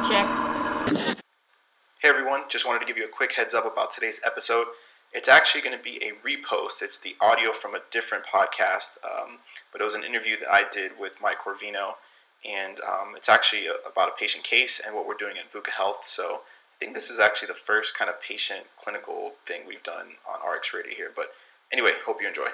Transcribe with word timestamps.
check. 0.00 0.26
Hey 2.00 2.08
everyone, 2.08 2.44
just 2.48 2.66
wanted 2.66 2.80
to 2.80 2.86
give 2.86 2.96
you 2.96 3.04
a 3.04 3.08
quick 3.08 3.32
heads 3.32 3.52
up 3.52 3.70
about 3.70 3.92
today's 3.92 4.20
episode. 4.24 4.66
It's 5.12 5.28
actually 5.28 5.60
going 5.60 5.76
to 5.76 5.82
be 5.82 6.02
a 6.02 6.12
repost. 6.26 6.80
It's 6.80 6.96
the 6.96 7.14
audio 7.20 7.52
from 7.52 7.74
a 7.74 7.80
different 7.90 8.24
podcast, 8.24 8.96
um, 9.04 9.38
but 9.70 9.82
it 9.82 9.84
was 9.84 9.94
an 9.94 10.02
interview 10.02 10.36
that 10.40 10.50
I 10.50 10.64
did 10.72 10.92
with 10.98 11.12
Mike 11.20 11.38
Corvino, 11.44 11.96
and 12.48 12.80
um, 12.80 13.14
it's 13.16 13.28
actually 13.28 13.66
a, 13.66 13.74
about 13.86 14.08
a 14.08 14.12
patient 14.18 14.44
case 14.44 14.80
and 14.84 14.96
what 14.96 15.06
we're 15.06 15.14
doing 15.14 15.36
at 15.36 15.52
VUCA 15.52 15.70
Health. 15.70 16.04
So 16.06 16.40
I 16.40 16.76
think 16.80 16.94
this 16.94 17.10
is 17.10 17.18
actually 17.18 17.48
the 17.48 17.60
first 17.66 17.96
kind 17.96 18.08
of 18.10 18.18
patient 18.20 18.62
clinical 18.82 19.32
thing 19.46 19.60
we've 19.68 19.82
done 19.82 20.12
on 20.26 20.40
RX 20.50 20.72
Radio 20.72 20.94
here. 20.96 21.10
But 21.14 21.32
anyway, 21.70 21.92
hope 22.06 22.22
you 22.22 22.28
enjoy. 22.28 22.48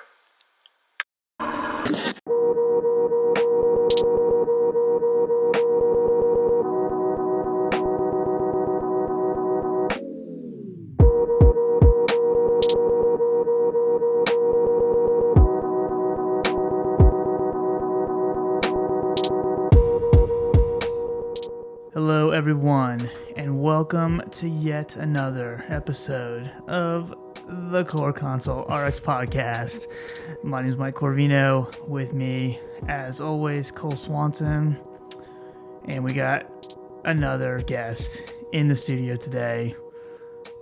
Everyone, 22.48 23.11
and 23.37 23.61
welcome 23.61 24.23
to 24.30 24.48
yet 24.48 24.97
another 24.97 25.66
episode 25.69 26.51
of 26.66 27.11
the 27.47 27.84
CorConsultRx 27.84 29.02
podcast. 29.02 29.87
My 30.43 30.62
name 30.62 30.71
is 30.71 30.79
Mike 30.79 30.95
Corvino. 30.95 31.71
With 31.91 32.15
me, 32.15 32.59
as 32.88 33.21
always, 33.21 33.71
Cole 33.71 33.91
Swanson, 33.91 34.79
and 35.84 36.02
we 36.02 36.15
got 36.15 36.74
another 37.05 37.61
guest 37.61 38.33
in 38.55 38.69
the 38.69 38.77
studio 38.77 39.16
today, 39.16 39.76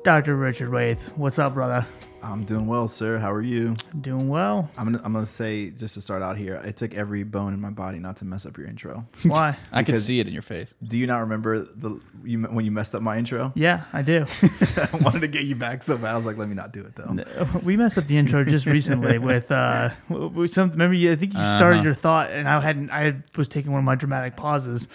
Dr. 0.02 0.34
Richard 0.34 0.70
Waithe. 0.70 0.98
What's 1.16 1.38
up, 1.38 1.54
brother? 1.54 1.86
I'm 2.32 2.44
doing 2.44 2.66
well, 2.66 2.88
sir. 2.88 3.18
How 3.18 3.32
are 3.32 3.42
you? 3.42 3.76
Doing 4.00 4.28
well. 4.28 4.68
I'm 4.76 4.84
gonna, 4.86 5.00
I'm 5.04 5.12
gonna 5.12 5.26
say 5.26 5.70
just 5.70 5.94
to 5.94 6.00
start 6.00 6.22
out 6.22 6.36
here, 6.36 6.56
it 6.56 6.76
took 6.76 6.94
every 6.94 7.22
bone 7.22 7.54
in 7.54 7.60
my 7.60 7.70
body 7.70 7.98
not 7.98 8.16
to 8.18 8.24
mess 8.24 8.44
up 8.46 8.56
your 8.58 8.66
intro. 8.66 9.06
Why? 9.22 9.56
I 9.72 9.82
could 9.82 9.98
see 9.98 10.20
it 10.20 10.26
in 10.26 10.32
your 10.32 10.42
face. 10.42 10.74
Do 10.82 10.96
you 10.96 11.06
not 11.06 11.18
remember 11.20 11.60
the 11.60 12.00
you 12.24 12.42
when 12.42 12.64
you 12.64 12.70
messed 12.70 12.94
up 12.94 13.02
my 13.02 13.18
intro? 13.18 13.52
Yeah, 13.66 13.84
I 13.92 14.02
do. 14.02 14.26
I 14.42 14.96
wanted 15.00 15.20
to 15.20 15.28
get 15.28 15.44
you 15.44 15.54
back 15.56 15.82
so 15.82 15.96
bad. 15.96 16.12
I 16.12 16.16
was 16.16 16.26
like, 16.26 16.36
let 16.36 16.48
me 16.48 16.54
not 16.54 16.72
do 16.72 16.80
it 16.84 16.94
though. 16.94 17.58
We 17.62 17.76
messed 17.76 17.96
up 17.98 18.06
the 18.06 18.18
intro 18.18 18.44
just 18.44 18.66
recently 18.66 19.18
with 19.18 19.50
uh, 19.50 19.90
w- 20.08 20.28
w- 20.28 20.48
some. 20.48 20.70
Remember, 20.70 20.94
you, 20.94 21.12
I 21.12 21.16
think 21.16 21.32
you 21.32 21.40
started 21.40 21.76
Uh-huh. 21.78 21.84
your 21.84 21.94
thought, 21.94 22.30
and 22.30 22.48
I 22.48 22.60
hadn't. 22.60 22.90
I 22.90 23.16
was 23.36 23.48
taking 23.48 23.72
one 23.72 23.78
of 23.80 23.84
my 23.84 23.94
dramatic 23.94 24.36
pauses, 24.36 24.88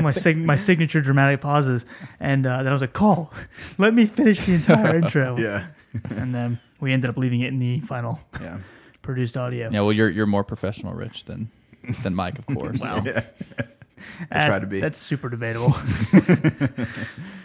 my 0.00 0.12
sig- 0.12 0.38
my 0.38 0.56
signature 0.56 1.00
dramatic 1.00 1.40
pauses, 1.40 1.84
and 2.20 2.46
uh, 2.46 2.58
then 2.62 2.68
I 2.68 2.72
was 2.72 2.80
like, 2.80 2.92
"Cole, 2.92 3.32
let 3.78 3.94
me 3.94 4.06
finish 4.06 4.44
the 4.44 4.54
entire 4.54 4.96
intro." 4.96 5.36
Yeah, 5.38 5.66
and 6.10 6.34
then 6.34 6.58
we 6.80 6.92
ended 6.92 7.10
up 7.10 7.16
leaving 7.16 7.40
it 7.40 7.48
in 7.48 7.58
the 7.58 7.80
final 7.80 8.20
yeah. 8.40 8.58
produced 9.02 9.36
audio. 9.36 9.70
Yeah, 9.70 9.80
well, 9.80 9.92
you're 9.92 10.10
you're 10.10 10.26
more 10.26 10.44
professional, 10.44 10.94
Rich, 10.94 11.24
than 11.24 11.50
than 12.02 12.14
Mike, 12.14 12.38
of 12.38 12.46
course. 12.54 12.80
Wow. 12.80 13.02
yeah. 13.04 13.24
That's, 14.30 14.46
try 14.46 14.58
to 14.60 14.66
be. 14.66 14.80
That's 14.80 15.00
super 15.00 15.28
debatable. 15.28 15.72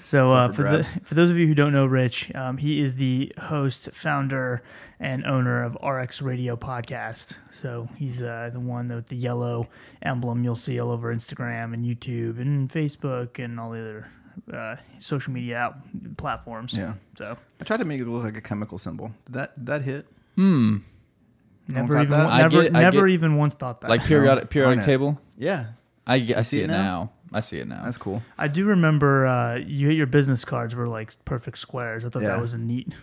so, 0.04 0.32
uh, 0.32 0.52
for 0.52 0.68
for, 0.68 0.78
the, 0.78 0.84
for 1.04 1.16
those 1.16 1.32
of 1.32 1.38
you 1.38 1.48
who 1.48 1.56
don't 1.56 1.74
know 1.74 1.88
Rich, 1.88 2.32
um, 2.36 2.58
he 2.58 2.80
is 2.80 2.96
the 2.96 3.34
host, 3.40 3.90
founder, 3.92 4.62
and 5.00 5.26
owner 5.26 5.64
of 5.64 5.76
RX 5.84 6.22
Radio 6.22 6.56
Podcast. 6.56 7.38
So 7.50 7.90
he's 7.98 8.22
uh, 8.22 8.52
the 8.54 8.60
one 8.60 8.88
with 8.90 9.08
the 9.08 9.16
yellow 9.16 9.68
emblem 10.04 10.44
you'll 10.44 10.56
see 10.56 10.80
all 10.80 10.92
over 10.92 11.14
Instagram 11.14 11.74
and 11.74 11.84
YouTube 11.84 12.40
and 12.40 12.72
Facebook 12.72 13.44
and 13.44 13.60
all 13.60 13.72
the 13.72 13.82
other 13.82 14.08
uh, 14.52 14.76
social 15.00 15.34
media 15.34 15.58
out 15.58 15.76
platforms. 16.18 16.74
Yeah. 16.74 16.94
So 17.18 17.38
I 17.60 17.64
tried 17.64 17.78
to 17.78 17.86
make 17.86 18.00
it 18.00 18.08
look 18.08 18.24
like 18.24 18.38
a 18.38 18.42
chemical 18.42 18.78
symbol. 18.78 19.12
Did 19.26 19.36
that 19.36 19.56
did 19.58 19.66
that 19.68 19.82
hit? 19.84 20.06
Hmm. 20.36 20.78
never 21.68 21.96
even 21.98 22.10
that? 22.10 22.28
I 22.28 22.42
never 22.42 22.64
get- 22.64 22.76
I 22.76 22.82
never 22.82 23.08
get- 23.08 23.14
even 23.14 23.36
once 23.38 23.54
thought 23.54 23.82
that. 23.82 23.90
Like 23.90 24.04
periodic 24.04 24.50
periodic 24.50 24.84
table. 24.86 25.20
Yeah, 25.38 25.68
I, 26.08 26.16
I, 26.16 26.20
see, 26.20 26.44
see 26.44 26.60
it 26.62 26.64
it 26.66 26.68
now? 26.68 26.82
now? 26.82 27.12
I 27.36 27.40
see 27.40 27.60
it 27.60 27.68
now. 27.68 27.84
that's 27.84 27.98
cool. 27.98 28.22
I 28.38 28.48
do 28.48 28.66
remember 28.66 29.26
uh, 29.26 29.56
you 29.56 29.90
your 29.90 30.06
business 30.08 30.46
cards 30.46 30.76
were 30.76 30.88
like 30.88 31.14
perfect 31.26 31.58
squares. 31.58 32.06
I 32.06 32.10
thought 32.10 32.22
Yeah. 32.22 32.30
that 32.30 32.42
was 32.42 32.54
a 32.54 32.58
neat, 32.60 32.94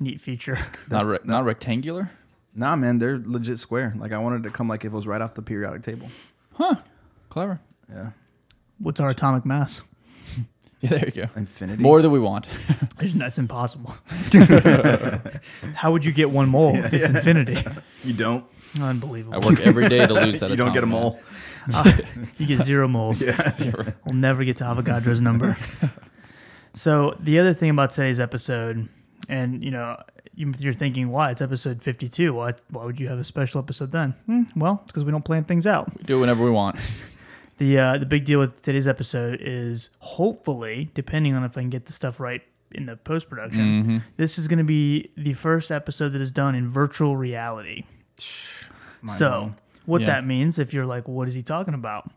neat 0.00 0.20
feature. 0.20 0.58
not 0.90 1.04
re- 1.06 1.18
not 1.24 1.44
rectangular. 1.44 2.10
Nah, 2.54 2.76
man, 2.76 2.98
they're 2.98 3.20
legit 3.24 3.58
square. 3.58 3.94
Like 3.98 4.12
I 4.12 4.18
wanted 4.18 4.44
to 4.44 4.50
come 4.50 4.68
like 4.68 4.84
if 4.84 4.92
it 4.92 4.96
was 4.96 5.06
right 5.08 5.20
off 5.20 5.34
the 5.34 5.42
periodic 5.42 5.82
table. 5.82 6.08
Huh. 6.52 6.76
Clever. 7.30 7.60
Yeah, 7.90 8.10
What's 8.78 9.00
our 9.00 9.10
atomic 9.10 9.44
mass? 9.44 9.82
Yeah, 10.84 10.88
there 10.98 11.04
you 11.06 11.12
go. 11.12 11.28
infinity. 11.36 11.82
More 11.82 12.00
than 12.02 12.10
we 12.12 12.18
want. 12.20 12.46
There's- 12.98 13.14
That's 13.14 13.38
impossible. 13.38 13.94
How 15.74 15.92
would 15.92 16.04
you 16.04 16.12
get 16.12 16.30
one 16.30 16.48
mole 16.48 16.76
if 16.76 16.92
it's 16.92 17.08
infinity? 17.08 17.62
you 18.02 18.12
don't. 18.12 18.44
Unbelievable. 18.80 19.34
I 19.34 19.38
work 19.46 19.60
every 19.60 19.88
day 19.88 20.06
to 20.06 20.12
lose 20.14 20.40
that. 20.40 20.50
You 20.50 20.56
don't 20.56 20.72
get 20.74 20.82
a 20.82 20.86
mole. 20.86 21.20
Uh, 21.72 21.92
you 22.38 22.46
get 22.46 22.60
zero 22.66 22.88
moles. 22.88 23.22
mass. 23.22 23.58
Zero. 23.58 23.84
We'll 24.04 24.18
never 24.20 24.44
get 24.44 24.56
to 24.58 24.64
Avogadro's 24.64 25.20
number. 25.20 25.56
so 26.74 27.16
the 27.20 27.38
other 27.38 27.54
thing 27.54 27.70
about 27.70 27.92
today's 27.94 28.18
episode, 28.20 28.88
and 29.28 29.64
you 29.64 29.70
know, 29.70 29.96
you, 30.34 30.52
you're 30.58 30.74
thinking, 30.74 31.08
why 31.10 31.30
it's 31.30 31.40
episode 31.40 31.82
52? 31.82 32.34
Why, 32.34 32.54
why 32.70 32.84
would 32.84 32.98
you 32.98 33.08
have 33.08 33.18
a 33.20 33.24
special 33.24 33.60
episode 33.60 33.92
then? 33.92 34.14
Hmm, 34.26 34.42
well, 34.56 34.80
it's 34.82 34.92
because 34.92 35.04
we 35.04 35.12
don't 35.12 35.24
plan 35.24 35.44
things 35.44 35.66
out. 35.66 35.96
We 35.96 36.02
do 36.04 36.16
it 36.16 36.20
whenever 36.20 36.44
we 36.44 36.50
want. 36.50 36.76
The 37.58 37.78
uh, 37.78 37.98
the 37.98 38.06
big 38.06 38.24
deal 38.24 38.40
with 38.40 38.62
today's 38.62 38.86
episode 38.86 39.38
is 39.40 39.88
hopefully, 39.98 40.90
depending 40.94 41.34
on 41.34 41.44
if 41.44 41.56
I 41.56 41.60
can 41.60 41.70
get 41.70 41.86
the 41.86 41.92
stuff 41.92 42.18
right 42.18 42.42
in 42.72 42.86
the 42.86 42.96
post 42.96 43.28
production, 43.30 44.02
this 44.16 44.38
is 44.38 44.48
going 44.48 44.58
to 44.58 44.64
be 44.64 45.10
the 45.16 45.34
first 45.34 45.70
episode 45.70 46.10
that 46.10 46.20
is 46.20 46.32
done 46.32 46.54
in 46.56 46.68
virtual 46.68 47.16
reality. 47.16 47.84
Mind 49.02 49.18
so, 49.18 49.28
blown. 49.30 49.56
what 49.86 50.00
Yeah. 50.00 50.06
that 50.08 50.26
means, 50.26 50.58
if 50.58 50.72
you're 50.74 50.86
like, 50.86 51.06
what 51.06 51.28
is 51.28 51.34
he 51.34 51.42
talking 51.42 51.74
about? 51.74 52.10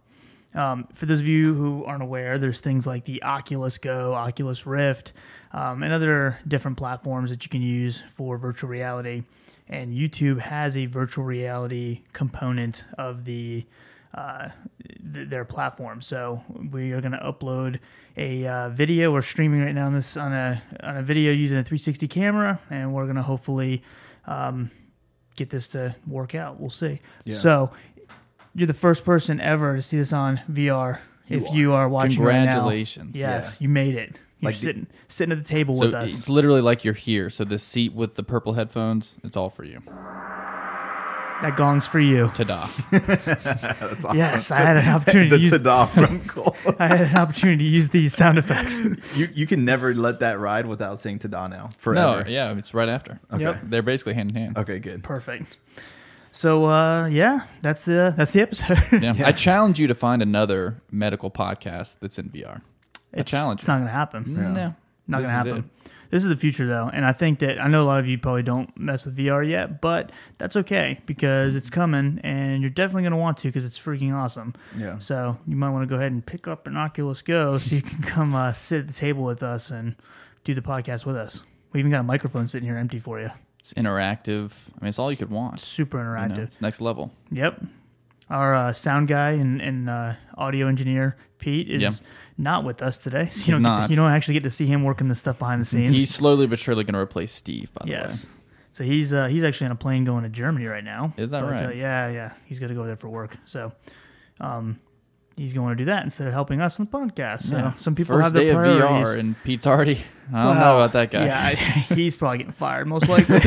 Um, 0.56 0.88
for 0.96 1.06
those 1.06 1.20
of 1.20 1.28
you 1.28 1.54
who 1.54 1.84
aren't 1.86 2.02
aware, 2.02 2.40
there's 2.40 2.60
things 2.62 2.88
like 2.88 3.06
the 3.06 3.22
Oculus 3.22 3.78
Go, 3.78 4.14
Oculus 4.16 4.66
Rift, 4.66 5.12
um, 5.52 5.84
and 5.84 5.94
other 5.94 6.40
different 6.48 6.78
platforms 6.78 7.30
that 7.30 7.44
you 7.44 7.50
can 7.50 7.62
use 7.62 8.02
for 8.16 8.38
virtual 8.40 8.70
reality. 8.70 9.24
And 9.70 9.94
YouTube 9.94 10.40
has 10.40 10.76
a 10.78 10.86
virtual 10.88 11.26
reality 11.26 12.02
component 12.14 12.86
of 12.98 13.26
the 13.26 13.66
uh, 14.18 14.50
th- 15.14 15.30
their 15.30 15.46
platform. 15.46 16.02
So 16.02 16.42
we 16.72 16.92
are 16.92 17.02
going 17.02 17.12
to 17.14 17.20
upload 17.20 17.80
a 18.18 18.46
uh, 18.48 18.70
video. 18.70 19.12
We're 19.14 19.22
streaming 19.22 19.62
right 19.62 19.76
now 19.76 19.86
on 19.88 19.94
this 19.94 20.18
on 20.18 20.34
a 20.34 20.62
on 20.84 20.98
a 20.98 21.04
video 21.04 21.32
using 21.32 21.58
a 21.60 21.64
360 21.64 22.08
camera, 22.08 22.60
and 22.70 22.94
we're 22.94 23.04
going 23.06 23.16
to 23.18 23.22
hopefully 23.22 23.84
um, 24.26 24.72
get 25.36 25.50
this 25.50 25.68
to 25.70 25.96
work 26.08 26.34
out. 26.36 26.60
We'll 26.60 26.70
see. 26.70 27.00
Yeah. 27.26 27.36
So 27.36 27.72
you're 28.56 28.68
the 28.68 28.74
first 28.74 29.06
person 29.06 29.40
ever 29.40 29.76
to 29.76 29.82
see 29.82 29.98
this 29.98 30.12
on 30.12 30.42
VR. 30.52 31.00
You 31.28 31.38
if 31.38 31.50
are. 31.52 31.56
you 31.56 31.74
are 31.74 31.90
watching 31.90 32.22
right 32.24 32.46
now. 32.46 32.52
Congratulations. 32.52 33.18
yes, 33.20 33.58
you 33.62 33.70
made 33.70 33.96
it. 33.96 34.18
You're 34.40 34.52
Like 34.52 34.56
the- 34.56 34.62
sitting 34.68 34.88
sitting 35.10 35.32
at 35.32 35.38
the 35.38 35.44
table 35.44 35.74
So 35.76 35.86
with 35.86 35.94
us. 35.94 36.16
it's 36.16 36.30
literally 36.30 36.62
like 36.62 36.84
you're 36.86 36.94
here. 36.94 37.30
So 37.30 37.44
the 37.44 37.60
seat 37.60 37.94
with 37.94 38.16
the 38.16 38.24
purple 38.24 38.54
headphones, 38.54 39.18
it's 39.24 39.36
all 39.38 39.50
for 39.50 39.64
you. 39.64 39.82
That 41.42 41.56
gong's 41.56 41.88
for 41.88 42.00
you. 42.00 42.32
Ta-da. 42.34 42.68
That's 42.92 44.04
awesome. 44.04 44.18
Yes, 44.18 44.50
I 44.50 44.58
had 44.58 44.78
an 44.78 44.88
opportunity 44.96 45.30
to 45.30 45.36
the 45.36 45.42
use. 45.42 45.52
ta-da 45.52 45.86
from 45.86 46.20
Cole. 46.28 46.56
I 46.80 46.88
had 46.88 47.02
an 47.02 47.16
opportunity 47.16 47.66
to 47.66 47.70
use 47.70 47.90
these 47.90 48.16
sound 48.16 48.38
effects. 48.40 48.80
you 49.16 49.30
you 49.34 49.46
can 49.46 49.64
never 49.64 49.94
let 49.94 50.20
that 50.22 50.40
ride 50.40 50.66
without 50.66 51.00
saying 51.00 51.20
ta-da 51.20 51.46
now 51.48 51.66
no, 51.68 51.70
forever. 51.78 52.26
yeah, 52.28 52.58
it's 52.58 52.74
right 52.74 52.90
after. 52.90 53.20
Okay. 53.32 53.44
Yep. 53.44 53.60
They're 53.66 53.82
basically 53.84 54.16
hand 54.16 54.32
in 54.32 54.36
hand. 54.36 54.58
Okay, 54.58 54.80
good. 54.80 55.04
Perfect. 55.04 55.60
So 56.32 56.66
uh, 56.66 57.06
yeah, 57.06 57.42
that's 57.62 57.84
the 57.86 58.14
that's 58.18 58.32
the 58.32 58.42
episode. 58.42 58.80
Yeah. 59.02 59.14
I 59.24 59.32
challenge 59.32 59.80
you 59.80 59.86
to 59.88 59.96
find 59.96 60.24
another 60.24 60.82
medical 60.92 61.30
podcast 61.30 61.98
that's 62.00 62.18
in 62.18 62.30
VR. 62.30 62.62
I 63.16 63.22
challenge 63.22 63.60
It's 63.62 63.68
not 63.68 63.78
gonna 63.80 63.92
happen. 63.92 64.26
you. 64.28 64.38
No, 64.38 64.76
Not 65.08 65.22
This 65.22 65.28
gonna 65.30 65.40
is 65.40 65.46
happen. 65.46 65.70
It. 66.08 66.12
This 66.12 66.24
is 66.24 66.30
the 66.30 66.36
future 66.38 66.66
though, 66.68 66.90
and 66.94 67.06
I 67.06 67.12
think 67.14 67.40
that 67.40 67.60
I 67.62 67.68
know 67.68 67.82
a 67.82 67.86
lot 67.86 68.00
of 68.00 68.08
you 68.08 68.18
probably 68.18 68.44
don't 68.44 68.76
mess 68.78 69.06
with 69.06 69.16
VR 69.18 69.48
yet, 69.48 69.82
but 69.82 70.12
that's 70.38 70.56
okay 70.56 71.00
because 71.06 71.56
it's 71.56 71.70
coming, 71.70 72.20
and 72.24 72.62
you're 72.62 72.70
definitely 72.70 73.04
gonna 73.04 73.18
want 73.18 73.38
to 73.40 73.48
because 73.50 73.66
it's 73.66 73.78
freaking 73.80 74.14
awesome. 74.14 74.54
Yeah. 74.78 75.00
So 75.00 75.38
you 75.48 75.56
might 75.56 75.70
want 75.70 75.84
to 75.84 75.88
go 75.88 75.96
ahead 75.96 76.12
and 76.12 76.26
pick 76.26 76.48
up 76.48 76.68
an 76.68 76.76
Oculus 76.78 77.22
Go 77.22 77.58
so 77.60 77.76
you 77.76 77.82
can 77.82 78.02
come 78.04 78.34
uh, 78.36 78.54
sit 78.54 78.82
at 78.82 78.88
the 78.88 78.94
table 78.94 79.24
with 79.24 79.44
us 79.44 79.70
and 79.72 79.96
do 80.44 80.54
the 80.54 80.62
podcast 80.62 81.06
with 81.06 81.16
us. 81.16 81.42
We 81.74 81.80
even 81.80 81.92
got 81.92 82.00
a 82.00 82.04
microphone 82.04 82.48
sitting 82.48 82.68
here 82.68 82.78
empty 82.78 83.00
for 83.00 83.20
you. 83.20 83.30
It's 83.60 83.74
interactive. 83.74 84.52
I 84.80 84.84
mean, 84.84 84.90
it's 84.90 85.00
all 85.00 85.12
you 85.12 85.18
could 85.18 85.30
want. 85.30 85.60
Super 85.60 85.98
You 85.98 86.04
interactive. 86.06 86.38
know, 86.38 86.44
it's 86.44 86.62
next 86.62 86.80
level. 86.82 87.12
Yep. 87.32 87.62
Our 88.30 88.54
uh, 88.54 88.74
sound 88.74 89.08
guy 89.08 89.32
and, 89.32 89.62
and 89.62 89.90
uh, 89.90 90.14
audio 90.38 90.68
engineer 90.68 91.18
Pete 91.40 91.70
is 91.70 91.82
Yep. 91.82 91.94
Not 92.38 92.64
with 92.64 92.82
us 92.82 92.98
today, 92.98 93.28
so 93.32 93.40
you 93.40 93.44
He's 93.46 93.56
don't 93.56 93.64
get 93.64 93.88
to- 93.88 93.90
you 93.92 93.96
don't 93.96 94.12
actually 94.12 94.36
get 94.36 94.44
to 94.44 94.52
see 94.52 94.66
him 94.68 94.84
working 94.84 95.08
the 95.08 95.16
stuff 95.16 95.40
behind 95.40 95.62
the 95.62 95.66
scenes. 95.66 95.94
He's 95.94 96.14
slowly 96.14 96.48
but 96.48 96.60
surely 96.60 96.84
going 96.84 96.94
to 96.94 97.00
replace 97.00 97.34
Steve. 97.34 97.74
By 97.74 97.86
the 97.86 97.92
yes. 97.92 98.26
way, 98.26 98.32
So 98.74 98.84
he's 98.84 99.12
uh, 99.14 99.28
he's 99.28 99.44
actually 99.44 99.66
on 99.66 99.72
a 99.72 99.76
plane 99.76 100.06
going 100.06 100.24
to 100.24 100.30
Germany 100.30 100.66
right 100.66 100.84
now. 100.84 101.14
Is 101.18 101.30
that 101.32 101.42
But, 101.42 101.52
right? 101.52 101.66
Uh, 101.68 101.72
yeah, 101.72 102.10
yeah. 102.10 102.34
He's 102.46 102.60
got 102.60 102.68
to 102.68 102.74
go 102.76 102.86
there 102.86 102.96
for 102.98 103.10
work. 103.10 103.36
So, 103.46 103.72
um, 104.40 104.80
he's 105.36 105.54
going 105.54 105.70
to 105.70 105.76
do 105.76 105.86
that 105.86 106.04
instead 106.04 106.28
of 106.28 106.34
helping 106.34 106.62
us 106.62 106.80
on 106.80 106.86
the 106.86 106.92
podcast. 106.92 107.44
So 107.44 107.74
some 107.80 107.96
people 107.96 108.16
First 108.18 108.26
have 108.26 108.34
their 108.34 108.44
day 108.44 108.50
of. 108.52 108.58
VR, 108.82 109.18
and 109.18 109.36
Pete's 109.44 109.66
already. 109.68 110.04
I 110.34 110.44
don't 110.46 110.60
know 110.60 110.76
about 110.76 110.94
that 110.94 111.10
guy. 111.12 111.26
Yeah, 111.26 111.50
he's 111.96 112.16
probably 112.16 112.40
getting 112.40 112.54
fired 112.54 112.88
most 112.88 113.08
likely. 113.10 113.40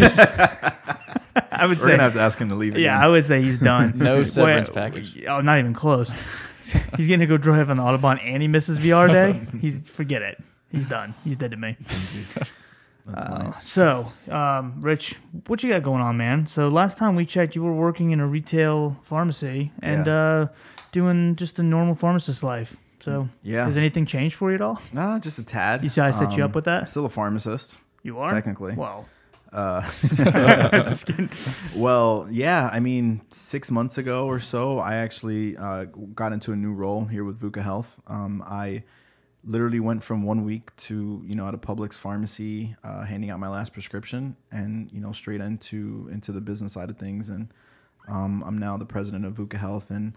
I 1.52 1.66
would 1.66 1.78
We're 1.78 1.84
say. 1.84 1.90
gonna 1.92 2.02
have 2.04 2.14
to 2.14 2.20
ask 2.20 2.38
him 2.38 2.48
to 2.48 2.54
leave. 2.54 2.76
yeah. 2.78 2.98
I 2.98 3.06
would 3.08 3.24
say 3.24 3.42
he's 3.42 3.58
done. 3.58 3.92
No 3.96 4.22
severance 4.24 4.68
Wait, 4.68 4.74
package. 4.74 5.24
Oh, 5.26 5.40
not 5.40 5.58
even 5.58 5.74
close. 5.74 6.10
he's 6.96 7.08
going 7.08 7.20
to 7.20 7.26
go 7.26 7.36
drive 7.36 7.70
on 7.70 7.76
the 7.76 7.82
Autobahn 7.82 8.20
and 8.24 8.42
he 8.42 8.48
misses 8.48 8.78
VR 8.78 9.08
day. 9.08 9.40
He's 9.60 9.80
forget 9.88 10.22
it. 10.22 10.42
He's 10.70 10.84
done. 10.84 11.14
He's 11.24 11.36
dead 11.36 11.50
to 11.50 11.56
me. 11.56 11.76
That's 13.06 13.24
funny. 13.24 13.52
So, 13.62 14.12
um, 14.30 14.74
Rich, 14.80 15.16
what 15.46 15.62
you 15.62 15.70
got 15.70 15.82
going 15.82 16.00
on, 16.02 16.16
man? 16.16 16.46
So 16.46 16.68
last 16.68 16.96
time 16.98 17.16
we 17.16 17.26
checked, 17.26 17.54
you 17.56 17.62
were 17.62 17.72
working 17.74 18.10
in 18.12 18.20
a 18.20 18.26
retail 18.26 18.96
pharmacy 19.02 19.72
and 19.82 20.06
Yeah. 20.06 20.12
uh, 20.14 20.46
doing 20.92 21.34
just 21.36 21.56
the 21.56 21.62
normal 21.62 21.94
pharmacist 21.94 22.42
life. 22.42 22.76
So, 23.00 23.28
Yeah. 23.42 23.64
has 23.64 23.76
anything 23.76 24.04
changed 24.06 24.36
for 24.36 24.50
you 24.50 24.56
at 24.56 24.60
all? 24.60 24.80
Nah, 24.92 25.18
just 25.18 25.38
a 25.38 25.42
tad. 25.42 25.82
You 25.82 25.88
see 25.88 26.00
I 26.02 26.10
set 26.10 26.36
you 26.36 26.44
up 26.44 26.54
with 26.54 26.66
that? 26.66 26.82
I'm 26.82 26.86
still 26.88 27.06
a 27.06 27.10
pharmacist. 27.10 27.78
You 28.02 28.18
are 28.18 28.32
Technically. 28.32 28.74
Well, 28.74 29.06
Uh, 29.52 29.90
well, 31.76 32.28
yeah. 32.30 32.70
I 32.72 32.80
mean, 32.80 33.20
six 33.30 33.70
months 33.70 33.98
ago 33.98 34.26
or 34.26 34.40
so, 34.40 34.78
I 34.78 34.96
actually 34.96 35.56
uh, 35.56 35.84
got 36.14 36.32
into 36.32 36.52
a 36.52 36.56
new 36.56 36.72
role 36.72 37.04
here 37.04 37.24
with 37.24 37.40
VUCA 37.40 37.62
Health. 37.62 38.00
Um, 38.06 38.42
I 38.46 38.84
literally 39.44 39.80
went 39.80 40.02
from 40.02 40.22
one 40.22 40.44
week 40.44 40.74
to 40.76 41.22
you 41.26 41.34
know 41.34 41.48
at 41.48 41.54
a 41.54 41.58
Publix 41.58 41.94
pharmacy, 41.94 42.76
uh, 42.84 43.04
handing 43.04 43.30
out 43.30 43.40
my 43.40 43.48
last 43.48 43.72
prescription, 43.72 44.36
and 44.52 44.90
you 44.92 45.00
know 45.00 45.12
straight 45.12 45.40
into 45.40 46.08
into 46.12 46.32
the 46.32 46.40
business 46.40 46.74
side 46.74 46.90
of 46.90 46.98
things. 46.98 47.28
And 47.28 47.48
um, 48.08 48.42
I'm 48.46 48.58
now 48.58 48.76
the 48.76 48.86
president 48.86 49.24
of 49.24 49.34
VUCA 49.34 49.58
Health, 49.58 49.90
and 49.90 50.14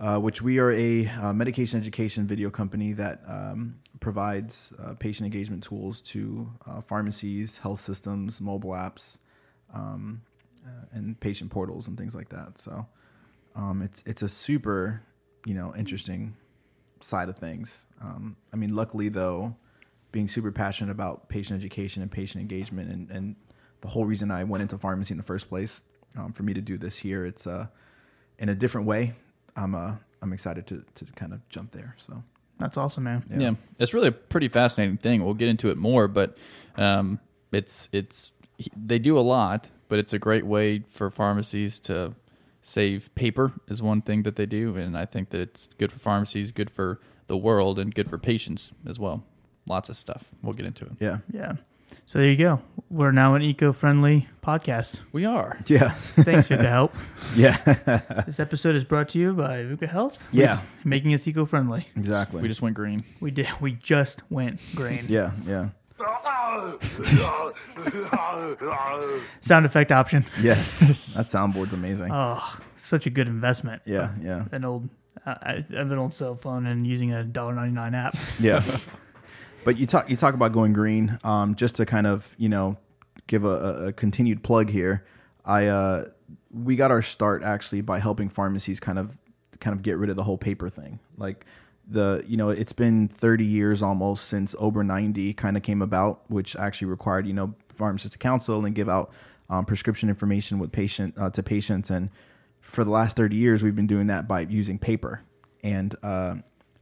uh, 0.00 0.18
which 0.18 0.40
we 0.40 0.58
are 0.58 0.70
a 0.72 1.06
uh, 1.08 1.32
medication 1.32 1.78
education 1.78 2.26
video 2.26 2.50
company 2.50 2.92
that 2.92 3.20
um, 3.26 3.78
provides 4.00 4.72
uh, 4.78 4.94
patient 4.94 5.26
engagement 5.26 5.62
tools 5.62 6.00
to 6.00 6.48
uh, 6.66 6.80
pharmacies, 6.80 7.58
health 7.58 7.80
systems, 7.80 8.40
mobile 8.40 8.70
apps, 8.70 9.18
um, 9.74 10.22
uh, 10.64 10.86
and 10.92 11.18
patient 11.20 11.50
portals 11.50 11.88
and 11.88 11.98
things 11.98 12.14
like 12.14 12.28
that. 12.28 12.58
So 12.58 12.86
um, 13.56 13.82
it's 13.82 14.02
it's 14.06 14.22
a 14.22 14.28
super 14.28 15.02
you 15.44 15.54
know 15.54 15.74
interesting 15.76 16.36
side 17.00 17.28
of 17.28 17.36
things. 17.36 17.86
Um, 18.00 18.36
I 18.52 18.56
mean, 18.56 18.74
luckily 18.74 19.08
though, 19.08 19.56
being 20.12 20.28
super 20.28 20.52
passionate 20.52 20.92
about 20.92 21.28
patient 21.28 21.58
education 21.58 22.02
and 22.02 22.10
patient 22.10 22.40
engagement, 22.40 22.90
and, 22.90 23.10
and 23.10 23.36
the 23.80 23.88
whole 23.88 24.04
reason 24.04 24.30
I 24.30 24.44
went 24.44 24.62
into 24.62 24.78
pharmacy 24.78 25.12
in 25.12 25.18
the 25.18 25.24
first 25.24 25.48
place, 25.48 25.82
um, 26.16 26.32
for 26.32 26.42
me 26.44 26.54
to 26.54 26.60
do 26.60 26.76
this 26.78 26.96
here, 26.96 27.26
it's 27.26 27.46
uh, 27.46 27.66
in 28.38 28.48
a 28.48 28.54
different 28.54 28.86
way. 28.86 29.14
I'm 29.58 29.74
uh, 29.74 29.94
I'm 30.22 30.32
excited 30.32 30.66
to 30.68 30.84
to 30.94 31.04
kind 31.12 31.32
of 31.32 31.46
jump 31.48 31.72
there. 31.72 31.94
So 31.98 32.22
That's 32.58 32.76
awesome, 32.76 33.04
man. 33.04 33.24
Yeah. 33.30 33.54
it's 33.78 33.94
really 33.94 34.08
a 34.08 34.12
pretty 34.12 34.48
fascinating 34.48 34.98
thing. 34.98 35.24
We'll 35.24 35.34
get 35.34 35.48
into 35.48 35.70
it 35.70 35.76
more, 35.76 36.08
but 36.08 36.36
um, 36.76 37.20
it's 37.52 37.88
it's 37.92 38.32
they 38.76 38.98
do 38.98 39.18
a 39.18 39.20
lot, 39.20 39.70
but 39.88 39.98
it's 39.98 40.12
a 40.12 40.18
great 40.18 40.46
way 40.46 40.80
for 40.88 41.10
pharmacies 41.10 41.80
to 41.80 42.14
save 42.62 43.14
paper 43.14 43.52
is 43.68 43.80
one 43.80 44.02
thing 44.02 44.22
that 44.24 44.36
they 44.36 44.46
do, 44.46 44.76
and 44.76 44.96
I 44.96 45.06
think 45.06 45.30
that 45.30 45.40
it's 45.40 45.68
good 45.78 45.90
for 45.92 45.98
pharmacies, 45.98 46.52
good 46.52 46.70
for 46.70 47.00
the 47.26 47.36
world, 47.36 47.78
and 47.78 47.94
good 47.94 48.08
for 48.08 48.18
patients 48.18 48.72
as 48.86 48.98
well. 48.98 49.24
Lots 49.66 49.88
of 49.88 49.96
stuff. 49.96 50.30
We'll 50.42 50.54
get 50.54 50.66
into 50.66 50.86
it. 50.86 50.92
yeah, 51.00 51.18
Yeah. 51.32 51.56
So 52.08 52.20
there 52.20 52.28
you 52.30 52.36
go. 52.36 52.62
We're 52.88 53.12
now 53.12 53.34
an 53.34 53.42
eco-friendly 53.42 54.28
podcast. 54.42 55.00
We 55.12 55.26
are. 55.26 55.58
yeah, 55.66 55.90
Thanks, 56.16 56.48
VUCA 56.48 56.64
Help. 56.66 56.94
yeah, 57.36 58.22
This 58.24 58.40
episode 58.40 58.76
is 58.76 58.84
brought 58.84 59.10
to 59.10 59.18
you 59.18 59.34
by 59.34 59.58
VUCA 59.58 59.90
Health. 59.90 60.16
Yeah. 60.32 60.62
making 60.84 61.12
us 61.12 61.28
eco-friendly. 61.28 61.86
exactly. 61.96 62.40
We 62.40 62.48
just 62.48 62.62
went 62.62 62.76
green. 62.76 63.04
We 63.20 63.30
did. 63.30 63.48
We 63.60 63.72
just 63.72 64.22
went 64.30 64.58
green. 64.74 65.04
yeah, 65.06 65.32
yeah, 65.46 65.68
Sound 69.40 69.66
effect 69.66 69.92
option. 69.92 70.24
yes. 70.40 70.78
that 70.78 71.26
soundboard's 71.26 71.74
amazing. 71.74 72.08
Oh, 72.10 72.58
such 72.78 73.04
a 73.04 73.10
good 73.10 73.28
investment. 73.28 73.82
yeah, 73.84 74.12
yeah, 74.22 74.46
An 74.52 74.64
old, 74.64 74.88
uh, 75.26 75.34
I 75.42 75.52
have 75.76 75.90
an 75.90 75.98
old 75.98 76.14
cell 76.14 76.36
phone 76.36 76.64
and 76.68 76.86
using 76.86 77.12
a 77.12 77.22
dollar 77.22 77.54
ninety 77.54 77.74
nine 77.74 77.94
app. 77.94 78.16
yeah. 78.40 78.64
But 79.68 79.76
you 79.76 79.86
talk 79.86 80.08
you 80.08 80.16
talk 80.16 80.32
about 80.32 80.52
going 80.52 80.72
green. 80.72 81.18
Um, 81.24 81.54
just 81.54 81.74
to 81.74 81.84
kind 81.84 82.06
of 82.06 82.34
you 82.38 82.48
know 82.48 82.78
give 83.26 83.44
a, 83.44 83.88
a- 83.88 83.92
continued 83.92 84.42
plug 84.42 84.70
here. 84.70 85.04
I 85.44 85.66
uh, 85.66 86.06
we 86.50 86.74
got 86.74 86.90
our 86.90 87.02
start 87.02 87.42
actually 87.42 87.82
by 87.82 87.98
helping 87.98 88.30
pharmacies 88.30 88.80
kind 88.80 88.98
of 88.98 89.14
kind 89.60 89.76
of 89.76 89.82
get 89.82 89.98
rid 89.98 90.08
of 90.08 90.16
the 90.16 90.22
whole 90.22 90.38
paper 90.38 90.70
thing. 90.70 91.00
Like 91.18 91.44
the 91.86 92.24
you 92.26 92.38
know 92.38 92.48
it's 92.48 92.72
been 92.72 93.08
30 93.08 93.44
years 93.44 93.82
almost 93.82 94.28
since 94.28 94.54
OBRA 94.54 94.86
90 94.86 95.34
kind 95.34 95.54
of 95.54 95.62
came 95.62 95.82
about, 95.82 96.22
which 96.30 96.56
actually 96.56 96.88
required 96.88 97.26
you 97.26 97.34
know 97.34 97.54
pharmacists 97.68 98.12
to 98.12 98.18
counsel 98.18 98.64
and 98.64 98.74
give 98.74 98.88
out 98.88 99.12
um, 99.50 99.66
prescription 99.66 100.08
information 100.08 100.58
with 100.58 100.72
patient 100.72 101.12
uh, 101.18 101.28
to 101.28 101.42
patients 101.42 101.90
and 101.90 102.08
for 102.62 102.84
the 102.84 102.90
last 102.90 103.16
30 103.16 103.36
years 103.36 103.62
we've 103.62 103.76
been 103.76 103.86
doing 103.86 104.06
that 104.06 104.26
by 104.26 104.40
using 104.40 104.78
paper 104.78 105.20
and 105.62 105.94
uh, 106.02 106.36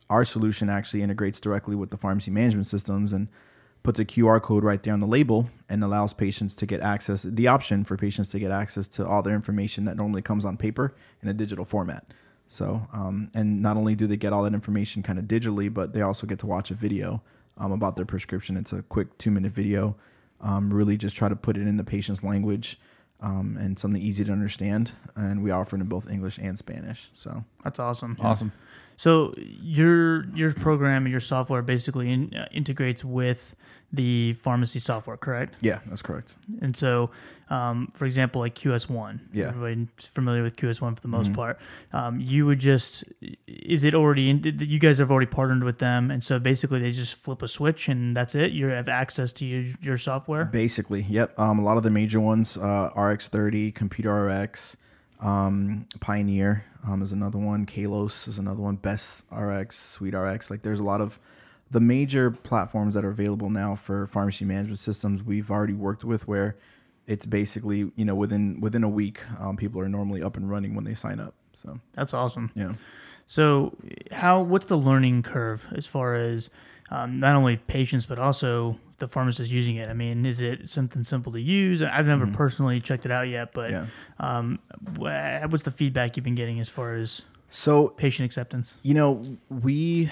our 0.09 0.25
solution 0.25 0.69
actually 0.69 1.03
integrates 1.03 1.41
directly 1.41 1.75
with 1.75 1.91
the 1.91 1.97
pharmacy 1.97 2.31
management 2.31 2.67
systems 2.67 3.13
and 3.13 3.29
puts 3.83 4.01
a 4.01 4.05
QR 4.05 4.43
code 4.43 4.65
right 4.65 4.83
there 4.83 4.93
on 4.93 5.01
the 5.01 5.07
label 5.07 5.49
and 5.69 5.85
allows 5.85 6.13
patients 6.13 6.55
to 6.57 6.67
get 6.67 6.81
access 6.81 7.23
the 7.23 7.47
option 7.47 7.85
for 7.85 7.97
patients 7.97 8.29
to 8.31 8.41
get 8.41 8.51
access 8.51 8.89
to 8.89 9.07
all 9.07 9.23
their 9.23 9.35
information 9.35 9.85
that 9.85 9.97
normally 9.97 10.23
comes 10.23 10.45
on 10.45 10.57
paper 10.57 10.93
in 11.23 11.29
a 11.29 11.33
digital 11.33 11.65
format. 11.65 12.05
So 12.49 12.89
um, 12.93 13.31
and 13.33 13.63
not 13.63 13.77
only 13.77 13.95
do 13.95 14.07
they 14.07 14.17
get 14.17 14.33
all 14.33 14.43
that 14.43 14.55
information 14.55 15.03
kind 15.03 15.19
of 15.19 15.27
digitally 15.27 15.73
but 15.73 15.93
they 15.93 16.03
also 16.03 16.27
get 16.27 16.41
to 16.41 16.47
watch 16.47 16.71
a 16.71 16.75
video 16.75 17.23
um, 17.59 17.73
about 17.73 17.97
their 17.97 18.05
prescription. 18.05 18.57
It's 18.57 18.73
a 18.73 18.83
quick 18.83 19.17
two 19.19 19.31
minute 19.31 19.53
video. 19.53 19.97
Um, 20.41 20.73
really 20.73 20.97
just 20.97 21.17
try 21.17 21.29
to 21.29 21.37
put 21.37 21.57
it 21.57 21.63
in 21.63 21.77
the 21.77 21.85
patient's 21.85 22.23
language 22.23 22.79
um, 23.21 23.57
and 23.59 23.79
something 23.79 24.03
easy 24.03 24.25
to 24.25 24.33
understand. 24.33 24.93
And 25.15 25.43
we 25.43 25.53
offer 25.53 25.77
it 25.77 25.81
in 25.81 25.87
both 25.87 26.11
english 26.11 26.39
and 26.39 26.59
spanish 26.59 27.09
so. 27.15 27.45
That's 27.63 27.79
awesome. 27.79 28.17
Awesome. 28.21 28.53
So 28.97 29.35
your 29.37 30.27
your 30.35 30.53
program 30.53 31.05
and 31.05 31.11
your 31.13 31.21
software 31.21 31.63
basically 31.63 32.11
in, 32.13 32.35
uh, 32.35 32.47
integrates 32.53 33.05
with 33.05 33.55
the 33.93 34.33
pharmacy 34.35 34.81
software, 34.81 35.17
correct? 35.17 35.55
yeah 35.61 35.79
that's 35.87 36.03
correct 36.03 36.35
And 36.61 36.77
so, 36.77 37.11
um, 37.51 37.93
for 37.95 38.05
example, 38.05 38.41
like 38.41 38.57
QS1, 38.57 39.21
Yeah. 39.33 39.49
everybody's 39.51 40.07
familiar 40.13 40.43
with 40.43 40.57
QS1 40.57 40.97
for 40.97 41.01
the 41.01 41.09
most 41.09 41.33
part. 41.33 41.61
Um, 41.93 42.19
you 42.19 42.47
would 42.47 42.59
just, 42.59 43.05
is 43.47 43.85
it 43.85 43.95
already, 43.95 44.29
in, 44.31 44.43
you 44.59 44.81
guys 44.81 44.99
have 44.99 45.13
already 45.13 45.31
partnered 45.31 45.63
with 45.63 45.79
them, 45.79 46.11
and 46.11 46.23
so 46.25 46.41
basically 46.41 46.81
they 46.81 46.91
just 46.91 47.15
flip 47.23 47.43
a 47.43 47.49
switch 47.49 47.89
and 47.89 48.17
that's 48.17 48.35
it. 48.35 48.51
You 48.51 48.67
have 48.67 48.89
access 48.89 49.33
to 49.35 49.45
your, 49.45 49.75
your 49.81 49.99
software. 49.99 50.47
Basically, 50.47 51.03
yep. 51.09 51.39
Um, 51.39 51.61
a 51.61 51.63
lot 51.63 51.77
of 51.77 51.85
the 51.85 51.91
major 51.91 52.19
ones, 52.21 52.57
uh, 52.57 52.91
RX30, 52.97 53.73
Computer 53.73 54.13
RX, 54.27 54.77
um, 55.21 55.87
Pioneer 56.01 56.65
um, 56.87 57.03
is 57.03 57.13
another 57.13 57.39
one. 57.39 57.67
Kalos 57.67 58.29
is 58.29 58.39
another 58.39 58.61
one. 58.61 58.77
Best 58.77 59.25
RX, 59.31 59.79
Suite 59.79 60.15
RX. 60.15 60.51
Like, 60.51 60.63
there's 60.63 60.81
a 60.81 60.85
lot 60.85 61.01
of 61.01 61.19
the 61.71 61.81
major 61.81 62.31
platforms 62.31 62.95
that 62.95 63.05
are 63.05 63.11
available 63.11 63.51
now 63.51 63.75
for 63.75 64.07
pharmacy 64.07 64.45
management 64.45 64.79
systems. 64.79 65.23
We've 65.23 65.51
already 65.51 65.73
worked 65.73 66.05
with 66.05 66.29
where 66.29 66.57
it's 67.07 67.27
basically 67.27 67.91
you 67.97 68.05
know 68.05 68.15
within 68.15 68.61
within 68.61 68.85
a 68.85 68.89
week, 68.89 69.21
um, 69.41 69.57
people 69.57 69.81
are 69.81 69.89
normally 69.89 70.23
up 70.23 70.37
and 70.37 70.49
running 70.51 70.75
when 70.75 70.85
they 70.85 70.95
sign 70.95 71.21
up. 71.21 71.35
So 71.55 71.81
That's 71.95 72.15
awesome. 72.15 72.51
yeah. 72.55 72.73
So, 73.29 73.77
how 74.13 74.43
what's 74.43 74.67
the 74.67 74.77
learning 74.77 75.25
curve 75.25 75.67
as 75.75 75.87
far 75.87 76.15
as 76.15 76.51
um, 76.91 77.19
not 77.19 77.35
only 77.35 77.57
patients 77.57 78.07
but 78.07 78.19
also 78.19 78.79
the 78.99 79.09
pharmacist 79.09 79.51
using 79.51 79.77
it? 79.77 79.89
I 79.89 79.93
mean, 79.93 80.25
is 80.27 80.41
it 80.41 80.69
something 80.69 81.05
simple 81.05 81.33
to 81.33 81.41
use? 81.41 81.83
I've 81.83 82.07
never 82.07 82.27
personally 82.27 82.81
checked 82.81 83.05
it 83.05 83.13
out 83.13 83.29
yet, 83.29 83.53
but 83.53 83.71
Yeah. 83.71 83.87
um, 84.19 84.59
what's 84.97 85.63
the 85.65 85.71
feedback 85.71 86.17
you've 86.17 86.25
been 86.25 86.35
getting 86.35 86.61
as 86.61 86.69
far 86.69 86.95
as 86.95 87.23
So 87.51 87.89
patient 87.89 88.27
acceptance? 88.27 88.75
you 88.83 88.95
know 88.95 89.23
we 89.49 90.11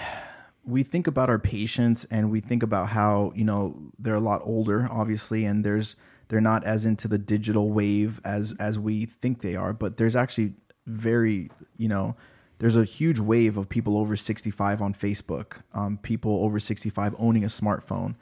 we 0.63 0.81
think 0.83 1.05
about 1.07 1.29
our 1.29 1.37
patients 1.39 2.05
and 2.09 2.31
we 2.31 2.39
think 2.39 2.63
about 2.63 2.87
how 2.89 3.31
you 3.35 3.43
know 3.43 3.75
they're 3.99 4.15
a 4.15 4.19
lot 4.19 4.41
older 4.43 4.87
obviously 4.91 5.45
and 5.45 5.63
there's 5.63 5.95
they're 6.29 6.41
not 6.41 6.63
as 6.63 6.85
into 6.85 7.07
the 7.07 7.17
digital 7.19 7.71
wave 7.71 8.19
as 8.25 8.53
as 8.59 8.79
we 8.79 9.05
think 9.05 9.41
they 9.41 9.55
are 9.55 9.73
but 9.73 9.97
there's 9.97 10.15
actually 10.15 10.53
very 10.87 11.51
you 11.77 11.87
know 11.87 12.15
there's 12.59 12.75
a 12.77 12.83
huge 12.85 13.19
wave 13.19 13.57
of 13.57 13.67
people 13.69 13.97
over 13.97 14.15
65 14.15 14.81
on 14.81 14.93
facebook 14.93 15.57
um, 15.73 15.97
people 16.01 16.39
over 16.43 16.59
65 16.59 17.13
owning 17.19 17.43
a 17.43 17.47
smartphone 17.47 18.15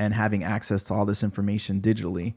and 0.00 0.14
having 0.14 0.42
access 0.42 0.82
to 0.82 0.94
all 0.94 1.04
this 1.04 1.22
information 1.22 1.82
digitally. 1.82 2.32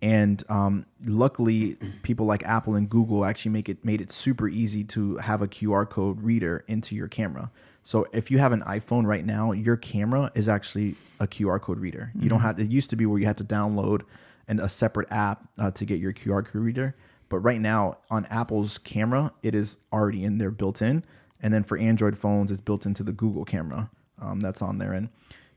And 0.00 0.42
um, 0.48 0.86
luckily 1.04 1.76
people 2.02 2.24
like 2.24 2.42
apple 2.44 2.76
and 2.76 2.88
google 2.88 3.24
actually 3.26 3.50
make 3.50 3.68
it 3.68 3.84
made 3.84 4.00
it 4.00 4.12
super 4.12 4.48
easy 4.48 4.84
to 4.84 5.16
have 5.16 5.42
a 5.42 5.48
qr 5.48 5.90
code 5.90 6.22
reader 6.22 6.64
into 6.68 6.94
your 6.94 7.08
camera. 7.08 7.50
So 7.82 8.06
if 8.12 8.30
you 8.30 8.38
have 8.38 8.52
an 8.52 8.62
iphone 8.62 9.04
right 9.06 9.26
now 9.26 9.50
your 9.50 9.76
camera 9.76 10.30
is 10.34 10.48
actually 10.48 10.94
a 11.18 11.26
qr 11.26 11.60
code 11.60 11.80
reader. 11.80 12.12
You 12.14 12.28
don't 12.30 12.40
have 12.40 12.58
it 12.60 12.70
used 12.70 12.90
to 12.90 12.96
be 12.96 13.04
where 13.06 13.18
you 13.18 13.26
had 13.26 13.38
to 13.38 13.44
download 13.44 14.02
and 14.46 14.60
a 14.60 14.68
separate 14.68 15.10
app 15.10 15.48
uh, 15.58 15.72
to 15.72 15.84
get 15.84 15.98
your 15.98 16.12
qr 16.12 16.46
code 16.46 16.62
reader. 16.62 16.94
But 17.28 17.40
right 17.40 17.60
now 17.60 17.98
on 18.08 18.24
apple's 18.26 18.78
camera 18.78 19.32
it 19.42 19.56
is 19.56 19.78
already 19.92 20.22
in 20.22 20.38
there 20.38 20.52
built 20.52 20.80
in. 20.80 21.04
And 21.42 21.52
then 21.52 21.64
for 21.64 21.76
Android 21.76 22.16
phones, 22.18 22.50
it's 22.50 22.60
built 22.60 22.84
into 22.86 23.02
the 23.02 23.12
Google 23.12 23.46
camera 23.46 23.90
um, 24.20 24.40
that's 24.40 24.60
on 24.62 24.78
there. 24.78 24.92
And 24.92 25.08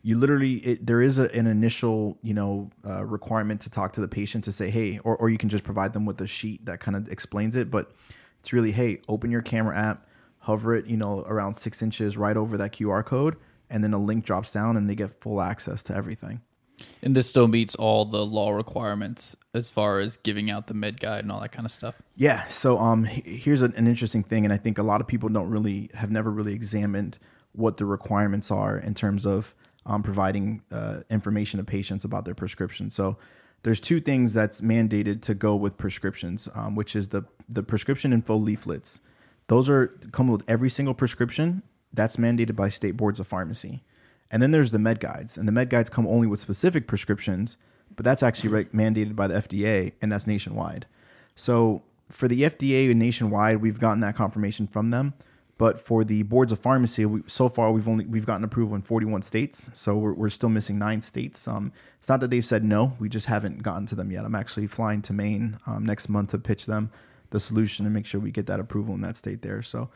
you 0.05 0.19
literally, 0.19 0.55
it, 0.55 0.85
there 0.85 1.01
is 1.01 1.17
a, 1.17 1.33
an 1.33 1.47
initial, 1.47 2.17
you 2.21 2.33
know, 2.33 2.69
uh, 2.85 3.03
requirement 3.05 3.61
to 3.61 3.69
talk 3.69 3.93
to 3.93 4.01
the 4.01 4.07
patient 4.07 4.43
to 4.43 4.51
say, 4.51 4.69
hey, 4.69 4.99
or, 4.99 5.15
or 5.15 5.29
you 5.29 5.37
can 5.37 5.47
just 5.47 5.63
provide 5.63 5.93
them 5.93 6.05
with 6.05 6.19
a 6.19 6.27
sheet 6.27 6.65
that 6.65 6.81
kind 6.81 6.97
of 6.97 7.09
explains 7.09 7.55
it. 7.55 7.71
But 7.71 7.91
it's 8.41 8.51
really, 8.51 8.73
hey, 8.73 8.99
open 9.07 9.31
your 9.31 9.41
camera 9.41 9.77
app, 9.77 10.05
hover 10.39 10.75
it, 10.75 10.85
you 10.87 10.97
know, 10.97 11.21
around 11.21 11.53
six 11.53 11.81
inches 11.81 12.17
right 12.17 12.35
over 12.35 12.57
that 12.57 12.73
QR 12.73 13.03
code, 13.03 13.37
and 13.69 13.81
then 13.81 13.93
a 13.93 13.97
link 13.97 14.25
drops 14.25 14.51
down 14.51 14.75
and 14.75 14.89
they 14.89 14.95
get 14.95 15.21
full 15.21 15.41
access 15.41 15.81
to 15.83 15.95
everything. 15.95 16.41
And 17.01 17.15
this 17.15 17.29
still 17.29 17.47
meets 17.47 17.73
all 17.75 18.03
the 18.03 18.25
law 18.25 18.51
requirements 18.51 19.37
as 19.53 19.69
far 19.69 19.99
as 19.99 20.17
giving 20.17 20.51
out 20.51 20.67
the 20.67 20.73
med 20.73 20.99
guide 20.99 21.23
and 21.23 21.31
all 21.31 21.39
that 21.39 21.53
kind 21.53 21.65
of 21.65 21.71
stuff. 21.71 22.01
Yeah. 22.17 22.45
So 22.47 22.77
um, 22.77 23.05
here's 23.05 23.61
an, 23.61 23.73
an 23.77 23.87
interesting 23.87 24.23
thing, 24.23 24.43
and 24.43 24.53
I 24.53 24.57
think 24.57 24.77
a 24.77 24.83
lot 24.83 24.99
of 24.99 25.07
people 25.07 25.29
don't 25.29 25.49
really 25.49 25.89
have 25.93 26.11
never 26.11 26.29
really 26.29 26.53
examined 26.53 27.19
what 27.53 27.77
the 27.77 27.85
requirements 27.85 28.51
are 28.51 28.77
in 28.77 28.95
terms 28.95 29.25
of 29.25 29.55
um, 29.85 30.03
providing 30.03 30.61
uh, 30.71 31.01
information 31.09 31.57
to 31.57 31.63
patients 31.63 32.03
about 32.03 32.25
their 32.25 32.35
prescription. 32.35 32.89
So 32.89 33.17
there's 33.63 33.79
two 33.79 33.99
things 33.99 34.33
that's 34.33 34.61
mandated 34.61 35.21
to 35.23 35.33
go 35.33 35.55
with 35.55 35.77
prescriptions, 35.77 36.47
um, 36.53 36.75
which 36.75 36.95
is 36.95 37.09
the 37.09 37.23
the 37.49 37.63
prescription 37.63 38.13
info 38.13 38.35
leaflets. 38.37 38.99
Those 39.47 39.69
are 39.69 39.87
come 40.11 40.27
with 40.27 40.43
every 40.47 40.69
single 40.69 40.93
prescription. 40.93 41.63
That's 41.93 42.15
mandated 42.15 42.55
by 42.55 42.69
state 42.69 42.97
boards 42.97 43.19
of 43.19 43.27
pharmacy. 43.27 43.83
And 44.31 44.41
then 44.41 44.51
there's 44.51 44.71
the 44.71 44.79
med 44.79 44.99
guides, 44.99 45.37
and 45.37 45.47
the 45.47 45.51
med 45.51 45.69
guides 45.69 45.89
come 45.89 46.07
only 46.07 46.27
with 46.27 46.39
specific 46.39 46.87
prescriptions, 46.87 47.57
but 47.95 48.03
that's 48.03 48.23
actually 48.23 48.65
mandated 48.65 49.15
by 49.15 49.27
the 49.27 49.35
FDA, 49.35 49.93
and 50.01 50.11
that's 50.11 50.25
nationwide. 50.25 50.87
So 51.35 51.83
for 52.09 52.27
the 52.27 52.41
FDA 52.41 52.89
and 52.89 52.99
nationwide, 52.99 53.57
we've 53.57 53.79
gotten 53.79 53.99
that 54.01 54.15
confirmation 54.15 54.65
from 54.65 54.89
them. 54.89 55.13
But 55.57 55.79
for 55.79 56.03
the 56.03 56.23
boards 56.23 56.51
of 56.51 56.59
pharmacy, 56.59 57.05
we, 57.05 57.21
so 57.27 57.47
far 57.47 57.71
we've 57.71 57.87
only 57.87 58.05
we've 58.05 58.25
gotten 58.25 58.43
approval 58.43 58.75
in 58.75 58.81
41 58.81 59.21
states, 59.21 59.69
so 59.73 59.95
we're, 59.95 60.13
we're 60.13 60.29
still 60.29 60.49
missing 60.49 60.79
nine 60.79 61.01
states. 61.01 61.47
Um, 61.47 61.71
it's 61.99 62.09
not 62.09 62.19
that 62.21 62.31
they've 62.31 62.45
said 62.45 62.63
no, 62.63 62.93
we 62.99 63.07
just 63.07 63.27
haven't 63.27 63.61
gotten 63.61 63.85
to 63.87 63.95
them 63.95 64.11
yet. 64.11 64.25
I'm 64.25 64.35
actually 64.35 64.67
flying 64.67 65.01
to 65.03 65.13
Maine 65.13 65.59
um, 65.67 65.85
next 65.85 66.09
month 66.09 66.31
to 66.31 66.39
pitch 66.39 66.65
them 66.65 66.91
the 67.29 67.39
solution 67.39 67.85
and 67.85 67.93
make 67.93 68.05
sure 68.05 68.19
we 68.19 68.31
get 68.31 68.47
that 68.47 68.59
approval 68.59 68.95
in 68.95 69.01
that 69.01 69.17
state 69.17 69.41
there. 69.41 69.61
So 69.61 69.89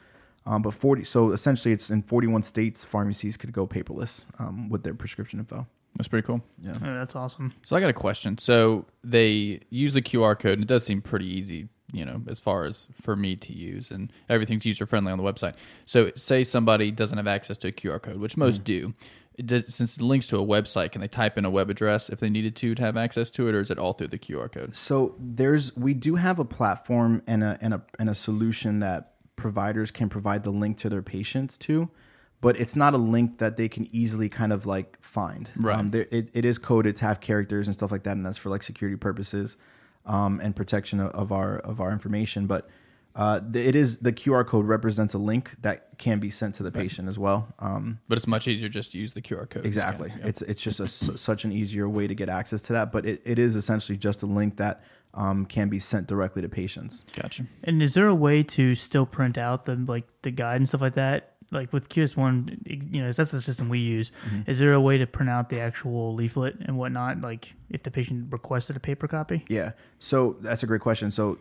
um, 0.47 0.61
but 0.61 0.73
40, 0.73 1.03
so 1.03 1.31
essentially, 1.31 1.73
it's 1.73 1.89
in 1.89 2.01
41 2.01 2.41
states, 2.43 2.85
pharmacies 2.85 3.35
could 3.35 3.51
go 3.51 3.67
paperless 3.67 4.23
um, 4.39 4.69
with 4.69 4.81
their 4.81 4.93
prescription 4.93 5.39
info. 5.39 5.67
That's 5.97 6.07
pretty 6.07 6.25
cool. 6.25 6.41
Yeah. 6.61 6.77
that's 6.79 7.15
awesome. 7.15 7.53
So 7.65 7.75
I 7.75 7.79
got 7.79 7.89
a 7.89 7.93
question. 7.93 8.37
So 8.37 8.85
they 9.03 9.61
use 9.69 9.93
the 9.93 10.01
QR 10.01 10.37
code, 10.37 10.53
and 10.53 10.63
it 10.63 10.67
does 10.67 10.85
seem 10.85 11.01
pretty 11.01 11.25
easy, 11.25 11.67
you 11.91 12.05
know, 12.05 12.21
as 12.27 12.39
far 12.39 12.65
as 12.65 12.87
for 13.01 13.15
me 13.15 13.35
to 13.35 13.53
use, 13.53 13.89
and 13.89 14.13
everything's 14.29 14.65
user 14.65 14.85
friendly 14.85 15.11
on 15.11 15.17
the 15.17 15.23
website. 15.23 15.55
So 15.85 16.11
say 16.15 16.43
somebody 16.43 16.91
doesn't 16.91 17.17
have 17.17 17.27
access 17.27 17.57
to 17.59 17.69
a 17.69 17.71
QR 17.71 18.01
code, 18.01 18.17
which 18.17 18.37
most 18.37 18.63
mm-hmm. 18.63 18.63
do. 18.63 18.93
It 19.37 19.45
does, 19.45 19.73
since 19.73 19.97
it 19.97 20.03
links 20.03 20.25
to 20.27 20.37
a 20.37 20.45
website, 20.45 20.91
can 20.91 21.01
they 21.01 21.07
type 21.07 21.37
in 21.37 21.45
a 21.45 21.49
web 21.49 21.69
address 21.69 22.09
if 22.09 22.19
they 22.19 22.29
needed 22.29 22.55
to 22.57 22.73
to 22.73 22.81
have 22.81 22.97
access 22.97 23.29
to 23.31 23.47
it, 23.47 23.55
or 23.55 23.59
is 23.59 23.69
it 23.69 23.77
all 23.77 23.93
through 23.93 24.07
the 24.07 24.17
QR 24.17 24.51
code? 24.51 24.75
So 24.75 25.15
there's 25.19 25.75
we 25.75 25.93
do 25.93 26.15
have 26.15 26.39
a 26.39 26.45
platform 26.45 27.21
and 27.27 27.43
a 27.43 27.57
and 27.61 27.73
a 27.75 27.81
and 27.99 28.09
a 28.09 28.15
solution 28.15 28.79
that 28.79 29.13
providers 29.35 29.91
can 29.91 30.09
provide 30.09 30.43
the 30.43 30.51
link 30.51 30.79
to 30.79 30.89
their 30.89 31.03
patients 31.03 31.57
to, 31.59 31.89
but 32.41 32.59
it's 32.59 32.75
not 32.75 32.93
a 32.93 32.97
link 32.97 33.39
that 33.39 33.57
they 33.57 33.67
can 33.67 33.87
easily 33.91 34.29
kind 34.29 34.53
of 34.53 34.65
like 34.65 35.01
find. 35.01 35.49
Right. 35.55 35.77
Um, 35.77 35.87
there, 35.87 36.07
it, 36.11 36.29
it 36.33 36.45
is 36.45 36.57
coded 36.57 36.95
to 36.97 37.05
have 37.05 37.19
characters 37.19 37.67
and 37.67 37.73
stuff 37.73 37.91
like 37.91 38.03
that, 38.03 38.11
and 38.11 38.25
that's 38.25 38.37
for 38.37 38.49
like 38.49 38.63
security 38.63 38.97
purposes 38.97 39.57
um, 40.05 40.39
and 40.41 40.55
protection 40.55 40.99
of, 40.99 41.11
of 41.11 41.31
our 41.31 41.57
of 41.59 41.81
our 41.81 41.91
information. 41.91 42.47
But 42.47 42.69
uh, 43.15 43.41
it 43.55 43.75
is 43.75 43.97
the 43.97 44.13
QR 44.13 44.45
code 44.45 44.67
represents 44.67 45.15
a 45.15 45.17
link 45.17 45.49
that 45.61 45.97
can 45.97 46.19
be 46.19 46.29
sent 46.29 46.53
to 46.55 46.63
the 46.63 46.71
patient 46.71 47.09
as 47.09 47.17
well. 47.17 47.47
Um, 47.57 47.99
but 48.07 48.19
it's 48.19 48.27
much 48.27 48.47
easier 48.47 48.69
just 48.69 48.91
to 48.91 48.99
use 48.99 49.13
the 49.13 49.21
QR 49.23 49.49
code. 49.49 49.65
exactly. 49.65 50.09
Scan, 50.09 50.21
yeah. 50.21 50.27
It's 50.27 50.41
it's 50.43 50.61
just 50.61 50.79
a, 50.79 50.87
such 50.87 51.43
an 51.43 51.51
easier 51.51 51.89
way 51.89 52.05
to 52.05 52.13
get 52.13 52.29
access 52.29 52.61
to 52.63 52.73
that. 52.73 52.91
But 52.91 53.07
it, 53.07 53.21
it 53.25 53.39
is 53.39 53.55
essentially 53.55 53.97
just 53.97 54.21
a 54.21 54.27
link 54.27 54.57
that 54.57 54.83
um, 55.15 55.47
can 55.47 55.67
be 55.67 55.79
sent 55.79 56.05
directly 56.05 56.43
to 56.43 56.49
patients. 56.49 57.05
Gotcha. 57.13 57.47
And 57.63 57.81
is 57.81 57.95
there 57.95 58.07
a 58.07 58.15
way 58.15 58.43
to 58.43 58.75
still 58.75 59.07
print 59.07 59.39
out 59.39 59.65
the 59.65 59.75
like 59.75 60.05
the 60.21 60.29
guide 60.29 60.57
and 60.57 60.69
stuff 60.69 60.81
like 60.81 60.95
that? 60.95 61.36
Like 61.51 61.71
with 61.71 61.87
QS 61.89 62.17
One, 62.17 62.59
you 62.65 63.01
know, 63.01 63.11
that's 63.11 63.31
the 63.31 63.41
system 63.41 63.69
we 63.69 63.79
use. 63.79 64.11
Mm-hmm. 64.25 64.51
Is 64.51 64.59
there 64.59 64.73
a 64.73 64.81
way 64.81 64.97
to 64.97 65.07
print 65.07 65.29
out 65.29 65.49
the 65.49 65.59
actual 65.59 66.13
leaflet 66.13 66.55
and 66.65 66.77
whatnot? 66.77 67.21
Like 67.21 67.53
if 67.69 67.83
the 67.83 67.91
patient 67.91 68.31
requested 68.31 68.75
a 68.75 68.79
paper 68.79 69.07
copy? 69.07 69.45
Yeah. 69.47 69.71
So 69.99 70.35
that's 70.41 70.63
a 70.63 70.67
great 70.67 70.81
question. 70.81 71.09
So 71.09 71.37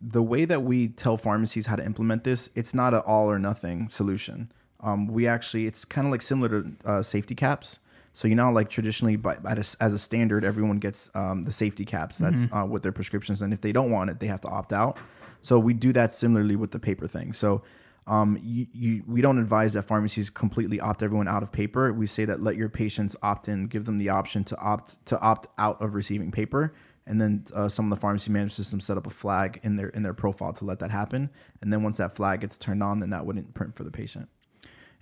the 0.00 0.22
way 0.22 0.44
that 0.44 0.62
we 0.62 0.88
tell 0.88 1.16
pharmacies 1.16 1.66
how 1.66 1.76
to 1.76 1.84
implement 1.84 2.24
this, 2.24 2.50
it's 2.54 2.74
not 2.74 2.92
an 2.92 3.00
all 3.00 3.30
or 3.30 3.38
nothing 3.38 3.88
solution. 3.90 4.52
Um, 4.80 5.06
we 5.06 5.26
actually, 5.26 5.66
it's 5.66 5.86
kind 5.86 6.06
of 6.06 6.10
like 6.10 6.20
similar 6.22 6.48
to 6.62 6.72
uh, 6.84 7.02
safety 7.02 7.34
caps. 7.34 7.78
So 8.12 8.28
you 8.28 8.34
know, 8.34 8.50
like 8.50 8.70
traditionally, 8.70 9.16
by, 9.16 9.36
by 9.36 9.52
as, 9.52 9.74
as 9.80 9.92
a 9.92 9.98
standard, 9.98 10.44
everyone 10.44 10.78
gets 10.78 11.10
um, 11.14 11.44
the 11.44 11.52
safety 11.52 11.84
caps. 11.84 12.18
That's 12.18 12.42
Mm-hmm. 12.42 12.56
uh, 12.56 12.64
with 12.66 12.82
their 12.82 12.92
prescriptions, 12.92 13.42
and 13.42 13.52
if 13.52 13.60
they 13.60 13.72
don't 13.72 13.90
want 13.90 14.10
it, 14.10 14.20
they 14.20 14.26
have 14.26 14.40
to 14.42 14.48
opt 14.48 14.72
out. 14.72 14.98
So 15.42 15.58
we 15.58 15.74
do 15.74 15.92
that 15.92 16.12
similarly 16.12 16.56
with 16.56 16.70
the 16.70 16.78
paper 16.78 17.06
thing. 17.06 17.32
So 17.32 17.62
um, 18.06 18.38
you, 18.40 18.66
you, 18.72 19.02
we 19.06 19.20
don't 19.20 19.38
advise 19.38 19.72
that 19.72 19.82
pharmacies 19.82 20.30
completely 20.30 20.78
opt 20.78 21.02
everyone 21.02 21.26
out 21.26 21.42
of 21.42 21.50
paper. 21.50 21.92
We 21.92 22.06
say 22.06 22.24
that 22.24 22.40
let 22.40 22.56
your 22.56 22.68
patients 22.68 23.16
opt 23.22 23.48
in, 23.48 23.66
give 23.66 23.84
them 23.84 23.98
the 23.98 24.10
option 24.10 24.44
to 24.44 24.56
opt 24.58 25.04
to 25.06 25.18
opt 25.20 25.48
out 25.58 25.82
of 25.82 25.94
receiving 25.94 26.30
paper, 26.30 26.72
and 27.06 27.20
then 27.20 27.44
uh, 27.52 27.68
some 27.68 27.90
of 27.90 27.96
the 27.96 28.00
pharmacy 28.00 28.30
management 28.30 28.52
systems 28.52 28.84
set 28.84 28.96
up 28.96 29.06
a 29.06 29.10
flag 29.10 29.58
in 29.64 29.74
their 29.74 29.88
in 29.88 30.04
their 30.04 30.14
profile 30.14 30.52
to 30.52 30.64
let 30.64 30.78
that 30.78 30.90
happen. 30.90 31.30
And 31.60 31.72
then 31.72 31.82
once 31.82 31.96
that 31.96 32.14
flag 32.14 32.42
gets 32.42 32.56
turned 32.56 32.82
on, 32.82 33.00
then 33.00 33.10
that 33.10 33.26
wouldn't 33.26 33.54
print 33.54 33.74
for 33.74 33.82
the 33.82 33.90
patient. 33.90 34.28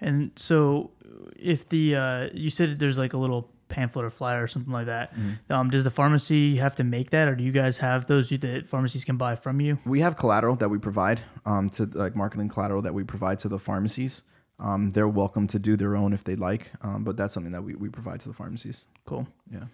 And 0.00 0.32
so, 0.37 0.90
if 1.38 1.68
the 1.68 1.96
uh, 1.96 2.30
you 2.32 2.49
said 2.49 2.78
there's 2.78 2.99
like 2.99 3.12
a 3.12 3.18
little 3.18 3.50
pamphlet 3.68 4.04
or 4.04 4.11
flyer 4.11 4.42
or 4.42 4.47
something 4.49 4.73
like 4.73 4.87
that, 4.87 5.14
Mm-hmm. 5.14 5.52
um, 5.52 5.71
does 5.71 5.85
the 5.85 5.90
pharmacy 5.90 6.56
have 6.56 6.75
to 6.76 6.85
make 6.85 7.11
that, 7.11 7.28
or 7.28 7.35
do 7.35 7.44
you 7.44 7.52
guys 7.52 7.78
have 7.78 8.06
those 8.06 8.28
that 8.30 8.68
pharmacies 8.68 9.04
can 9.04 9.16
buy 9.16 9.37
from 9.37 9.61
you? 9.61 9.78
We 9.85 10.00
have 10.00 10.16
collateral 10.16 10.56
that 10.56 10.68
we 10.68 10.78
provide 10.78 11.21
um, 11.47 11.71
to 11.71 11.87
like 11.87 12.14
marketing 12.16 12.49
collateral 12.49 12.83
that 12.83 12.94
we 12.94 13.04
provide 13.04 13.38
to 13.40 13.49
the 13.49 13.59
pharmacies. 13.59 14.23
Um, 14.61 14.90
they're 14.90 15.09
welcome 15.09 15.49
to 15.49 15.59
do 15.59 15.76
their 15.76 15.97
own 15.97 16.12
if 16.12 16.23
they 16.25 16.37
like, 16.37 16.71
um, 16.83 17.02
but 17.04 17.16
that's 17.16 17.35
something 17.35 17.52
that 17.52 17.62
we, 17.64 17.75
we 17.75 17.88
provide 17.88 18.21
to 18.21 18.28
the 18.28 18.35
pharmacies. 18.35 18.87
Cool. 19.04 19.26
Yeah. 19.50 19.64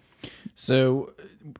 So, 0.55 1.13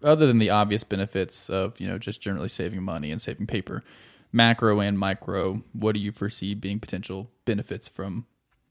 other 0.03 0.25
than 0.27 0.39
the 0.39 0.49
obvious 0.49 0.83
benefits 0.83 1.49
of 1.49 1.79
you 1.79 1.87
know 1.87 1.97
just 1.97 2.21
generally 2.21 2.47
saving 2.49 2.81
money 2.83 3.11
and 3.11 3.21
saving 3.21 3.47
paper, 3.47 3.83
macro 4.31 4.79
and 4.79 4.97
micro, 4.97 5.61
what 5.73 5.93
do 5.95 6.01
you 6.01 6.11
foresee 6.11 6.53
being 6.55 6.79
potential 6.79 7.29
benefits 7.45 7.87
from 7.87 8.25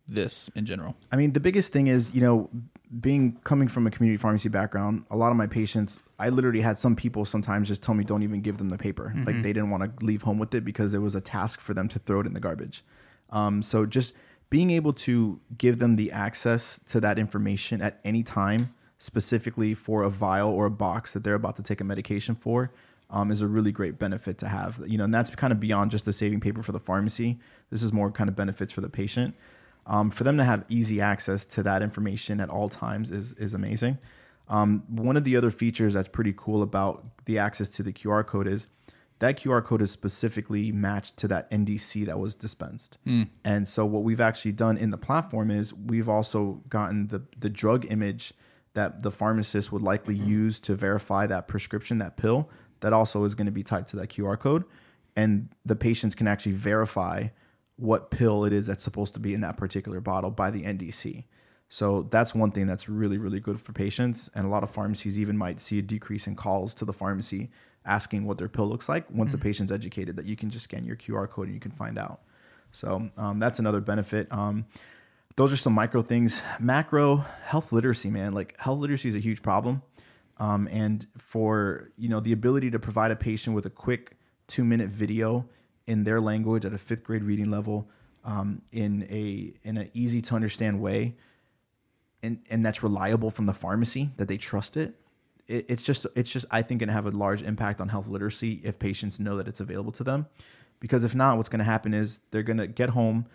this 0.06 0.50
in 0.56 0.66
general? 0.66 0.96
I 1.12 1.16
mean, 1.16 1.32
the 1.32 1.40
biggest 1.40 1.72
thing 1.72 1.86
is, 1.86 2.12
you 2.14 2.20
know, 2.20 2.50
being 2.98 3.38
coming 3.44 3.68
from 3.68 3.86
a 3.86 3.90
community 3.90 4.16
pharmacy 4.16 4.48
background, 4.48 5.04
a 5.10 5.16
lot 5.16 5.30
of 5.30 5.36
my 5.36 5.46
patients, 5.46 6.00
I 6.18 6.28
literally 6.28 6.60
had 6.60 6.76
some 6.76 6.96
people 6.96 7.24
sometimes 7.24 7.68
just 7.68 7.82
tell 7.82 7.94
me 7.94 8.02
don't 8.02 8.22
even 8.22 8.40
give 8.40 8.58
them 8.58 8.68
the 8.68 8.78
paper. 8.78 9.12
Like 9.24 9.42
they 9.42 9.52
didn't 9.52 9.70
want 9.70 9.84
to 9.84 10.04
leave 10.04 10.22
home 10.22 10.38
with 10.38 10.54
it 10.54 10.64
because 10.64 10.92
it 10.92 10.98
was 10.98 11.14
a 11.14 11.20
task 11.20 11.60
for 11.60 11.72
them 11.72 11.88
to 11.88 11.98
throw 12.00 12.20
it 12.20 12.26
in 12.26 12.32
the 12.32 12.40
garbage. 12.40 12.82
Um, 13.30 13.62
so 13.62 13.86
just 13.86 14.12
being 14.50 14.70
able 14.72 14.92
to 14.92 15.38
give 15.56 15.78
them 15.78 15.94
the 15.94 16.10
access 16.10 16.80
to 16.88 17.00
that 17.00 17.16
information 17.16 17.80
at 17.80 18.00
any 18.04 18.24
time, 18.24 18.74
specifically 18.98 19.72
for 19.72 20.02
a 20.02 20.10
vial 20.10 20.50
or 20.50 20.66
a 20.66 20.70
box 20.70 21.12
that 21.12 21.22
they're 21.22 21.34
about 21.34 21.54
to 21.56 21.62
take 21.62 21.80
a 21.80 21.84
medication 21.84 22.34
for, 22.34 22.72
um, 23.10 23.30
is 23.30 23.40
a 23.40 23.46
really 23.46 23.70
great 23.70 23.98
benefit 23.98 24.38
to 24.38 24.48
have. 24.48 24.82
You 24.84 24.98
know, 24.98 25.04
and 25.04 25.14
that's 25.14 25.30
kind 25.30 25.52
of 25.52 25.60
beyond 25.60 25.92
just 25.92 26.04
the 26.04 26.12
saving 26.12 26.40
paper 26.40 26.62
for 26.62 26.72
the 26.72 26.80
pharmacy. 26.80 27.38
This 27.70 27.84
is 27.84 27.92
more 27.92 28.10
kind 28.10 28.28
of 28.28 28.34
benefits 28.34 28.72
for 28.72 28.80
the 28.80 28.88
patient. 28.88 29.36
Um, 29.86 30.10
for 30.10 30.24
them 30.24 30.36
to 30.36 30.44
have 30.44 30.64
easy 30.68 31.00
access 31.00 31.44
to 31.46 31.62
that 31.62 31.82
information 31.82 32.40
at 32.40 32.50
all 32.50 32.68
times 32.68 33.10
is 33.10 33.32
is 33.34 33.54
amazing. 33.54 33.98
Um, 34.48 34.82
one 34.88 35.16
of 35.16 35.24
the 35.24 35.36
other 35.36 35.50
features 35.50 35.94
that's 35.94 36.08
pretty 36.08 36.34
cool 36.36 36.62
about 36.62 37.04
the 37.24 37.38
access 37.38 37.68
to 37.70 37.82
the 37.84 37.92
QR 37.92 38.26
code 38.26 38.48
is 38.48 38.66
that 39.20 39.38
QR 39.38 39.62
code 39.62 39.80
is 39.82 39.90
specifically 39.90 40.72
matched 40.72 41.16
to 41.18 41.28
that 41.28 41.50
NDC 41.50 42.06
that 42.06 42.18
was 42.18 42.34
dispensed. 42.34 42.98
And 43.44 43.68
so 43.68 43.84
what 43.86 44.02
we've 44.02 44.20
actually 44.20 44.52
done 44.52 44.76
in 44.76 44.90
the 44.90 44.98
platform 44.98 45.50
is 45.50 45.72
we've 45.72 46.08
also 46.08 46.62
gotten 46.68 47.08
the 47.08 47.22
the 47.38 47.48
drug 47.50 47.86
image 47.90 48.32
that 48.74 49.02
the 49.02 49.10
pharmacist 49.10 49.72
would 49.72 49.82
likely 49.82 50.14
use 50.14 50.60
to 50.60 50.74
verify 50.74 51.26
that 51.26 51.48
prescription, 51.48 51.98
that 51.98 52.16
pill, 52.16 52.48
that 52.80 52.92
also 52.92 53.24
is 53.24 53.34
going 53.34 53.46
to 53.46 53.52
be 53.52 53.62
tied 53.62 53.86
to 53.88 53.96
that 53.96 54.08
QR 54.08 54.38
code. 54.38 54.64
And 55.16 55.48
the 55.66 55.76
patients 55.76 56.14
can 56.14 56.28
actually 56.28 56.52
verify 56.52 57.28
what 57.80 58.10
pill 58.10 58.44
it 58.44 58.52
is 58.52 58.66
that's 58.66 58.84
supposed 58.84 59.14
to 59.14 59.20
be 59.20 59.34
in 59.34 59.40
that 59.40 59.56
particular 59.56 60.00
bottle 60.00 60.30
by 60.30 60.50
the 60.50 60.62
NDC. 60.62 61.24
So 61.68 62.08
that's 62.10 62.34
one 62.34 62.50
thing 62.50 62.66
that's 62.66 62.88
really, 62.88 63.16
really 63.16 63.40
good 63.40 63.60
for 63.60 63.72
patients. 63.72 64.28
And 64.34 64.44
a 64.44 64.48
lot 64.48 64.64
of 64.64 64.70
pharmacies 64.70 65.16
even 65.16 65.36
might 65.36 65.60
see 65.60 65.78
a 65.78 65.82
decrease 65.82 66.26
in 66.26 66.34
calls 66.34 66.74
to 66.74 66.84
the 66.84 66.92
pharmacy 66.92 67.50
asking 67.86 68.26
what 68.26 68.38
their 68.38 68.48
pill 68.48 68.68
looks 68.68 68.88
like 68.88 69.10
once 69.10 69.32
the 69.32 69.38
patient's 69.38 69.72
educated 69.72 70.16
that 70.16 70.26
you 70.26 70.36
can 70.36 70.50
just 70.50 70.64
scan 70.64 70.84
your 70.84 70.96
QR 70.96 71.28
code 71.30 71.46
and 71.46 71.54
you 71.54 71.60
can 71.60 71.70
find 71.70 71.98
out. 71.98 72.20
So 72.72 73.08
um, 73.16 73.38
that's 73.38 73.58
another 73.58 73.80
benefit. 73.80 74.30
Um, 74.30 74.66
those 75.36 75.52
are 75.52 75.56
some 75.56 75.72
micro 75.72 76.02
things. 76.02 76.42
Macro 76.58 77.24
health 77.44 77.72
literacy, 77.72 78.10
man. 78.10 78.32
Like 78.32 78.58
health 78.58 78.80
literacy 78.80 79.08
is 79.08 79.14
a 79.14 79.20
huge 79.20 79.42
problem. 79.42 79.82
Um, 80.38 80.68
and 80.68 81.06
for 81.18 81.90
you 81.98 82.08
know 82.08 82.20
the 82.20 82.32
ability 82.32 82.70
to 82.70 82.78
provide 82.78 83.10
a 83.10 83.16
patient 83.16 83.54
with 83.54 83.66
a 83.66 83.70
quick 83.70 84.16
two 84.48 84.64
minute 84.64 84.88
video 84.88 85.46
in 85.90 86.04
their 86.04 86.20
language 86.20 86.64
at 86.64 86.72
a 86.72 86.78
fifth 86.78 87.02
grade 87.02 87.24
reading 87.24 87.50
level 87.50 87.88
um, 88.24 88.62
in 88.70 89.06
a 89.10 89.52
in 89.68 89.76
an 89.76 89.90
easy 89.92 90.22
to 90.22 90.34
understand 90.36 90.80
way, 90.80 91.16
and 92.22 92.38
and 92.48 92.64
that's 92.64 92.82
reliable 92.82 93.30
from 93.30 93.46
the 93.46 93.52
pharmacy 93.52 94.10
that 94.16 94.28
they 94.28 94.36
trust 94.36 94.76
it, 94.76 94.94
it 95.48 95.66
it's 95.68 95.82
just 95.82 96.06
it's 96.14 96.30
just 96.30 96.46
I 96.50 96.62
think 96.62 96.78
going 96.80 96.88
to 96.88 96.94
have 96.94 97.06
a 97.06 97.10
large 97.10 97.42
impact 97.42 97.80
on 97.80 97.88
health 97.88 98.06
literacy 98.06 98.60
if 98.62 98.78
patients 98.78 99.18
know 99.18 99.36
that 99.38 99.48
it's 99.48 99.60
available 99.60 99.92
to 99.92 100.04
them, 100.04 100.26
because 100.78 101.02
if 101.02 101.14
not, 101.14 101.36
what's 101.36 101.48
going 101.48 101.64
to 101.66 101.72
happen 101.74 101.92
is 101.92 102.20
they're 102.30 102.44
going 102.44 102.58
to 102.58 102.68
get 102.68 102.90
home. 102.90 103.26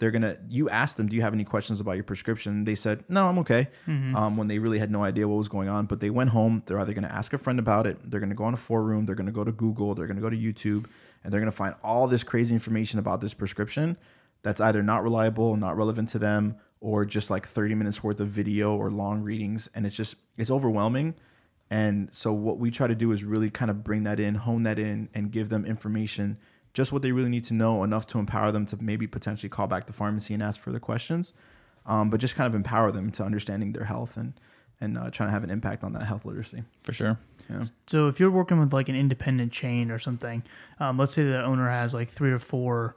They're 0.00 0.10
gonna. 0.10 0.38
You 0.48 0.70
ask 0.70 0.96
them, 0.96 1.08
"Do 1.10 1.14
you 1.14 1.20
have 1.20 1.34
any 1.34 1.44
questions 1.44 1.78
about 1.78 1.92
your 1.92 2.04
prescription?" 2.04 2.64
They 2.64 2.74
said, 2.74 3.04
"No, 3.10 3.28
I'm 3.28 3.38
okay." 3.40 3.68
Um, 4.16 4.38
when 4.38 4.48
they 4.48 4.58
really 4.58 4.78
had 4.78 4.90
no 4.90 5.04
idea 5.04 5.28
what 5.28 5.36
was 5.36 5.50
going 5.50 5.68
on, 5.68 5.84
but 5.84 6.00
they 6.00 6.08
went 6.08 6.30
home. 6.30 6.62
They're 6.64 6.80
either 6.80 6.94
gonna 6.94 7.08
ask 7.08 7.34
a 7.34 7.38
friend 7.38 7.58
about 7.58 7.86
it. 7.86 7.98
They're 8.10 8.18
gonna 8.18 8.34
go 8.34 8.44
on 8.44 8.54
a 8.54 8.56
forum. 8.56 9.04
They're 9.04 9.14
gonna 9.14 9.30
go 9.30 9.44
to 9.44 9.52
Google. 9.52 9.94
They're 9.94 10.06
gonna 10.06 10.22
go 10.22 10.30
to 10.30 10.36
YouTube, 10.38 10.86
and 11.22 11.32
they're 11.32 11.40
gonna 11.40 11.52
find 11.52 11.74
all 11.82 12.08
this 12.08 12.24
crazy 12.24 12.54
information 12.54 12.98
about 12.98 13.20
this 13.20 13.34
prescription 13.34 13.98
that's 14.42 14.60
either 14.60 14.82
not 14.82 15.02
reliable, 15.02 15.56
not 15.56 15.76
relevant 15.76 16.08
to 16.10 16.18
them, 16.18 16.56
or 16.80 17.04
just 17.04 17.30
like 17.30 17.46
30 17.46 17.74
minutes 17.74 18.02
worth 18.02 18.20
of 18.20 18.28
video 18.28 18.74
or 18.74 18.90
long 18.90 19.22
readings, 19.22 19.68
and 19.74 19.86
it's 19.86 19.96
just 19.96 20.16
it's 20.36 20.50
overwhelming. 20.50 21.14
And 21.70 22.08
so 22.10 22.32
what 22.32 22.58
we 22.58 22.70
try 22.70 22.86
to 22.86 22.94
do 22.94 23.12
is 23.12 23.22
really 23.22 23.50
kind 23.50 23.70
of 23.70 23.84
bring 23.84 24.02
that 24.04 24.18
in, 24.18 24.34
hone 24.34 24.64
that 24.64 24.78
in, 24.78 25.08
and 25.14 25.30
give 25.30 25.50
them 25.50 25.64
information, 25.64 26.38
just 26.74 26.90
what 26.90 27.02
they 27.02 27.12
really 27.12 27.28
need 27.28 27.44
to 27.44 27.54
know, 27.54 27.84
enough 27.84 28.06
to 28.08 28.18
empower 28.18 28.50
them 28.50 28.66
to 28.66 28.82
maybe 28.82 29.06
potentially 29.06 29.48
call 29.48 29.66
back 29.66 29.86
the 29.86 29.92
pharmacy 29.92 30.34
and 30.34 30.42
ask 30.42 30.60
further 30.60 30.80
questions, 30.80 31.32
um, 31.86 32.10
but 32.10 32.18
just 32.18 32.34
kind 32.34 32.46
of 32.46 32.54
empower 32.54 32.90
them 32.90 33.10
to 33.12 33.24
understanding 33.24 33.72
their 33.72 33.84
health 33.84 34.16
and 34.16 34.34
and 34.82 34.96
uh, 34.96 35.10
trying 35.10 35.28
to 35.28 35.32
have 35.32 35.44
an 35.44 35.50
impact 35.50 35.84
on 35.84 35.92
that 35.92 36.04
health 36.04 36.24
literacy. 36.24 36.62
For 36.82 36.94
sure. 36.94 37.18
Yeah. 37.50 37.64
So 37.86 38.08
if 38.08 38.20
you're 38.20 38.30
working 38.30 38.60
with 38.60 38.72
like 38.72 38.88
an 38.88 38.96
independent 38.96 39.52
chain 39.52 39.90
or 39.90 39.98
something, 39.98 40.42
um, 40.78 40.98
let's 40.98 41.14
say 41.14 41.24
the 41.24 41.44
owner 41.44 41.68
has 41.68 41.92
like 41.92 42.10
three 42.10 42.30
or 42.30 42.38
four 42.38 42.96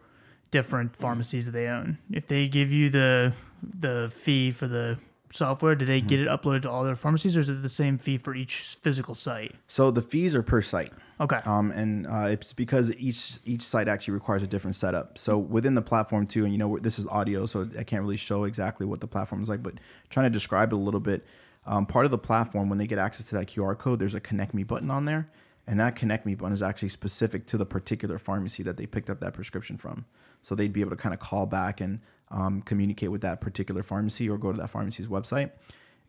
different 0.52 0.96
pharmacies 0.96 1.46
that 1.46 1.52
they 1.52 1.68
own. 1.68 1.98
If 2.12 2.28
they 2.28 2.48
give 2.48 2.72
you 2.72 2.90
the 2.90 3.34
the 3.80 4.12
fee 4.16 4.52
for 4.52 4.68
the 4.68 5.00
software, 5.32 5.74
do 5.74 5.86
they 5.86 6.00
get 6.00 6.20
it 6.20 6.28
uploaded 6.28 6.62
to 6.62 6.70
all 6.70 6.84
their 6.84 6.96
pharmacies, 6.96 7.36
or 7.36 7.40
is 7.40 7.50
it 7.50 7.62
the 7.64 7.70
same 7.70 7.98
fee 7.98 8.18
for 8.18 8.36
each 8.36 8.78
physical 8.82 9.16
site? 9.16 9.56
So 9.68 9.90
the 9.90 10.02
fees 10.02 10.36
are 10.36 10.44
per 10.44 10.62
site. 10.62 10.94
Okay. 11.20 11.40
Um, 11.46 11.72
and 11.72 12.06
uh, 12.08 12.28
it's 12.28 12.54
because 12.54 12.92
each 12.98 13.40
each 13.46 13.64
site 13.64 13.88
actually 13.88 14.14
requires 14.14 14.44
a 14.44 14.48
different 14.48 14.76
setup. 14.76 15.18
So 15.18 15.38
within 15.38 15.74
the 15.74 15.82
platform 15.82 16.28
too, 16.28 16.44
and 16.44 16.54
you 16.54 16.60
know 16.60 16.78
this 16.78 17.00
is 17.00 17.08
audio, 17.08 17.46
so 17.46 17.68
I 17.78 17.84
can't 17.84 18.04
really 18.04 18.18
show 18.18 18.44
exactly 18.44 18.86
what 18.86 19.02
the 19.02 19.08
platform 19.08 19.42
is 19.42 19.50
like, 19.50 19.64
but 19.64 19.76
trying 20.10 20.26
to 20.26 20.30
describe 20.30 20.72
it 20.72 20.76
a 20.76 20.80
little 20.80 21.00
bit. 21.00 21.26
Um, 21.65 21.86
part 21.86 22.05
of 22.05 22.12
the 22.12 22.17
platform, 22.17 22.70
when 22.70 22.77
they 22.77 22.88
get 22.88 23.00
access 23.00 23.25
to 23.27 23.36
that 23.36 23.48
QR 23.48 23.77
code, 23.77 24.00
there's 24.00 24.15
a 24.15 24.20
Connect 24.20 24.53
Me 24.53 24.63
button 24.63 24.91
on 24.91 25.05
there, 25.05 25.29
and 25.65 25.79
that 25.79 25.96
Connect 25.96 26.25
Me 26.25 26.36
button 26.36 26.53
is 26.53 26.62
actually 26.62 26.89
specific 26.89 27.46
to 27.48 27.58
the 27.58 27.65
particular 27.65 28.20
pharmacy 28.20 28.63
that 28.63 28.77
they 28.77 28.86
picked 28.86 29.10
up 29.10 29.20
that 29.22 29.34
prescription 29.34 29.77
from. 29.77 30.05
So 30.41 30.55
they'd 30.55 30.74
be 30.74 30.82
able 30.82 30.91
to 30.91 30.98
kind 30.98 31.13
of 31.13 31.20
call 31.20 31.46
back 31.46 31.79
and 31.79 32.01
um, 32.32 32.62
communicate 32.62 33.12
with 33.12 33.22
that 33.22 33.39
particular 33.39 33.84
pharmacy 33.84 34.29
or 34.29 34.38
go 34.38 34.51
to 34.51 34.58
that 34.60 34.70
pharmacy's 34.70 35.08
website. 35.08 35.51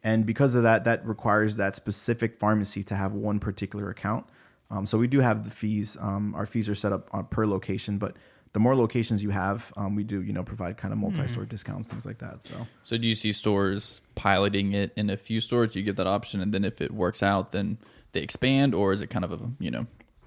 And 0.02 0.26
because 0.26 0.54
of 0.54 0.64
that, 0.64 0.84
that 0.84 1.06
requires 1.06 1.56
that 1.56 1.76
specific 1.76 2.38
pharmacy 2.38 2.82
to 2.84 2.94
have 2.94 3.12
one 3.12 3.38
particular 3.38 3.90
account. 3.90 4.26
Um, 4.70 4.86
so 4.86 4.98
we 4.98 5.06
do 5.06 5.20
have 5.20 5.44
the 5.44 5.50
fees. 5.50 5.96
Um, 6.00 6.34
our 6.34 6.46
fees 6.46 6.68
are 6.68 6.74
set 6.74 6.92
up 6.92 7.08
on 7.12 7.26
per 7.26 7.46
location, 7.46 7.98
but 7.98 8.16
the 8.54 8.60
more 8.60 8.74
locations 8.76 9.20
you 9.22 9.30
have, 9.30 9.72
um, 9.76 9.94
we 9.96 10.04
do 10.04 10.22
you 10.22 10.32
know 10.32 10.42
provide 10.42 10.76
kind 10.78 10.92
of 10.92 10.98
multi-store 10.98 11.44
discounts, 11.44 11.88
things 11.88 12.06
like 12.06 12.18
that. 12.18 12.42
So 12.42 12.54
So 12.82 12.96
do 12.96 13.06
you 13.06 13.16
see 13.16 13.32
stores 13.32 14.00
piloting 14.14 14.72
it 14.72 14.92
in 14.96 15.10
a 15.10 15.16
few 15.16 15.40
stores? 15.40 15.76
You 15.76 15.82
give 15.82 15.96
that 15.96 16.06
option, 16.06 16.40
and 16.40 16.54
then 16.54 16.64
if 16.64 16.80
it 16.80 16.92
works 16.92 17.22
out, 17.22 17.52
then 17.52 17.78
they 18.12 18.22
expand, 18.22 18.74
or 18.74 18.92
is 18.92 19.02
it 19.02 19.08
kind 19.08 19.24
of 19.24 19.32
a 19.32 19.50
you 19.58 19.70
know 19.70 19.86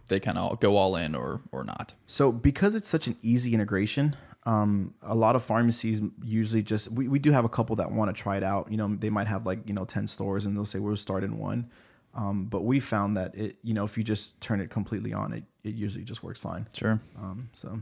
they 0.10 0.20
kind 0.20 0.38
of 0.38 0.60
go 0.60 0.76
all 0.76 0.96
in 0.98 1.16
or 1.16 1.42
or 1.52 1.64
not? 1.64 1.96
So 2.06 2.32
because 2.32 2.76
it's 2.76 2.88
such 2.88 3.08
an 3.08 3.16
easy 3.22 3.54
integration, 3.54 4.16
um, 4.46 4.94
a 5.02 5.16
lot 5.16 5.38
of 5.38 5.44
pharmacies 5.44 6.02
usually 6.24 6.64
just 6.64 6.92
we, 6.92 7.08
we 7.08 7.20
do 7.20 7.32
have 7.32 7.46
a 7.46 7.50
couple 7.50 7.78
that 7.78 7.92
want 7.92 8.14
to 8.14 8.22
try 8.22 8.36
it 8.36 8.44
out. 8.44 8.70
You 8.70 8.78
know, 8.78 8.94
they 8.94 9.10
might 9.10 9.28
have 9.28 9.46
like 9.46 9.60
you 9.66 9.74
know 9.74 9.86
ten 9.86 10.06
stores 10.06 10.46
and 10.46 10.56
they'll 10.56 10.66
say 10.66 10.80
we'll 10.80 10.98
start 10.98 11.24
in 11.24 11.38
one. 11.38 11.70
Um, 12.14 12.46
but 12.46 12.64
we 12.64 12.80
found 12.80 13.16
that 13.16 13.36
it 13.36 13.58
you 13.64 13.74
know 13.74 13.86
if 13.86 13.98
you 13.98 14.04
just 14.04 14.40
turn 14.42 14.60
it 14.60 14.70
completely 14.70 15.14
on, 15.14 15.32
it 15.32 15.44
it 15.64 15.76
usually 15.76 16.04
just 16.04 16.24
works 16.24 16.40
fine. 16.40 16.68
Sure. 16.74 17.00
Um, 17.18 17.50
so 17.54 17.82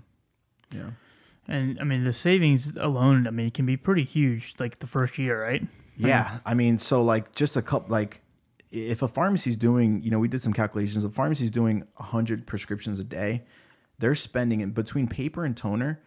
yeah. 0.71 0.91
And 1.47 1.79
I 1.79 1.83
mean, 1.83 2.03
the 2.03 2.13
savings 2.13 2.73
alone, 2.75 3.27
I 3.27 3.31
mean, 3.31 3.51
can 3.51 3.65
be 3.65 3.77
pretty 3.77 4.03
huge. 4.03 4.55
Like 4.57 4.79
the 4.79 4.87
first 4.87 5.17
year, 5.17 5.41
right? 5.41 5.63
Yeah, 5.97 6.39
I 6.45 6.53
mean, 6.53 6.77
so 6.77 7.03
like 7.03 7.35
just 7.35 7.55
a 7.55 7.61
couple, 7.61 7.91
like 7.91 8.21
if 8.71 9.01
a 9.01 9.07
pharmacy's 9.07 9.55
doing, 9.55 10.01
you 10.01 10.11
know, 10.11 10.19
we 10.19 10.27
did 10.27 10.41
some 10.41 10.53
calculations. 10.53 11.05
A 11.05 11.09
pharmacy's 11.09 11.51
doing 11.51 11.87
hundred 11.95 12.45
prescriptions 12.45 12.99
a 12.99 13.03
day, 13.03 13.43
they're 13.99 14.15
spending 14.15 14.61
in 14.61 14.71
between 14.71 15.07
paper 15.07 15.45
and 15.45 15.55
toner, 15.55 16.01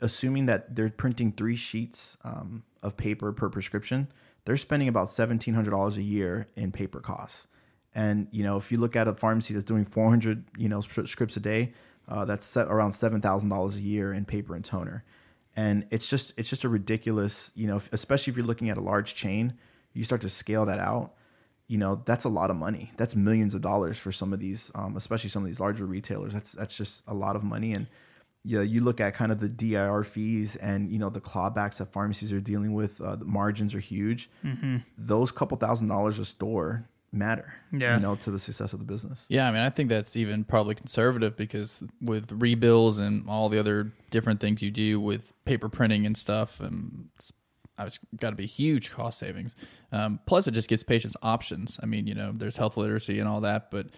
assuming 0.00 0.46
that 0.46 0.74
they're 0.74 0.88
printing 0.88 1.32
three 1.32 1.56
sheets 1.56 2.16
um, 2.24 2.62
of 2.82 2.96
paper 2.96 3.32
per 3.32 3.50
prescription, 3.50 4.08
they're 4.44 4.56
spending 4.56 4.88
about 4.88 5.10
seventeen 5.10 5.54
hundred 5.54 5.70
dollars 5.70 5.96
a 5.96 6.02
year 6.02 6.46
in 6.56 6.72
paper 6.72 7.00
costs. 7.00 7.46
And 7.94 8.28
you 8.30 8.42
know, 8.42 8.56
if 8.56 8.72
you 8.72 8.78
look 8.78 8.96
at 8.96 9.06
a 9.06 9.14
pharmacy 9.14 9.52
that's 9.52 9.64
doing 9.64 9.84
four 9.84 10.08
hundred, 10.08 10.44
you 10.56 10.68
know, 10.68 10.80
scripts 10.80 11.36
a 11.36 11.40
day, 11.40 11.72
uh, 12.08 12.24
that's 12.24 12.46
set 12.46 12.68
around 12.68 12.92
seven 12.92 13.20
thousand 13.20 13.48
dollars 13.48 13.76
a 13.76 13.80
year 13.80 14.12
in 14.12 14.24
paper 14.24 14.54
and 14.54 14.64
toner. 14.64 15.04
And 15.56 15.86
it's 15.90 16.08
just 16.08 16.32
it's 16.36 16.48
just 16.48 16.64
a 16.64 16.68
ridiculous, 16.68 17.50
you 17.54 17.66
know, 17.66 17.76
if, 17.76 17.92
especially 17.92 18.30
if 18.32 18.36
you're 18.36 18.46
looking 18.46 18.70
at 18.70 18.76
a 18.76 18.82
large 18.82 19.14
chain, 19.14 19.54
you 19.92 20.04
start 20.04 20.20
to 20.22 20.28
scale 20.28 20.66
that 20.66 20.78
out. 20.78 21.14
You 21.66 21.78
know, 21.78 22.02
that's 22.04 22.24
a 22.24 22.28
lot 22.28 22.50
of 22.50 22.56
money. 22.56 22.92
That's 22.96 23.14
millions 23.16 23.54
of 23.54 23.62
dollars 23.62 23.96
for 23.96 24.12
some 24.12 24.32
of 24.32 24.40
these, 24.40 24.70
um, 24.74 24.96
especially 24.96 25.30
some 25.30 25.42
of 25.42 25.46
these 25.48 25.60
larger 25.60 25.86
retailers. 25.86 26.32
That's 26.32 26.52
that's 26.52 26.76
just 26.76 27.02
a 27.06 27.14
lot 27.14 27.36
of 27.36 27.44
money. 27.44 27.72
And 27.72 27.86
you 28.46 28.58
know, 28.58 28.62
you 28.62 28.82
look 28.82 29.00
at 29.00 29.14
kind 29.14 29.32
of 29.32 29.40
the 29.40 29.48
DIR 29.48 30.04
fees 30.04 30.56
and 30.56 30.90
you 30.90 30.98
know 30.98 31.08
the 31.08 31.20
clawbacks 31.20 31.78
that 31.78 31.92
pharmacies 31.92 32.32
are 32.32 32.40
dealing 32.40 32.74
with. 32.74 33.00
Uh, 33.00 33.16
the 33.16 33.24
margins 33.24 33.74
are 33.74 33.80
huge. 33.80 34.28
Those 34.98 35.32
couple 35.32 35.56
thousand 35.56 35.88
dollars 35.88 36.18
a 36.18 36.24
store 36.26 36.86
matter. 37.14 37.54
Yeah. 37.72 37.96
you 37.96 38.02
know, 38.02 38.16
to 38.16 38.30
the 38.30 38.38
success 38.38 38.72
of 38.72 38.78
the 38.78 38.84
business. 38.84 39.26
Yeah, 39.28 39.48
I 39.48 39.52
mean, 39.52 39.60
I 39.60 39.70
think 39.70 39.88
that's 39.88 40.16
even 40.16 40.44
probably 40.44 40.74
conservative 40.74 41.36
because 41.36 41.82
with 42.00 42.28
rebills 42.38 43.00
and 43.00 43.28
all 43.28 43.48
the 43.48 43.58
other 43.58 43.92
different 44.10 44.40
things 44.40 44.62
you 44.62 44.70
do 44.70 45.00
with 45.00 45.32
paper 45.44 45.68
printing 45.68 46.06
and 46.06 46.16
stuff, 46.16 46.60
and 46.60 47.08
it's, 47.16 47.32
uh, 47.78 47.84
it's 47.86 47.98
got 48.20 48.30
to 48.30 48.36
be 48.36 48.46
huge 48.46 48.90
cost 48.90 49.18
savings. 49.18 49.54
Um, 49.90 50.20
plus, 50.26 50.46
it 50.46 50.52
just 50.52 50.68
gives 50.68 50.82
patients 50.82 51.16
options. 51.22 51.78
I 51.82 51.86
mean, 51.86 52.06
you 52.06 52.14
know, 52.14 52.32
there's 52.32 52.56
health 52.56 52.76
literacy 52.76 53.18
and 53.18 53.28
all 53.28 53.40
that, 53.40 53.70
but 53.70 53.88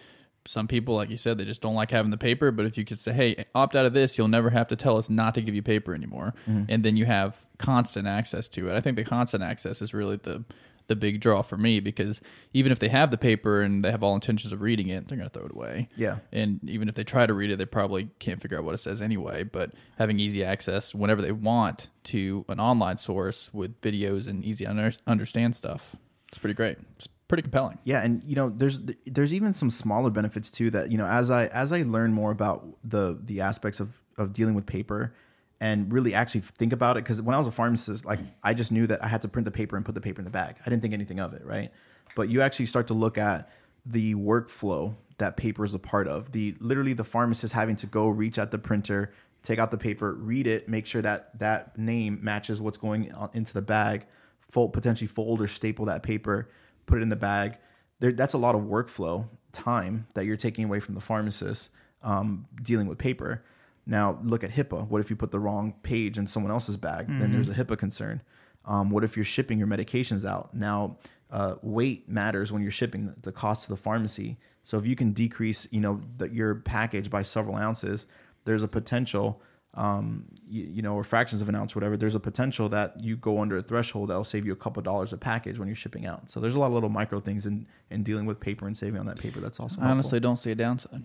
some 0.47 0.67
people, 0.67 0.95
like 0.95 1.09
you 1.09 1.17
said, 1.17 1.37
they 1.37 1.45
just 1.45 1.61
don't 1.61 1.75
like 1.75 1.91
having 1.91 2.11
the 2.11 2.17
paper. 2.17 2.51
But 2.51 2.65
if 2.65 2.77
you 2.77 2.85
could 2.85 2.97
say, 2.97 3.11
"Hey, 3.13 3.45
opt 3.53 3.75
out 3.75 3.85
of 3.85 3.93
this," 3.93 4.17
you'll 4.17 4.27
never 4.27 4.49
have 4.49 4.67
to 4.69 4.75
tell 4.75 4.97
us 4.97 5.09
not 5.09 5.35
to 5.35 5.41
give 5.41 5.53
you 5.53 5.61
paper 5.61 5.93
anymore, 5.93 6.33
mm-hmm. 6.47 6.63
and 6.69 6.83
then 6.83 6.97
you 6.97 7.05
have 7.05 7.45
constant 7.57 8.07
access 8.07 8.47
to 8.49 8.69
it. 8.69 8.75
I 8.75 8.81
think 8.81 8.97
the 8.97 9.03
constant 9.03 9.43
access 9.43 9.81
is 9.81 9.93
really 9.93 10.17
the 10.17 10.43
the 10.87 10.95
big 10.95 11.19
draw 11.19 11.41
for 11.41 11.57
me 11.57 11.79
because 11.79 12.21
even 12.53 12.71
if 12.71 12.79
they 12.79 12.87
have 12.87 13.11
the 13.11 13.17
paper 13.17 13.61
and 13.61 13.83
they 13.83 13.91
have 13.91 14.03
all 14.03 14.15
intentions 14.15 14.53
of 14.53 14.61
reading 14.61 14.87
it, 14.87 15.07
they're 15.07 15.17
going 15.17 15.29
to 15.29 15.33
throw 15.33 15.45
it 15.45 15.51
away. 15.51 15.89
Yeah. 15.95 16.17
And 16.31 16.59
even 16.69 16.89
if 16.89 16.95
they 16.95 17.03
try 17.03 17.25
to 17.25 17.33
read 17.33 17.51
it, 17.51 17.57
they 17.57 17.65
probably 17.65 18.09
can't 18.19 18.41
figure 18.41 18.57
out 18.57 18.63
what 18.63 18.73
it 18.73 18.79
says 18.79 19.01
anyway. 19.01 19.43
But 19.43 19.71
having 19.97 20.19
easy 20.19 20.43
access 20.43 20.95
whenever 20.95 21.21
they 21.21 21.31
want 21.31 21.89
to 22.05 22.45
an 22.47 22.59
online 22.59 22.97
source 22.97 23.53
with 23.53 23.79
videos 23.81 24.27
and 24.27 24.43
easy 24.45 24.65
to 24.65 24.71
under- 24.71 24.91
understand 25.05 25.55
stuff, 25.55 25.95
it's 26.29 26.37
pretty 26.37 26.53
great. 26.53 26.77
It's 26.97 27.07
pretty 27.27 27.43
compelling. 27.43 27.77
Yeah, 27.83 28.01
and 28.01 28.23
you 28.23 28.35
know, 28.35 28.49
there's 28.49 28.79
there's 29.05 29.33
even 29.33 29.53
some 29.53 29.69
smaller 29.69 30.09
benefits 30.09 30.49
too 30.49 30.71
that 30.71 30.91
you 30.91 30.97
know 30.97 31.05
as 31.05 31.29
I 31.29 31.47
as 31.47 31.71
I 31.71 31.83
learn 31.83 32.13
more 32.13 32.31
about 32.31 32.65
the 32.83 33.19
the 33.21 33.41
aspects 33.41 33.79
of 33.79 33.89
of 34.17 34.33
dealing 34.33 34.55
with 34.55 34.65
paper 34.65 35.13
and 35.59 35.91
really 35.91 36.13
actually 36.13 36.41
think 36.41 36.73
about 36.73 36.97
it 36.97 37.03
because 37.03 37.21
when 37.21 37.35
I 37.35 37.39
was 37.39 37.47
a 37.47 37.51
pharmacist, 37.51 38.05
like 38.05 38.19
I 38.43 38.53
just 38.53 38.71
knew 38.71 38.87
that 38.87 39.03
I 39.03 39.07
had 39.07 39.21
to 39.23 39.27
print 39.27 39.45
the 39.45 39.51
paper 39.51 39.75
and 39.75 39.85
put 39.85 39.95
the 39.95 40.01
paper 40.01 40.21
in 40.21 40.25
the 40.25 40.31
bag. 40.31 40.55
I 40.65 40.69
didn't 40.69 40.81
think 40.81 40.93
anything 40.93 41.19
of 41.19 41.33
it, 41.33 41.43
right? 41.45 41.71
But 42.15 42.29
you 42.29 42.41
actually 42.41 42.67
start 42.67 42.87
to 42.87 42.93
look 42.93 43.17
at 43.17 43.49
the 43.85 44.15
workflow 44.15 44.95
that 45.17 45.37
paper 45.37 45.65
is 45.65 45.73
a 45.73 45.79
part 45.79 46.07
of. 46.07 46.31
The 46.31 46.55
literally 46.59 46.93
the 46.93 47.03
pharmacist 47.03 47.53
having 47.53 47.75
to 47.77 47.87
go 47.87 48.07
reach 48.07 48.37
at 48.37 48.51
the 48.51 48.57
printer, 48.57 49.13
take 49.43 49.59
out 49.59 49.71
the 49.71 49.77
paper, 49.77 50.13
read 50.13 50.45
it, 50.45 50.69
make 50.69 50.85
sure 50.85 51.01
that 51.01 51.37
that 51.39 51.77
name 51.77 52.19
matches 52.21 52.61
what's 52.61 52.77
going 52.77 53.11
into 53.33 53.53
the 53.53 53.61
bag, 53.61 54.05
fold 54.51 54.73
potentially 54.73 55.07
fold 55.07 55.41
or 55.41 55.47
staple 55.47 55.85
that 55.85 56.03
paper, 56.03 56.49
put 56.85 56.99
it 56.99 57.01
in 57.01 57.09
the 57.09 57.15
bag. 57.15 57.57
There, 57.99 58.11
that's 58.11 58.35
a 58.35 58.37
lot 58.37 58.53
of 58.53 58.61
workflow 58.61 59.27
time 59.53 60.07
that 60.13 60.25
you're 60.25 60.37
taking 60.37 60.65
away 60.65 60.79
from 60.79 60.93
the 60.93 61.01
pharmacist 61.01 61.71
um, 62.03 62.45
dealing 62.61 62.87
with 62.87 62.99
paper. 62.99 63.43
Now 63.87 64.19
look 64.23 64.43
at 64.43 64.51
HIPAA. 64.51 64.87
What 64.87 64.99
if 65.01 65.09
you 65.09 65.15
put 65.15 65.31
the 65.31 65.39
wrong 65.39 65.73
page 65.81 66.17
in 66.17 66.27
someone 66.27 66.51
else's 66.51 66.77
bag? 66.77 67.07
Then 67.07 67.31
there's 67.31 67.49
a 67.49 67.53
HIPAA 67.53 67.77
concern. 67.79 68.21
Um, 68.65 68.89
what 68.89 69.03
if 69.05 69.15
you're 69.15 69.25
shipping 69.25 69.57
your 69.57 69.67
medications 69.67 70.25
out? 70.29 70.53
Now 70.53 70.97
uh, 71.31 71.55
weight 71.61 72.07
matters 72.09 72.51
when 72.51 72.61
you're 72.61 72.71
shipping 72.71 73.13
the 73.21 73.31
cost 73.31 73.63
to 73.63 73.69
the 73.69 73.77
pharmacy. 73.77 74.37
So 74.63 74.77
if 74.77 74.85
you 74.85 74.95
can 74.95 75.13
decrease, 75.13 75.67
you 75.71 75.79
know, 75.79 76.01
the, 76.17 76.29
your 76.29 76.55
package 76.55 77.09
by 77.09 77.23
several 77.23 77.55
ounces, 77.55 78.05
there's 78.43 78.63
a 78.63 78.67
potential, 78.67 79.41
um, 79.73 80.25
you, 80.47 80.63
you 80.63 80.81
know, 80.81 80.93
or 80.93 81.05
fractions 81.05 81.41
of 81.41 81.47
an 81.47 81.55
ounce, 81.55 81.75
whatever. 81.75 81.95
There's 81.95 82.15
a 82.15 82.19
potential 82.19 82.67
that 82.69 83.01
you 83.01 83.15
go 83.15 83.41
under 83.41 83.57
a 83.57 83.63
threshold 83.63 84.09
that'll 84.09 84.25
save 84.25 84.45
you 84.45 84.51
a 84.51 84.57
couple 84.57 84.81
dollars 84.83 85.13
a 85.13 85.17
package 85.17 85.59
when 85.59 85.67
you're 85.69 85.75
shipping 85.75 86.05
out. 86.05 86.29
So 86.29 86.41
there's 86.41 86.55
a 86.55 86.59
lot 86.59 86.67
of 86.67 86.73
little 86.73 86.89
micro 86.89 87.21
things 87.21 87.45
in 87.45 87.65
in 87.89 88.03
dealing 88.03 88.25
with 88.25 88.39
paper 88.39 88.67
and 88.67 88.77
saving 88.77 88.99
on 88.99 89.05
that 89.05 89.19
paper. 89.19 89.39
That's 89.39 89.59
also 89.59 89.79
I 89.81 89.89
honestly 89.91 90.19
don't 90.19 90.37
see 90.37 90.51
a 90.51 90.55
downside. 90.55 91.03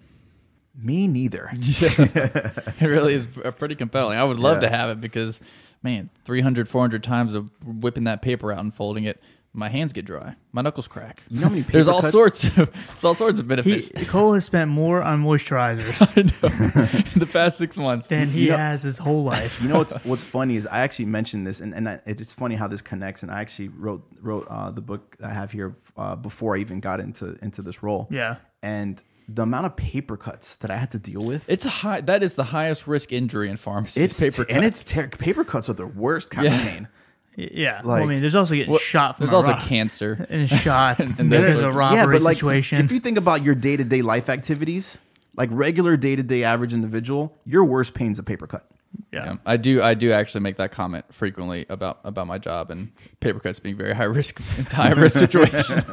Me 0.75 1.07
neither. 1.07 1.51
it 1.53 2.81
really 2.81 3.15
is 3.15 3.27
pretty 3.59 3.75
compelling. 3.75 4.19
I 4.19 4.25
would 4.25 4.39
love 4.39 4.57
Yeah. 4.63 4.69
to 4.71 4.77
have 4.77 4.91
it 4.91 5.01
because, 5.01 5.41
man, 5.83 6.11
300, 6.25 6.69
400 6.69 7.03
times 7.03 7.35
of 7.35 7.51
whipping 7.67 8.05
that 8.05 8.23
paper 8.23 8.53
out 8.53 8.61
and 8.61 8.73
folding 8.75 9.05
it, 9.05 9.21
my 9.55 9.69
hands 9.69 9.93
get 9.93 10.07
dry, 10.07 10.35
my 10.53 10.63
knuckles 10.63 10.89
crack. 10.89 11.25
You 11.29 11.41
know 11.41 11.49
how 11.49 11.51
many 11.51 11.61
There's 11.71 11.87
all 11.87 12.01
cuts- 12.01 12.13
sorts 12.13 12.45
of 12.57 12.71
it's 12.93 13.05
all 13.05 13.15
sorts 13.15 13.39
of 13.39 13.45
He, 13.45 13.49
benefits 13.51 13.91
Cole 14.09 14.33
has 14.33 14.47
spent 14.47 14.71
more 14.71 15.03
on 15.03 15.23
moisturizers 15.23 16.01
I 16.01 16.23
know, 16.23 17.05
in 17.13 17.21
the 17.21 17.27
past 17.31 17.59
six 17.59 17.77
months. 17.77 18.09
than 18.09 18.29
he 18.31 18.45
You 18.45 18.53
know- 18.53 18.57
has 18.57 18.83
his 18.83 18.97
whole 18.97 19.23
life. 19.25 19.61
You 19.61 19.69
know 19.69 19.77
what's 19.77 19.93
what's 20.07 20.25
funny 20.25 20.57
is 20.57 20.67
I 20.67 20.79
actually 20.81 21.05
mentioned 21.05 21.47
this, 21.47 21.61
and 21.61 21.75
and 21.75 21.87
I, 21.87 22.01
it's 22.07 22.33
funny 22.33 22.55
how 22.55 22.67
this 22.67 22.81
connects. 22.81 23.23
And 23.23 23.31
I 23.31 23.43
actually 23.43 23.69
wrote 23.69 24.03
wrote 24.23 24.47
uh, 24.49 24.71
the 24.71 24.81
book 24.81 25.17
I 25.23 25.29
have 25.35 25.53
here 25.53 25.77
uh, 25.99 26.17
before 26.17 26.57
I 26.57 26.61
even 26.61 26.81
got 26.81 26.99
into 27.01 27.37
into 27.43 27.61
this 27.61 27.83
role. 27.83 28.09
Yeah. 28.11 28.37
and 28.63 29.03
the 29.29 29.43
amount 29.43 29.67
of 29.67 29.77
paper 29.77 30.17
cuts 30.17 30.57
that 30.57 30.71
I 30.71 30.77
had 30.77 30.91
to 30.93 30.99
deal 30.99 31.23
with. 31.23 31.45
It's 31.49 31.65
a 31.67 31.71
high. 31.71 32.01
That 32.01 32.23
is 32.23 32.35
the 32.35 32.45
highest 32.45 32.87
risk 32.87 33.13
injury 33.13 33.49
in 33.51 33.57
pharmacy. 33.57 34.03
it's 34.03 34.19
paper 34.19 34.43
and 34.49 34.63
cuts. 34.63 34.83
it's 34.83 34.91
ter- 34.91 35.09
paper 35.09 35.45
cuts 35.45 35.69
are 35.69 35.75
the 35.75 35.87
worst 35.87 36.31
kind 36.31 36.47
of 36.49 36.53
pain. 36.55 36.89
Yeah. 37.35 37.81
well, 37.83 37.97
I 37.97 38.05
mean, 38.05 38.21
there's 38.21 38.35
also 38.35 38.55
getting 38.55 38.71
Well, 38.71 38.79
shot 38.79 39.17
from 39.17 39.25
There's 39.25 39.33
a 39.33 39.37
also 39.37 39.53
rob- 39.53 39.63
cancer. 39.63 40.27
and 40.31 40.51
shot. 40.51 40.99
And 41.01 41.19
and 41.19 41.33
there's 41.33 41.55
a 41.55 41.67
of- 41.69 41.75
robbery 41.75 41.99
yeah, 41.99 42.07
but 42.07 42.21
like 42.23 42.37
situation. 42.37 42.85
if 42.85 42.93
you 42.93 43.01
think 43.01 43.17
about 43.17 43.43
your 43.43 43.55
day 43.55 43.77
to 43.77 43.85
day 43.85 44.03
life 44.03 44.29
activities, 44.29 44.99
like 45.35 45.49
regular 45.53 45.97
day 45.97 46.15
to 46.15 46.23
day 46.23 46.45
average 46.45 46.75
individual, 46.75 47.35
your 47.47 47.65
worst 47.65 47.95
pain's 47.95 48.19
a 48.19 48.23
paper 48.23 48.47
cut. 48.47 48.69
Yeah. 49.13 49.25
Yeah, 49.25 49.37
I 49.45 49.57
do. 49.57 49.83
I 49.83 49.95
do 49.95 50.11
actually 50.13 50.41
make 50.41 50.57
that 50.57 50.73
comment 50.73 51.05
frequently 51.13 51.67
about 51.69 52.01
about 52.05 52.27
my 52.27 52.39
job 52.39 52.71
and 52.71 52.93
paper 53.21 53.41
cuts 53.41 53.61
being 53.61 53.77
very 53.77 53.95
high 53.95 54.05
risk. 54.05 54.41
It's 54.59 54.73
a 54.73 54.77
high 54.77 54.93
risk 54.93 55.19
situation. 55.19 55.83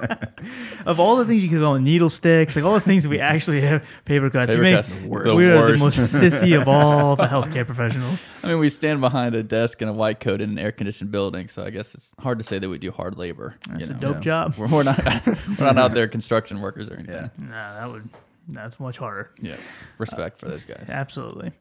Of 0.85 0.99
all 0.99 1.17
the 1.17 1.25
things 1.25 1.43
you 1.43 1.49
could 1.49 1.59
go 1.59 1.71
on, 1.71 1.83
needle 1.83 2.09
sticks, 2.09 2.55
like 2.55 2.63
all 2.63 2.73
the 2.73 2.79
things 2.79 3.03
that 3.03 3.09
we 3.09 3.19
actually 3.19 3.61
have, 3.61 3.83
paper 4.05 4.29
cuts. 4.29 4.49
Paper 4.49 4.57
you 4.57 4.63
make, 4.63 4.75
cuts, 4.75 4.95
the 4.95 5.07
We 5.07 5.49
are 5.49 5.71
the 5.71 5.77
most 5.77 5.97
sissy 5.97 6.59
of 6.59 6.67
all 6.67 7.15
the 7.15 7.25
healthcare 7.25 7.65
professionals. 7.65 8.19
I 8.43 8.47
mean, 8.47 8.59
we 8.59 8.69
stand 8.69 9.01
behind 9.01 9.35
a 9.35 9.43
desk 9.43 9.81
in 9.81 9.89
a 9.89 9.93
white 9.93 10.19
coat 10.19 10.39
in 10.41 10.51
an 10.51 10.57
air 10.57 10.71
conditioned 10.71 11.11
building, 11.11 11.49
so 11.49 11.63
I 11.63 11.69
guess 11.69 11.93
it's 11.93 12.13
hard 12.19 12.39
to 12.39 12.43
say 12.43 12.57
that 12.57 12.69
we 12.69 12.77
do 12.77 12.91
hard 12.91 13.17
labor. 13.17 13.57
It's 13.71 13.89
you 13.89 13.95
a 13.95 13.99
know? 13.99 14.13
dope 14.13 14.21
job. 14.21 14.55
We're, 14.57 14.67
we're 14.67 14.83
not 14.83 15.05
we're 15.05 15.65
not 15.65 15.77
out 15.77 15.93
there 15.93 16.07
construction 16.07 16.61
workers 16.61 16.89
or 16.89 16.95
anything. 16.95 17.29
Yeah. 17.37 17.45
Nah, 17.49 17.79
that 17.79 17.91
would 17.91 18.09
that's 18.47 18.79
much 18.79 18.97
harder. 18.97 19.31
Yes, 19.41 19.83
respect 19.97 20.39
for 20.39 20.47
those 20.47 20.65
guys. 20.65 20.89
Absolutely. 20.89 21.51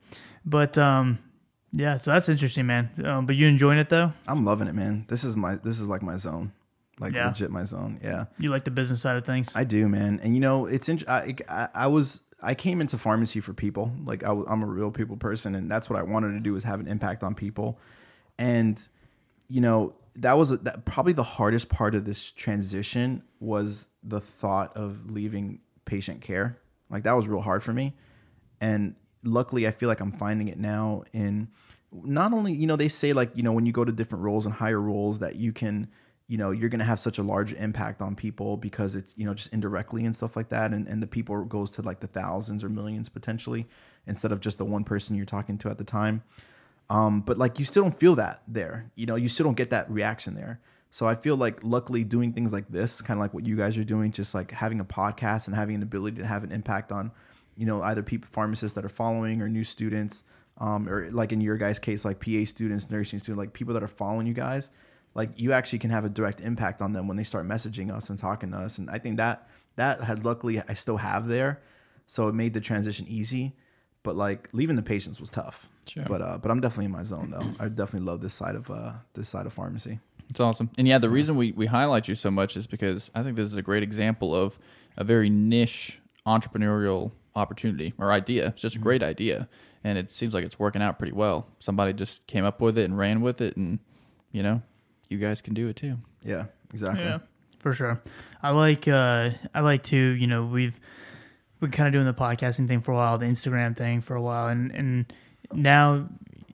But 0.47 0.79
um, 0.79 1.19
yeah, 1.73 1.97
so 1.97 2.13
that's 2.13 2.29
interesting, 2.29 2.67
man. 2.67 2.91
Um, 3.05 3.27
but 3.27 3.37
you 3.37 3.47
enjoying 3.47 3.79
it 3.79 3.89
though? 3.89 4.13
I'm 4.27 4.45
loving 4.45 4.69
it, 4.69 4.75
man. 4.75 5.05
This 5.09 5.25
is 5.25 5.37
my 5.37 5.57
this 5.57 5.81
is 5.81 5.87
like 5.87 6.03
my 6.03 6.17
zone, 6.17 6.53
like 6.99 7.15
Yeah. 7.15 7.29
legit 7.29 7.51
my 7.51 7.65
zone. 7.65 8.01
Yeah. 8.03 8.27
You 8.39 8.51
like 8.51 8.65
the 8.65 8.71
business 8.71 9.01
side 9.03 9.17
of 9.17 9.25
things? 9.27 9.51
I 9.55 9.65
do, 9.65 9.89
man. 9.89 10.21
And 10.23 10.35
you 10.35 10.41
know, 10.41 10.67
it's 10.67 10.89
int- 10.89 11.09
I, 11.09 11.37
I, 11.49 11.69
I 11.75 11.87
was 11.87 12.21
I 12.43 12.55
came 12.55 12.81
into 12.81 12.99
pharmacy 12.99 13.41
for 13.41 13.53
people. 13.53 13.93
Like 14.05 14.23
I, 14.25 14.31
am 14.31 14.63
a 14.63 14.67
real 14.67 14.91
people 14.91 15.17
person, 15.17 15.55
and 15.55 15.71
that's 15.71 15.91
what 15.91 15.99
I 15.99 16.03
wanted 16.03 16.33
to 16.33 16.41
do 16.41 16.53
was 16.53 16.65
have 16.65 16.81
an 16.81 16.89
impact 16.89 17.23
on 17.23 17.35
people. 17.35 17.79
And 18.39 18.85
you 19.49 19.61
know, 19.61 19.95
that 20.17 20.39
was 20.39 20.51
that 20.51 20.85
probably 20.85 21.13
the 21.13 21.23
hardest 21.23 21.69
part 21.69 21.95
of 21.95 22.05
this 22.05 22.31
transition 22.31 23.23
was 23.41 23.87
the 24.03 24.21
thought 24.21 24.77
of 24.77 25.11
leaving 25.11 25.61
patient 25.85 26.21
care. 26.21 26.59
Like 26.91 27.03
that 27.05 27.13
was 27.13 27.27
real 27.29 27.41
hard 27.41 27.63
for 27.63 27.73
me. 27.73 27.95
And 28.61 28.95
luckily, 29.25 29.67
I 29.67 29.71
feel 29.71 29.89
like 29.89 30.01
I'm 30.01 30.13
finding 30.13 30.49
it 30.49 30.59
now 30.59 31.05
in 31.13 31.49
not 31.93 32.33
only 32.33 32.53
you 32.53 32.67
know 32.67 32.77
they 32.77 32.89
say 32.89 33.13
like 33.13 33.31
you 33.35 33.43
know 33.43 33.53
when 33.53 33.67
you 33.67 33.73
go 33.73 33.85
to 33.85 33.93
different 33.93 34.25
roles 34.25 34.45
and 34.45 34.55
higher 34.55 34.81
roles 34.81 35.21
that 35.21 35.37
you 35.37 35.53
can 35.53 35.89
you 36.27 36.37
know 36.37 36.51
you're 36.51 36.69
going 36.69 36.81
to 36.81 36.85
have 36.85 37.01
such 37.01 37.19
a 37.19 37.23
large 37.23 37.55
impact 37.55 38.03
on 38.03 38.15
people 38.15 38.57
because 38.57 38.95
it's 38.95 39.15
you 39.17 39.25
know 39.25 39.35
just 39.35 39.53
indirectly 39.53 40.05
and 40.05 40.15
stuff 40.15 40.37
like 40.37 40.51
that. 40.51 40.73
And, 40.73 40.87
and 40.87 41.03
the 41.03 41.07
people 41.07 41.45
goes 41.45 41.71
to 41.73 41.83
like 41.83 42.01
the 42.01 42.07
thousands 42.07 42.63
or 42.63 42.69
millions 42.69 43.09
potentially 43.09 43.67
instead 44.07 44.33
of 44.33 44.41
just 44.41 44.59
the 44.59 44.65
one 44.65 44.85
person 44.85 45.17
you're 45.17 45.27
talking 45.27 45.59
to 45.59 45.71
at 45.71 45.79
the 45.79 45.85
time. 45.85 46.23
Um, 46.91 47.21
but 47.21 47.39
like 47.39 47.59
you 47.59 47.65
still 47.65 47.83
don't 47.83 47.99
feel 47.99 48.15
that 48.17 48.43
there. 48.47 48.91
You 48.95 49.07
know 49.07 49.17
you 49.17 49.29
still 49.29 49.45
don't 49.45 49.57
get 49.57 49.71
that 49.71 49.91
reaction 49.91 50.35
there. 50.35 50.61
So 50.91 51.07
i 51.07 51.15
feel 51.15 51.37
like 51.37 51.63
luckily 51.63 52.03
doing 52.03 52.33
things 52.33 52.51
like 52.51 52.67
this 52.69 53.03
kind 53.03 53.19
of 53.19 53.23
like 53.23 53.35
what 53.35 53.47
you 53.47 53.57
guys 53.57 53.77
are 53.77 53.85
doing 53.85 54.11
just 54.11 54.35
like 54.35 54.51
having 54.51 54.81
a 54.81 54.87
podcast 54.87 55.47
and 55.47 55.55
having 55.55 55.75
an 55.75 55.83
ability 55.83 56.17
to 56.17 56.27
have 56.27 56.45
an 56.45 56.51
impact 56.51 56.93
on 56.93 57.11
you 57.59 57.67
know 57.67 57.83
either 57.83 58.03
people 58.03 58.29
pharmacists 58.33 58.75
that 58.75 58.85
are 58.85 58.89
following 58.91 59.43
or 59.43 59.49
new 59.49 59.65
students 59.65 60.23
um, 60.59 60.89
or 60.89 61.11
like 61.11 61.33
in 61.33 61.41
your 61.41 61.57
guys 61.57 61.79
case 61.79 62.05
like 62.05 62.21
pa 62.21 62.45
students 62.47 62.89
nursing 62.89 63.19
students 63.19 63.39
like 63.39 63.53
people 63.53 63.75
that 63.75 63.83
are 63.83 63.89
following 63.89 64.27
you 64.27 64.35
guys 64.35 64.71
like 65.15 65.31
you 65.37 65.53
actually 65.53 65.81
can 65.81 65.91
have 65.91 66.05
a 66.05 66.09
direct 66.09 66.41
impact 66.41 66.81
on 66.81 66.93
them 66.93 67.09
when 67.09 67.17
they 67.17 67.25
start 67.25 67.47
messaging 67.47 67.93
us 67.95 68.09
and 68.09 68.19
talking 68.19 68.53
to 68.53 68.59
us. 68.59 68.79
And 68.79 68.89
i 68.89 68.99
think 68.99 69.17
that 69.17 69.49
that 69.77 70.01
had 70.03 70.25
luckily 70.25 70.63
i 70.69 70.75
still 70.75 70.97
have 70.97 71.27
there. 71.29 71.61
So 72.07 72.29
it 72.29 72.35
made 72.35 72.55
the 72.55 72.61
transition 72.61 73.05
easy. 73.09 73.55
But 74.05 74.17
like 74.17 74.49
leaving 74.53 74.77
the 74.77 74.83
patients 74.83 75.21
was 75.21 75.29
tough. 75.29 75.69
Sure. 75.87 76.05
but 76.09 76.23
uh 76.23 76.39
but 76.39 76.51
i'm 76.51 76.61
definitely 76.61 76.87
in 76.87 76.93
my 76.93 77.05
zone 77.05 77.31
though. 77.31 77.51
I 77.59 77.69
definitely 77.69 78.07
love 78.07 78.21
this 78.21 78.35
side 78.35 78.55
of 78.55 78.71
uh 78.71 78.93
this 79.15 79.29
side 79.29 79.47
of 79.47 79.53
pharmacy. 79.53 79.99
It's 80.31 80.41
awesome. 80.41 80.71
And 80.77 80.87
yeah, 80.87 80.99
the 80.99 81.09
reason 81.09 81.37
we, 81.37 81.53
we 81.53 81.65
highlight 81.65 82.07
you 82.07 82.15
so 82.15 82.31
much 82.31 82.55
is 82.55 82.67
because 82.67 83.11
I 83.15 83.23
think 83.23 83.37
this 83.37 83.47
is 83.47 83.55
a 83.55 83.63
great 83.63 83.83
example 83.83 84.35
of 84.35 84.59
a 84.99 85.03
very 85.03 85.31
niche 85.31 86.01
entrepreneurial 86.27 87.13
opportunity 87.39 87.95
or 87.99 88.13
idea. 88.13 88.49
It's 88.49 88.63
just 88.63 88.77
a 88.77 88.81
great 88.81 89.03
idea. 89.03 89.49
And 89.85 89.97
it 89.97 90.11
seems 90.11 90.35
like 90.35 90.45
it's 90.45 90.59
working 90.59 90.83
out 90.83 90.99
pretty 90.99 91.13
well. 91.15 91.47
Somebody 91.59 91.93
just 91.93 92.27
came 92.27 92.45
up 92.45 92.61
with 92.61 92.77
it 92.79 92.85
and 92.85 92.99
ran 92.99 93.21
with 93.21 93.41
it. 93.41 93.57
And, 93.57 93.79
you 94.33 94.43
know, 94.43 94.61
you 95.09 95.19
guys 95.19 95.41
can 95.41 95.55
do 95.55 95.69
it 95.69 95.77
too. 95.77 95.97
yeah 96.25 96.45
exactly 96.73 97.05
Yeah, 97.05 97.19
for 97.61 97.73
sure. 97.73 98.01
I 98.43 98.51
like 98.51 98.87
uh 98.89 99.31
I 99.55 99.61
like 99.61 99.85
to, 99.85 99.97
you 99.97 100.27
know, 100.27 100.45
we've 100.45 100.79
been 101.61 101.71
kind 101.71 101.87
of 101.89 101.93
doing 101.93 102.07
the 102.07 102.15
podcasting 102.15 102.69
thing 102.69 102.81
for 102.83 102.93
a 102.93 102.95
while, 102.95 103.19
the 103.19 103.27
Instagram 103.27 103.77
thing 103.77 104.01
for 104.01 104.15
a 104.15 104.23
while, 104.23 104.49
and 104.49 104.71
and 104.73 105.13
now 105.53 106.09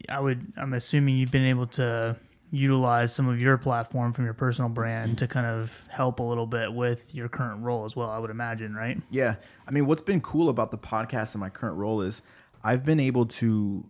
I 0.08 0.20
would 0.20 0.52
I'm 0.56 0.72
assuming 0.74 1.16
you've 1.16 1.30
been 1.30 1.46
able 1.46 1.66
to 1.68 2.16
utilize 2.50 3.12
some 3.14 3.28
of 3.28 3.40
your 3.40 3.58
platform 3.58 4.12
from 4.12 4.24
your 4.24 4.34
personal 4.34 4.68
brand 4.68 5.18
to 5.18 5.26
kind 5.26 5.46
of 5.46 5.82
help 5.88 6.20
a 6.20 6.22
little 6.22 6.46
bit 6.46 6.72
with 6.72 7.12
your 7.14 7.28
current 7.28 7.62
role 7.62 7.84
as 7.84 7.96
well. 7.96 8.08
I 8.08 8.18
would 8.18 8.30
imagine, 8.30 8.74
right? 8.74 9.00
Yeah. 9.10 9.36
I 9.66 9.72
mean, 9.72 9.86
what's 9.86 10.02
been 10.02 10.20
cool 10.20 10.48
about 10.48 10.70
the 10.70 10.78
podcast 10.78 11.32
and 11.32 11.40
my 11.40 11.50
current 11.50 11.76
role 11.76 12.00
is 12.00 12.22
I've 12.62 12.84
been 12.84 13.00
able 13.00 13.26
to, 13.26 13.84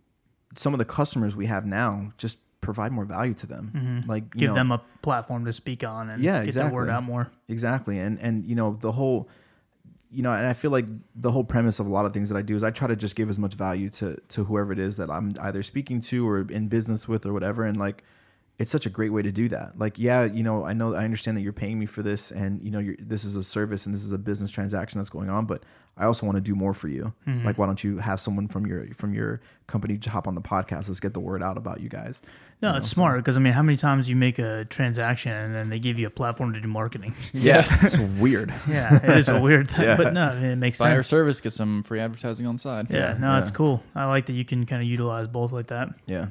some 0.57 0.73
of 0.73 0.79
the 0.79 0.85
customers 0.85 1.37
we 1.37 1.47
have 1.47 1.67
now, 1.67 2.13
just 2.17 2.39
provide 2.63 2.91
more 2.93 3.05
value 3.05 3.35
to 3.35 3.47
them. 3.47 4.05
Like, 4.09 4.23
you 4.23 4.29
Mm-hmm. 4.31 4.39
Give 4.39 4.49
know, 4.51 4.55
them 4.55 4.73
a 4.73 4.83
platform 5.03 5.45
to 5.45 5.53
speak 5.53 5.85
on 5.85 6.09
and 6.09 6.23
Yeah, 6.23 6.45
get 6.45 6.55
the 6.55 6.69
word 6.69 6.89
out 6.89 7.03
more. 7.05 7.31
Exactly. 7.49 7.99
And, 7.99 8.19
and, 8.21 8.47
you 8.47 8.55
know, 8.55 8.79
the 8.81 8.93
whole, 8.93 9.29
you 10.11 10.23
know, 10.23 10.33
and 10.33 10.47
I 10.47 10.55
feel 10.55 10.71
like 10.71 10.87
the 11.15 11.33
whole 11.33 11.45
premise 11.45 11.81
of 11.81 11.87
a 11.87 11.91
lot 11.91 12.07
of 12.07 12.15
things 12.15 12.31
that 12.31 12.37
I 12.37 12.43
do 12.43 12.57
is 12.57 12.63
I 12.63 12.71
try 12.71 12.89
to 12.89 12.97
just 12.97 13.15
give 13.17 13.29
as 13.29 13.39
much 13.39 13.55
value 13.55 13.91
to, 13.91 14.17
to 14.31 14.45
whoever 14.45 14.73
it 14.73 14.79
is 14.79 14.97
that 14.97 15.11
I'm 15.11 15.35
either 15.41 15.63
speaking 15.63 16.01
to 16.03 16.27
or 16.27 16.41
in 16.51 16.69
business 16.69 17.07
with 17.07 17.27
or 17.27 17.35
whatever. 17.35 17.65
And 17.65 17.77
like, 17.77 18.03
it's 18.59 18.71
such 18.71 18.87
a 18.87 18.91
great 18.91 19.13
way 19.13 19.21
to 19.23 19.33
do 19.33 19.49
that. 19.49 19.79
Like, 19.79 19.99
yeah, 19.99 20.25
you 20.25 20.45
know, 20.45 20.65
I 20.65 20.73
know, 20.75 20.95
I 20.95 21.05
understand 21.05 21.37
that 21.37 21.41
you're 21.41 21.53
paying 21.53 21.79
me 21.79 21.87
for 21.87 22.03
this, 22.03 22.31
and 22.31 22.63
you 22.63 22.71
know, 22.71 22.79
you're, 22.79 22.97
this 23.01 23.25
is 23.25 23.35
a 23.35 23.43
service 23.43 23.85
and 23.87 23.95
this 23.95 24.05
is 24.05 24.13
a 24.13 24.19
business 24.19 24.51
transaction 24.51 25.01
that's 25.01 25.11
going 25.11 25.29
on. 25.29 25.47
But 25.47 25.65
I 25.97 26.05
also 26.05 26.25
want 26.25 26.37
to 26.37 26.41
do 26.41 26.55
more 26.55 26.73
for 26.73 26.89
you. 26.89 27.13
Mm-hmm. 27.27 27.45
Like, 27.47 27.59
why 27.59 27.67
don't 27.67 27.83
you 27.83 27.99
have 27.99 28.21
someone 28.21 28.47
from 28.49 28.65
your 28.67 28.87
from 28.95 29.13
your 29.13 29.41
company 29.67 29.99
to 29.99 30.11
hop 30.11 30.29
on 30.29 30.35
the 30.37 30.41
podcast? 30.41 30.87
Let's 30.89 31.01
get 31.01 31.15
the 31.15 31.21
word 31.21 31.43
out 31.43 31.57
about 31.57 31.81
you 31.81 31.89
guys. 31.89 32.21
No, 32.63 32.77
it's 32.77 32.89
smart 32.89 33.19
because 33.19 33.37
I 33.37 33.41
mean, 33.41 33.53
how 33.53 33.63
many 33.63 33.77
times 33.77 34.09
you 34.09 34.15
make 34.17 34.39
a 34.39 34.65
transaction 34.67 35.33
and 35.33 35.55
then 35.55 35.69
they 35.69 35.81
give 35.81 35.99
you 35.99 36.07
a 36.07 36.11
platform 36.11 36.53
to 36.55 36.61
do 36.61 36.69
marketing? 36.69 37.15
Yeah, 37.33 37.67
it's 37.85 37.99
weird. 37.99 38.55
yeah, 38.69 39.03
it 39.03 39.19
is 39.19 39.29
a 39.29 39.41
weird 39.41 39.69
thing, 39.69 39.85
Yeah. 39.85 39.97
but 39.97 40.13
no, 40.13 40.23
I 40.23 40.35
mean, 40.41 40.51
it 40.51 40.57
makes 40.57 40.79
Buy 40.79 40.95
our 40.95 41.03
service, 41.03 41.41
get 41.41 41.53
some 41.53 41.83
free 41.83 41.99
advertising 41.99 42.47
on 42.47 42.55
the 42.55 42.61
side. 42.61 42.87
Yeah, 42.89 43.17
no, 43.19 43.37
it's 43.41 43.51
cool. 43.51 43.83
I 43.97 44.07
like 44.07 44.27
that 44.27 44.35
you 44.35 44.45
can 44.45 44.65
kind 44.65 44.81
of 44.81 44.89
utilize 44.89 45.27
both 45.27 45.51
like 45.51 45.67
that. 45.67 45.89
Yeah, 46.07 46.29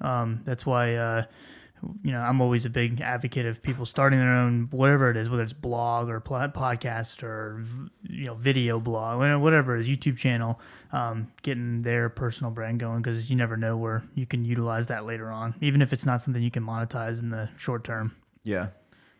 Um, 0.00 0.42
that's 0.44 0.64
why, 0.64 0.94
uh, 0.94 1.24
you 2.02 2.10
know, 2.10 2.20
I'm 2.20 2.40
always 2.40 2.64
a 2.64 2.70
big 2.70 3.00
advocate 3.00 3.46
of 3.46 3.62
people 3.62 3.86
starting 3.86 4.18
their 4.18 4.32
own, 4.32 4.68
whatever 4.70 5.10
it 5.10 5.16
is, 5.16 5.28
whether 5.28 5.42
it's 5.42 5.52
blog 5.52 6.08
or 6.08 6.20
podcast 6.20 7.22
or, 7.22 7.64
you 8.08 8.26
know, 8.26 8.34
video 8.34 8.80
blog, 8.80 9.18
whatever 9.40 9.76
it 9.76 9.80
is, 9.80 9.88
YouTube 9.88 10.16
channel, 10.16 10.60
um, 10.92 11.30
getting 11.42 11.82
their 11.82 12.08
personal 12.08 12.50
brand 12.50 12.80
going 12.80 13.02
because 13.02 13.30
you 13.30 13.36
never 13.36 13.56
know 13.56 13.76
where 13.76 14.02
you 14.14 14.26
can 14.26 14.44
utilize 14.44 14.86
that 14.88 15.04
later 15.04 15.30
on, 15.30 15.54
even 15.60 15.82
if 15.82 15.92
it's 15.92 16.06
not 16.06 16.22
something 16.22 16.42
you 16.42 16.50
can 16.50 16.64
monetize 16.64 17.20
in 17.20 17.30
the 17.30 17.48
short 17.56 17.84
term. 17.84 18.14
yeah, 18.44 18.68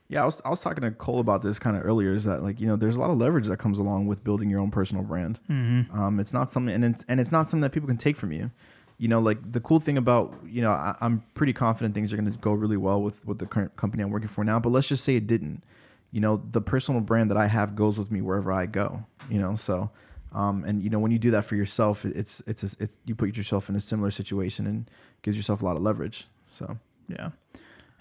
yeah. 0.08 0.22
I 0.22 0.24
was 0.24 0.40
I 0.44 0.50
was 0.50 0.60
talking 0.60 0.82
to 0.82 0.90
Cole 0.90 1.20
about 1.20 1.42
this 1.42 1.58
kind 1.58 1.76
of 1.76 1.84
earlier. 1.84 2.14
Is 2.14 2.24
that 2.24 2.42
like 2.42 2.60
you 2.60 2.66
know, 2.66 2.76
there's 2.76 2.96
a 2.96 3.00
lot 3.00 3.10
of 3.10 3.18
leverage 3.18 3.46
that 3.46 3.58
comes 3.58 3.78
along 3.78 4.06
with 4.06 4.24
building 4.24 4.50
your 4.50 4.60
own 4.60 4.70
personal 4.70 5.04
brand. 5.04 5.38
Mm-hmm. 5.50 5.98
Um, 5.98 6.18
it's 6.18 6.32
not 6.32 6.50
something, 6.50 6.74
and 6.74 6.84
it's 6.84 7.04
and 7.08 7.20
it's 7.20 7.30
not 7.30 7.50
something 7.50 7.62
that 7.62 7.72
people 7.72 7.88
can 7.88 7.98
take 7.98 8.16
from 8.16 8.32
you. 8.32 8.50
You 8.98 9.08
know, 9.08 9.20
like 9.20 9.52
the 9.52 9.60
cool 9.60 9.80
thing 9.80 9.96
about 9.96 10.34
you 10.44 10.60
know, 10.60 10.72
I, 10.72 10.96
I'm 11.00 11.22
pretty 11.34 11.52
confident 11.52 11.94
things 11.94 12.12
are 12.12 12.16
going 12.16 12.30
to 12.30 12.38
go 12.38 12.52
really 12.52 12.76
well 12.76 13.00
with 13.00 13.24
with 13.24 13.38
the 13.38 13.46
current 13.46 13.76
company 13.76 14.02
I'm 14.02 14.10
working 14.10 14.28
for 14.28 14.44
now. 14.44 14.58
But 14.58 14.70
let's 14.70 14.88
just 14.88 15.04
say 15.04 15.16
it 15.16 15.26
didn't. 15.26 15.62
You 16.10 16.20
know, 16.20 16.42
the 16.50 16.60
personal 16.60 17.00
brand 17.00 17.30
that 17.30 17.36
I 17.36 17.46
have 17.46 17.76
goes 17.76 17.98
with 17.98 18.10
me 18.10 18.20
wherever 18.20 18.52
I 18.52 18.66
go. 18.66 19.04
You 19.30 19.40
know, 19.40 19.56
so. 19.56 19.90
Um, 20.34 20.62
and 20.64 20.82
you 20.82 20.90
know 20.90 20.98
when 20.98 21.10
you 21.10 21.18
do 21.18 21.30
that 21.30 21.46
for 21.46 21.56
yourself, 21.56 22.04
it's 22.04 22.42
it's 22.46 22.62
a, 22.62 22.70
it, 22.80 22.90
you 23.06 23.14
put 23.14 23.34
yourself 23.34 23.70
in 23.70 23.76
a 23.76 23.80
similar 23.80 24.10
situation 24.10 24.66
and 24.66 24.90
gives 25.22 25.38
yourself 25.38 25.62
a 25.62 25.64
lot 25.64 25.76
of 25.76 25.82
leverage. 25.82 26.26
So 26.52 26.76
Yeah, 27.08 27.30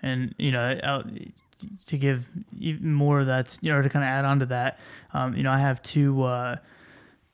and 0.01 0.35
you 0.37 0.51
know, 0.51 0.77
I'll, 0.83 1.05
to 1.87 1.97
give 1.97 2.29
even 2.59 2.93
more 2.93 3.19
of 3.19 3.27
that, 3.27 3.57
you 3.61 3.71
know, 3.71 3.81
to 3.81 3.89
kind 3.89 4.03
of 4.03 4.09
add 4.09 4.25
on 4.25 4.39
to 4.39 4.45
that, 4.47 4.79
um, 5.13 5.35
you 5.35 5.43
know, 5.43 5.51
I 5.51 5.59
have 5.59 5.81
two 5.81 6.21
uh, 6.23 6.57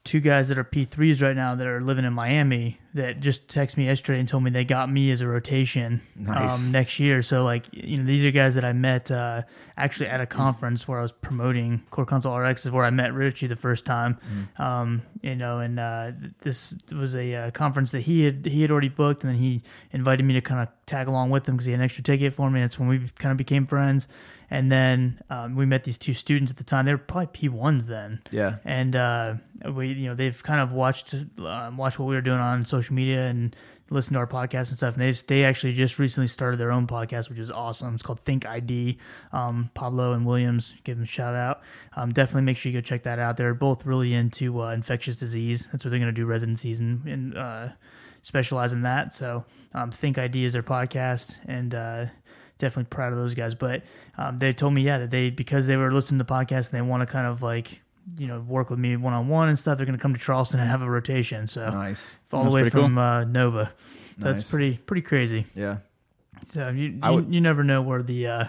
two 0.03 0.19
guys 0.19 0.49
that 0.49 0.57
are 0.57 0.65
P3s 0.65 1.21
right 1.21 1.35
now 1.35 1.55
that 1.55 1.65
are 1.65 1.79
living 1.79 2.03
in 2.03 2.11
Miami 2.11 2.77
that 2.93 3.21
just 3.21 3.47
texted 3.47 3.77
me 3.77 3.85
yesterday 3.85 4.19
and 4.19 4.27
told 4.27 4.43
me 4.43 4.51
they 4.51 4.65
got 4.65 4.91
me 4.91 5.09
as 5.11 5.21
a 5.21 5.27
rotation 5.27 6.01
Nice. 6.15 6.65
um, 6.67 6.71
next 6.73 6.99
year. 6.99 7.21
So 7.21 7.43
like 7.45 7.65
you 7.71 7.97
know 7.97 8.03
these 8.03 8.23
are 8.25 8.31
guys 8.31 8.55
that 8.55 8.65
I 8.65 8.73
met 8.73 9.09
uh, 9.11 9.43
actually 9.77 10.09
at 10.09 10.19
a 10.19 10.25
conference 10.25 10.87
where 10.87 10.99
I 10.99 11.01
was 11.01 11.13
promoting 11.13 11.83
CorConsultRx 11.91 12.65
is 12.65 12.71
where 12.71 12.83
I 12.83 12.89
met 12.89 13.13
Richie 13.13 13.47
the 13.47 13.55
first 13.55 13.85
time. 13.85 14.19
Um, 14.57 15.01
you 15.21 15.35
know, 15.35 15.59
and 15.59 15.79
uh, 15.79 16.11
this 16.41 16.75
was 16.91 17.15
a 17.15 17.33
uh, 17.35 17.51
conference 17.51 17.91
that 17.91 18.01
he 18.01 18.25
had 18.25 18.45
he 18.45 18.61
had 18.61 18.71
already 18.71 18.89
booked, 18.89 19.23
and 19.23 19.31
then 19.33 19.39
he 19.39 19.61
invited 19.91 20.23
me 20.23 20.33
to 20.33 20.41
kind 20.41 20.59
of 20.61 20.67
tag 20.85 21.07
along 21.07 21.29
with 21.29 21.47
him 21.47 21.55
because 21.55 21.65
he 21.65 21.71
had 21.71 21.79
an 21.79 21.85
extra 21.85 22.03
ticket 22.03 22.33
for 22.33 22.49
me. 22.49 22.59
That's 22.59 22.77
when 22.77 22.89
we 22.89 22.99
kind 23.19 23.31
of 23.31 23.37
became 23.37 23.65
friends. 23.65 24.07
And 24.53 24.71
then 24.71 25.19
um, 25.31 25.55
we 25.55 25.65
met 25.65 25.83
these 25.83 25.97
two 25.97 26.13
students 26.13 26.51
at 26.51 26.57
the 26.57 26.63
time. 26.63 26.85
They 26.85 26.91
were 26.93 26.97
probably 26.99 27.27
P 27.33 27.49
ones 27.49 27.87
then 27.87 28.21
Yeah. 28.31 28.57
and 28.63 28.95
uh, 28.95 29.33
we 29.73 29.87
you 29.87 30.07
know 30.09 30.15
they've 30.15 30.41
kind 30.43 30.61
of 30.61 30.71
watched 30.71 31.15
um, 31.39 31.77
watched 31.77 31.97
what 31.97 32.05
we 32.07 32.13
were 32.15 32.21
doing 32.21 32.39
on 32.39 32.63
social 32.65 32.93
media 32.93 33.21
and 33.31 33.55
listened 33.89 34.15
to 34.15 34.19
our 34.19 34.27
podcast 34.27 34.69
and 34.69 34.77
stuff. 34.77 34.93
And 34.95 35.01
they 35.03 35.11
they 35.27 35.43
actually 35.43 35.73
just 35.73 35.97
recently 35.99 36.27
started 36.27 36.57
their 36.59 36.71
own 36.71 36.85
podcast, 36.87 37.29
which 37.29 37.39
is 37.39 37.49
awesome. 37.49 37.93
It's 37.95 38.03
called 38.03 38.19
Think 38.21 38.45
ID. 38.45 38.97
Um, 39.31 39.69
Pablo 39.73 40.13
and 40.13 40.23
Williams, 40.25 40.73
give 40.83 40.97
them 40.97 41.03
a 41.03 41.07
shout 41.07 41.35
out. 41.35 41.61
Um, 41.95 42.11
definitely 42.11 42.43
make 42.43 42.57
sure 42.57 42.71
you 42.71 42.77
go 42.77 42.81
check 42.81 43.03
that 43.03 43.17
out. 43.19 43.37
They're 43.37 43.53
both 43.55 43.85
really 43.87 44.13
into 44.13 44.61
uh, 44.61 44.71
infectious 44.71 45.15
disease. 45.17 45.67
That's 45.71 45.83
what 45.83 45.89
they're 45.91 45.99
going 45.99 46.13
to 46.15 46.21
do 46.21 46.25
residencies 46.27 46.79
and, 46.79 47.03
and 47.07 47.37
uh, 47.37 47.67
specialize 48.21 48.71
in 48.73 48.83
that. 48.83 49.15
So 49.15 49.45
um, 49.73 49.89
Think 49.91 50.17
ID 50.19 50.45
is 50.45 50.53
their 50.53 50.63
podcast 50.63 51.37
and. 51.47 51.73
Uh, 51.73 52.05
definitely 52.63 52.89
proud 52.89 53.13
of 53.13 53.19
those 53.19 53.33
guys. 53.33 53.53
But 53.55 53.83
um, 54.17 54.39
they 54.39 54.53
told 54.53 54.73
me, 54.73 54.81
yeah, 54.81 54.97
that 54.99 55.11
they 55.11 55.29
because 55.29 55.67
they 55.67 55.77
were 55.77 55.91
listening 55.91 56.19
to 56.19 56.23
the 56.23 56.31
podcast 56.33 56.69
and 56.69 56.77
they 56.77 56.81
want 56.81 57.01
to 57.01 57.05
kind 57.07 57.27
of 57.27 57.41
like 57.41 57.79
you 58.17 58.27
know 58.27 58.39
work 58.41 58.69
with 58.69 58.79
me 58.79 58.95
one 58.95 59.13
on 59.13 59.27
one 59.27 59.49
and 59.49 59.57
stuff. 59.59 59.77
They're 59.77 59.85
going 59.85 59.97
to 59.97 60.01
come 60.01 60.13
to 60.13 60.19
Charleston 60.19 60.59
and 60.59 60.69
have 60.69 60.81
a 60.81 60.89
rotation. 60.89 61.47
So 61.47 61.69
Nice. 61.69 62.19
all 62.31 62.43
That's 62.43 62.51
the 62.51 62.55
way 62.55 62.61
pretty 62.63 62.73
cool. 62.75 62.83
from 62.83 62.97
uh, 62.97 63.23
Nova. 63.25 63.71
So 64.19 64.25
Nice. 64.29 64.35
That's 64.37 64.49
pretty 64.49 64.77
pretty 64.77 65.01
crazy. 65.01 65.45
Yeah. 65.55 65.77
So 66.53 66.69
you 66.69 66.99
I 67.01 67.09
you, 67.09 67.15
would- 67.15 67.33
you 67.33 67.41
never 67.41 67.63
know 67.63 67.81
where 67.81 68.01
the 68.03 68.27
uh, 68.27 68.45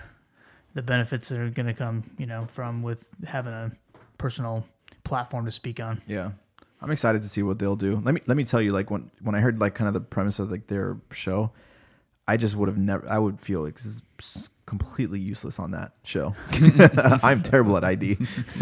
the 0.74 0.82
benefits 0.82 1.30
are 1.32 1.48
going 1.50 1.66
to 1.66 1.74
come. 1.74 2.04
You 2.18 2.26
know 2.26 2.46
from 2.52 2.82
with 2.82 2.98
having 3.26 3.52
a 3.52 3.70
personal 4.18 4.64
platform 5.04 5.44
to 5.44 5.50
speak 5.50 5.80
on. 5.80 6.00
Yeah. 6.06 6.30
I'm 6.80 6.90
excited 6.90 7.22
to 7.22 7.28
see 7.28 7.42
what 7.42 7.58
they'll 7.58 7.76
do. 7.76 8.00
Let 8.04 8.14
me 8.14 8.20
let 8.26 8.36
me 8.36 8.44
tell 8.44 8.60
you, 8.60 8.70
like 8.72 8.90
when 8.90 9.10
when 9.22 9.34
I 9.34 9.40
heard 9.40 9.58
like 9.58 9.74
kind 9.74 9.88
of 9.88 9.94
the 9.94 10.00
premise 10.00 10.38
of 10.38 10.50
like 10.50 10.66
their 10.66 10.98
show, 11.12 11.50
I 12.26 12.36
just 12.36 12.56
would 12.56 12.68
have 12.68 12.78
never. 12.78 13.08
I 13.08 13.18
would 13.18 13.40
feel 13.40 13.62
like 13.62 13.78
s- 13.78 14.00
s- 14.18 14.48
completely 14.66 15.20
useless 15.20 15.58
on 15.58 15.72
that 15.72 15.92
show. 16.04 16.34
I'm 17.22 17.42
terrible 17.42 17.76
at 17.76 17.84
ID, 17.84 18.16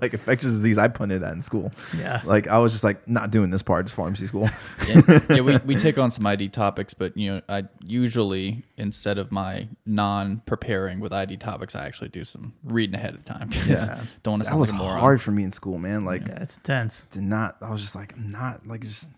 like 0.00 0.14
infectious 0.14 0.52
disease. 0.54 0.78
I 0.78 0.88
punted 0.88 1.20
that 1.22 1.34
in 1.34 1.42
school. 1.42 1.70
Yeah. 1.98 2.22
Like 2.24 2.46
I 2.48 2.56
was 2.58 2.72
just 2.72 2.84
like 2.84 3.06
not 3.06 3.30
doing 3.30 3.50
this 3.50 3.60
part, 3.62 3.84
just 3.84 3.94
pharmacy 3.94 4.26
school. 4.26 4.48
yeah, 4.88 5.20
yeah, 5.28 5.40
we, 5.42 5.58
we 5.66 5.76
take 5.76 5.98
on 5.98 6.10
some 6.10 6.26
ID 6.26 6.48
topics, 6.48 6.94
but 6.94 7.14
you 7.14 7.30
know, 7.34 7.42
I 7.48 7.64
usually 7.86 8.64
instead 8.78 9.18
of 9.18 9.30
my 9.30 9.68
non-preparing 9.84 11.00
with 11.00 11.12
ID 11.12 11.36
topics, 11.36 11.74
I 11.76 11.86
actually 11.86 12.08
do 12.08 12.24
some 12.24 12.54
reading 12.64 12.94
ahead 12.94 13.14
of 13.14 13.22
time. 13.24 13.50
Yeah. 13.66 14.02
don't 14.22 14.32
want 14.32 14.44
to 14.44 14.50
That 14.50 14.56
was 14.56 14.72
like 14.72 14.80
hard 14.80 15.20
for 15.20 15.30
me 15.30 15.44
in 15.44 15.52
school, 15.52 15.78
man. 15.78 16.04
Like 16.06 16.26
Yeah, 16.26 16.42
it's 16.42 16.56
intense. 16.56 17.02
did 17.12 17.22
not. 17.24 17.56
I 17.60 17.70
was 17.70 17.82
just 17.82 17.94
like 17.94 18.14
I'm 18.16 18.30
not 18.30 18.66
like 18.66 18.80
just 18.82 19.08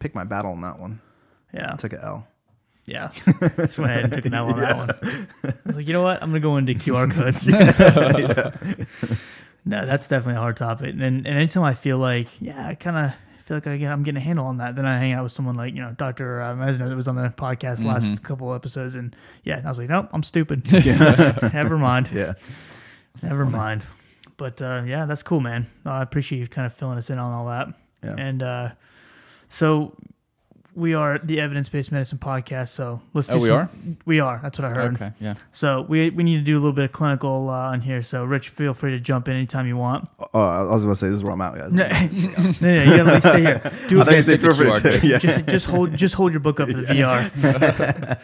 pick 0.00 0.14
my 0.16 0.24
battle 0.24 0.50
on 0.50 0.60
that 0.62 0.80
one. 0.80 1.00
Yeah. 1.54 1.70
I 1.72 1.76
took 1.76 1.92
an 1.92 2.00
L. 2.02 2.26
Yeah. 2.86 3.10
Just 3.56 3.78
went 3.78 3.90
ahead 3.90 4.04
and 4.04 4.12
took 4.12 4.24
an 4.26 4.34
L 4.34 4.48
on 4.52 4.60
that 4.60 4.76
one. 4.76 4.90
I 5.44 5.54
was 5.66 5.76
like, 5.76 5.86
you 5.86 5.92
know 5.92 6.02
what? 6.02 6.22
I'm 6.22 6.30
going 6.30 6.42
to 6.42 6.46
go 6.48 6.56
into 6.56 6.74
QR 6.74 7.10
codes. 7.12 7.46
no, 9.64 9.86
that's 9.86 10.06
definitely 10.06 10.34
a 10.34 10.40
hard 10.40 10.56
topic. 10.56 10.94
And, 10.94 11.02
and 11.02 11.26
anytime 11.26 11.62
I 11.62 11.74
feel 11.74 11.98
like, 11.98 12.28
yeah, 12.40 12.66
I 12.66 12.74
kind 12.74 12.96
of 12.96 13.12
feel 13.46 13.56
like 13.56 13.66
I 13.66 13.76
get, 13.76 13.92
I'm 13.92 14.02
getting 14.02 14.16
a 14.16 14.24
handle 14.24 14.46
on 14.46 14.56
that, 14.58 14.76
then 14.76 14.86
I 14.86 14.98
hang 14.98 15.12
out 15.12 15.24
with 15.24 15.32
someone 15.32 15.56
like, 15.56 15.74
you 15.74 15.80
know, 15.82 15.92
Dr. 15.92 16.40
Uh, 16.40 16.54
Mesner 16.54 16.88
that 16.88 16.96
was 16.96 17.08
on 17.08 17.16
the 17.16 17.28
podcast 17.36 17.84
last 17.84 18.22
couple 18.22 18.54
episodes. 18.54 18.94
And 18.94 19.14
yeah, 19.44 19.60
I 19.64 19.68
was 19.68 19.78
like, 19.78 19.88
nope, 19.88 20.08
I'm 20.12 20.22
stupid. 20.22 20.70
Never 21.52 21.78
mind. 21.78 22.10
Yeah. 22.12 22.34
Never 23.22 23.44
mind. 23.44 23.82
But 24.36 24.62
uh, 24.62 24.82
yeah, 24.86 25.04
that's 25.06 25.22
cool, 25.22 25.40
man. 25.40 25.66
I 25.84 26.02
appreciate 26.02 26.38
you 26.38 26.46
kind 26.48 26.66
of 26.66 26.72
filling 26.74 26.96
us 26.96 27.10
in 27.10 27.18
on 27.18 27.32
all 27.32 27.46
that. 27.46 27.68
Yeah. 28.02 28.14
And 28.18 28.42
uh, 28.42 28.70
so 29.50 29.94
we 30.80 30.94
are 30.94 31.18
the 31.18 31.40
evidence 31.40 31.68
based 31.68 31.92
medicine 31.92 32.18
podcast. 32.18 32.70
So 32.70 33.00
let's. 33.14 33.28
Do 33.28 33.34
Oh, 33.34 33.38
we 33.38 33.48
some- 33.48 33.56
are? 33.56 33.70
We 34.06 34.18
are. 34.20 34.40
That's 34.42 34.58
what 34.58 34.70
I 34.72 34.74
heard. 34.74 34.94
Okay, 34.94 35.12
yeah. 35.20 35.34
So 35.52 35.86
we 35.88 36.10
we 36.10 36.22
need 36.24 36.38
to 36.38 36.42
do 36.44 36.54
a 36.54 36.60
little 36.60 36.72
bit 36.72 36.84
of 36.86 36.92
clinical 36.92 37.48
uh, 37.50 37.70
on 37.72 37.80
here. 37.82 38.02
So 38.02 38.24
Rich, 38.24 38.48
feel 38.48 38.74
free 38.74 38.90
to 38.92 38.98
jump 39.00 39.28
in 39.28 39.34
anytime 39.36 39.66
you 39.66 39.76
want. 39.76 40.08
Oh, 40.34 40.40
I 40.40 40.62
was 40.62 40.82
about 40.84 40.94
to 40.94 40.96
say 40.96 41.08
this 41.08 41.16
is 41.18 41.24
where 41.24 41.32
I'm 41.32 41.40
out, 41.40 41.56
guys. 41.56 41.72
No, 41.72 41.86
no, 41.88 42.54
no, 42.60 42.82
you 42.82 42.96
gotta 43.04 43.20
stay 43.20 43.40
here. 43.40 43.58
Do 43.88 43.98
I 43.98 44.00
it. 44.00 44.04
thought 44.04 44.14
you 44.16 44.22
said 44.22 44.40
feel 44.40 44.54
free 44.54 44.66
to- 44.80 45.00
yeah. 45.06 45.18
just, 45.18 45.46
just 45.46 45.66
hold 45.66 45.94
just 45.96 46.14
hold 46.14 46.32
your 46.32 46.40
book 46.40 46.58
up 46.60 46.68
for 46.70 46.78
the 46.78 46.86
VR. 46.86 48.18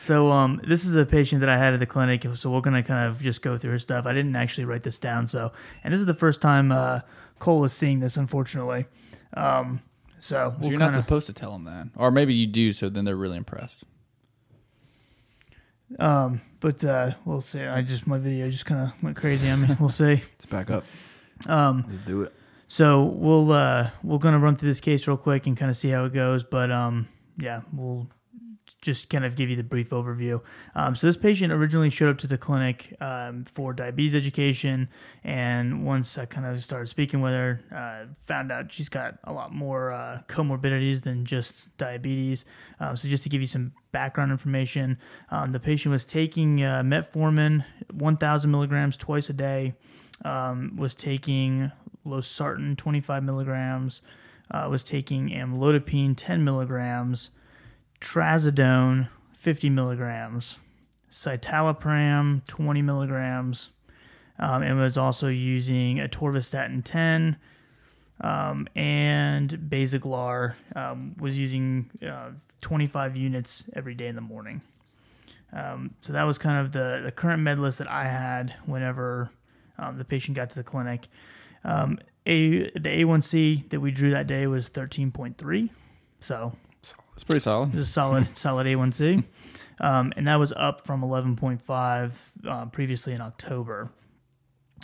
so 0.00 0.30
um, 0.30 0.60
this 0.66 0.84
is 0.84 0.94
a 0.94 1.04
patient 1.06 1.40
that 1.40 1.48
I 1.48 1.56
had 1.58 1.74
at 1.74 1.80
the 1.80 1.86
clinic. 1.86 2.26
So 2.34 2.50
we're 2.50 2.60
gonna 2.60 2.82
kind 2.82 3.08
of 3.08 3.20
just 3.22 3.42
go 3.42 3.58
through 3.58 3.72
her 3.72 3.78
stuff. 3.78 4.06
I 4.06 4.12
didn't 4.12 4.36
actually 4.36 4.64
write 4.64 4.82
this 4.82 4.98
down. 4.98 5.26
So 5.26 5.52
and 5.84 5.92
this 5.92 6.00
is 6.00 6.06
the 6.06 6.14
first 6.14 6.40
time 6.40 6.72
uh, 6.72 7.00
Cole 7.38 7.64
is 7.64 7.72
seeing 7.72 8.00
this, 8.00 8.16
unfortunately. 8.16 8.86
Um, 9.34 9.82
so 10.26 10.50
So 10.52 10.56
we'll 10.60 10.70
you're 10.70 10.78
not 10.78 10.92
kinda- 10.92 10.98
supposed 10.98 11.26
to 11.28 11.32
tell 11.32 11.52
them 11.52 11.64
that, 11.64 11.88
or 11.96 12.10
maybe 12.10 12.34
you 12.34 12.46
do, 12.46 12.72
so 12.72 12.88
then 12.88 13.04
they're 13.04 13.16
really 13.16 13.36
impressed. 13.36 13.84
Um, 15.98 16.40
but 16.60 16.84
uh, 16.84 17.12
we'll 17.24 17.40
see. 17.40 17.60
I 17.62 17.82
just 17.82 18.06
my 18.06 18.18
video 18.18 18.50
just 18.50 18.66
kind 18.66 18.80
of 18.90 19.02
went 19.02 19.16
crazy 19.16 19.48
on 19.48 19.62
me. 19.62 19.76
We'll 19.78 19.88
see. 19.88 20.04
Let's 20.32 20.46
back 20.46 20.70
up. 20.70 20.84
Um, 21.46 21.84
Let's 21.86 21.98
do 22.04 22.22
it. 22.22 22.32
So 22.68 23.04
we'll 23.04 23.52
uh 23.52 23.90
we're 24.02 24.18
gonna 24.18 24.40
run 24.40 24.56
through 24.56 24.68
this 24.70 24.80
case 24.80 25.06
real 25.06 25.16
quick 25.16 25.46
and 25.46 25.56
kind 25.56 25.70
of 25.70 25.76
see 25.76 25.90
how 25.90 26.04
it 26.04 26.12
goes. 26.12 26.42
But 26.42 26.72
um 26.72 27.06
yeah, 27.38 27.60
we'll 27.72 28.08
just 28.82 29.08
kind 29.08 29.24
of 29.24 29.36
give 29.36 29.50
you 29.50 29.56
the 29.56 29.62
brief 29.62 29.90
overview. 29.90 30.40
Um, 30.74 30.94
so 30.94 31.06
this 31.06 31.16
patient 31.16 31.52
originally 31.52 31.90
showed 31.90 32.10
up 32.10 32.18
to 32.18 32.26
the 32.26 32.38
clinic 32.38 32.94
um, 33.00 33.44
for 33.54 33.72
diabetes 33.72 34.14
education, 34.14 34.88
and 35.24 35.84
once 35.84 36.18
I 36.18 36.26
kind 36.26 36.46
of 36.46 36.62
started 36.62 36.88
speaking 36.88 37.20
with 37.20 37.32
her, 37.32 37.60
uh, 37.74 38.12
found 38.26 38.52
out 38.52 38.72
she's 38.72 38.88
got 38.88 39.18
a 39.24 39.32
lot 39.32 39.52
more 39.52 39.92
uh, 39.92 40.22
comorbidities 40.28 41.02
than 41.02 41.24
just 41.24 41.76
diabetes. 41.78 42.44
Um, 42.78 42.96
so 42.96 43.08
just 43.08 43.22
to 43.24 43.28
give 43.28 43.40
you 43.40 43.46
some 43.46 43.72
background 43.92 44.30
information, 44.30 44.98
um, 45.30 45.52
the 45.52 45.60
patient 45.60 45.92
was 45.92 46.04
taking 46.04 46.62
uh, 46.62 46.82
metformin, 46.82 47.64
1,000 47.92 48.50
milligrams 48.50 48.96
twice 48.96 49.30
a 49.30 49.34
day. 49.34 49.74
Um, 50.24 50.76
was 50.76 50.94
taking 50.94 51.70
losartan 52.06 52.76
25 52.76 53.22
milligrams, 53.22 54.00
uh, 54.50 54.66
was 54.70 54.82
taking 54.82 55.28
amlodipine 55.28 56.14
10 56.16 56.42
milligrams, 56.42 57.30
trazodone 58.00 59.08
50 59.38 59.70
milligrams, 59.70 60.58
citalopram 61.10 62.44
20 62.46 62.82
milligrams, 62.82 63.70
um, 64.38 64.62
and 64.62 64.76
was 64.78 64.96
also 64.96 65.28
using 65.28 65.98
atorvastatin 65.98 66.84
10 66.84 67.36
um, 68.20 68.66
and 68.74 69.50
Basaglar 69.50 70.54
um, 70.74 71.14
was 71.18 71.38
using 71.38 71.90
uh, 72.06 72.30
25 72.62 73.16
units 73.16 73.64
every 73.74 73.94
day 73.94 74.08
in 74.08 74.14
the 74.14 74.20
morning. 74.20 74.60
Um, 75.52 75.94
so 76.02 76.12
that 76.12 76.24
was 76.24 76.38
kind 76.38 76.58
of 76.58 76.72
the, 76.72 77.02
the 77.04 77.12
current 77.12 77.42
med 77.42 77.58
list 77.58 77.78
that 77.78 77.90
I 77.90 78.04
had 78.04 78.54
whenever 78.66 79.30
um, 79.78 79.98
the 79.98 80.04
patient 80.04 80.36
got 80.36 80.50
to 80.50 80.56
the 80.56 80.64
clinic. 80.64 81.08
Um, 81.64 81.98
a 82.26 82.70
the 82.70 83.04
A1C 83.04 83.70
that 83.70 83.80
we 83.80 83.90
drew 83.90 84.10
that 84.10 84.26
day 84.26 84.46
was 84.46 84.68
13.3, 84.68 85.70
so 86.20 86.52
It's 87.16 87.24
pretty 87.24 87.40
solid. 87.40 87.72
it 87.72 87.78
was 87.78 87.88
a 87.88 87.92
solid 87.92 88.28
solid 88.36 88.66
A1C, 88.66 89.24
um, 89.80 90.12
and 90.18 90.26
that 90.26 90.36
was 90.36 90.52
up 90.54 90.86
from 90.86 91.00
11.5 91.00 92.12
uh, 92.46 92.66
previously 92.66 93.14
in 93.14 93.22
October. 93.22 93.90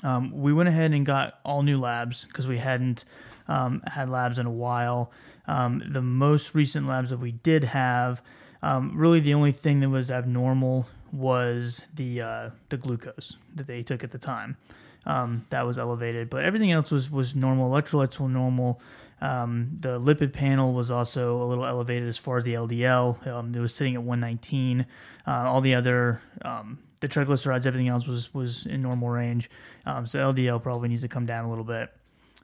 Um, 0.02 0.32
we 0.32 0.54
went 0.54 0.70
ahead 0.70 0.92
and 0.92 1.04
got 1.04 1.40
all 1.44 1.62
new 1.62 1.78
labs 1.78 2.24
because 2.24 2.46
we 2.46 2.56
hadn't 2.56 3.04
um, 3.48 3.82
had 3.86 4.08
labs 4.08 4.38
in 4.38 4.46
a 4.46 4.50
while. 4.50 5.12
Um, 5.46 5.82
the 5.92 6.00
most 6.00 6.54
recent 6.54 6.86
labs 6.86 7.10
that 7.10 7.18
we 7.18 7.32
did 7.32 7.64
have, 7.64 8.22
um, 8.62 8.96
really 8.96 9.20
the 9.20 9.34
only 9.34 9.52
thing 9.52 9.80
that 9.80 9.90
was 9.90 10.10
abnormal 10.10 10.88
was 11.12 11.84
the 11.94 12.22
uh, 12.22 12.50
the 12.70 12.78
glucose 12.78 13.36
that 13.56 13.66
they 13.66 13.82
took 13.82 14.02
at 14.02 14.10
the 14.10 14.18
time. 14.18 14.56
Um, 15.04 15.44
that 15.50 15.66
was 15.66 15.76
elevated, 15.76 16.30
but 16.30 16.44
everything 16.44 16.72
else 16.72 16.90
was 16.90 17.10
was 17.10 17.34
normal. 17.34 17.70
Electrolytes 17.70 18.18
were 18.18 18.28
normal. 18.30 18.80
Um, 19.22 19.78
the 19.78 20.00
lipid 20.00 20.32
panel 20.32 20.74
was 20.74 20.90
also 20.90 21.40
a 21.40 21.44
little 21.44 21.64
elevated 21.64 22.08
as 22.08 22.18
far 22.18 22.38
as 22.38 22.44
the 22.44 22.54
LDL. 22.54 23.24
Um, 23.26 23.54
it 23.54 23.60
was 23.60 23.72
sitting 23.72 23.94
at 23.94 24.02
119. 24.02 24.84
Uh, 25.24 25.30
all 25.30 25.60
the 25.60 25.76
other 25.76 26.20
um, 26.42 26.80
the 27.00 27.08
triglycerides, 27.08 27.64
everything 27.64 27.88
else 27.88 28.06
was 28.06 28.34
was 28.34 28.66
in 28.66 28.82
normal 28.82 29.08
range. 29.08 29.48
Um, 29.86 30.08
so 30.08 30.32
LDL 30.32 30.60
probably 30.60 30.88
needs 30.88 31.02
to 31.02 31.08
come 31.08 31.24
down 31.24 31.44
a 31.44 31.48
little 31.48 31.64
bit, 31.64 31.90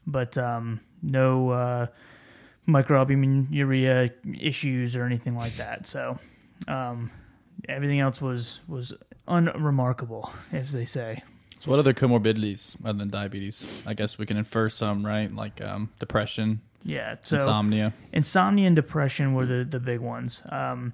but 0.07 0.39
um, 0.39 0.81
no 1.03 1.51
uh, 1.51 1.87
microalbuminuria 2.69 4.13
issues 4.41 4.95
or 4.95 5.05
anything 5.05 5.37
like 5.37 5.57
that. 5.57 5.85
So 5.89 6.17
um, 6.69 7.11
everything 7.69 7.99
else 7.99 8.21
was 8.21 8.61
was 8.69 8.93
unremarkable, 9.27 10.31
as 10.53 10.71
they 10.71 10.85
say. 10.85 11.25
So, 11.59 11.73
what 11.73 11.81
other 11.81 11.93
comorbidities 11.93 12.77
other 12.85 12.99
than 12.99 13.11
diabetes? 13.11 13.67
I 13.85 13.95
guess 13.95 14.17
we 14.17 14.27
can 14.27 14.37
infer 14.37 14.69
some, 14.69 15.05
right? 15.05 15.31
Like 15.31 15.61
um, 15.61 15.91
depression, 15.99 16.61
Yeah. 16.83 17.17
So 17.23 17.37
insomnia. 17.37 17.93
insomnia 18.13 18.67
and 18.67 18.77
depression 18.77 19.35
were 19.35 19.47
the, 19.47 19.65
the 19.65 19.81
big 19.81 20.01
ones. 20.01 20.43
Um, 20.51 20.93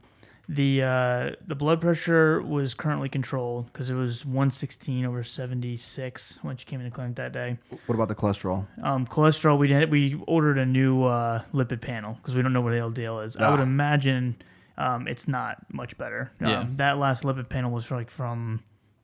the 0.49 0.83
uh, 0.83 1.31
the 1.47 1.55
blood 1.55 1.81
pressure 1.81 2.43
was 2.43 2.75
currently 2.75 3.09
controlled 3.09 3.73
because 3.73 3.89
it 3.89 3.95
was 3.95 4.27
116 4.27 5.07
over 5.07 5.25
76 5.25 6.39
when 6.43 6.57
she 6.59 6.67
came 6.67 6.81
in 6.81 6.85
the 6.87 6.91
clinic 6.91 7.17
that 7.17 7.33
day. 7.33 7.57
What 7.87 7.95
about 7.95 8.09
the 8.09 8.15
cholesterol? 8.15 8.67
Um, 8.83 9.07
cholesterol, 9.07 9.59
we 9.59 9.69
did 9.69 9.91
we 9.91 10.21
ordered 10.27 10.59
a 10.59 10.67
new 10.67 11.05
uh, 11.05 11.43
lipid 11.55 11.81
panel 11.81 12.15
because 12.15 12.35
we 12.35 12.43
don't 12.43 12.53
know 12.53 12.61
what 12.61 12.73
the 12.73 12.79
LDL 12.79 13.25
is. 13.25 13.37
I 13.37 13.51
would 13.51 13.61
Ah. 13.61 13.63
imagine 13.63 14.37
um, 14.77 15.09
it's 15.09 15.27
not 15.29 15.65
much 15.73 15.97
better. 15.97 16.31
Um, 16.41 16.49
Yeah. 16.49 16.67
That 16.77 16.99
last 16.99 17.25
lipid 17.25 17.49
panel 17.49 17.71
was 17.71 17.91
like 17.91 18.11
from 18.11 18.63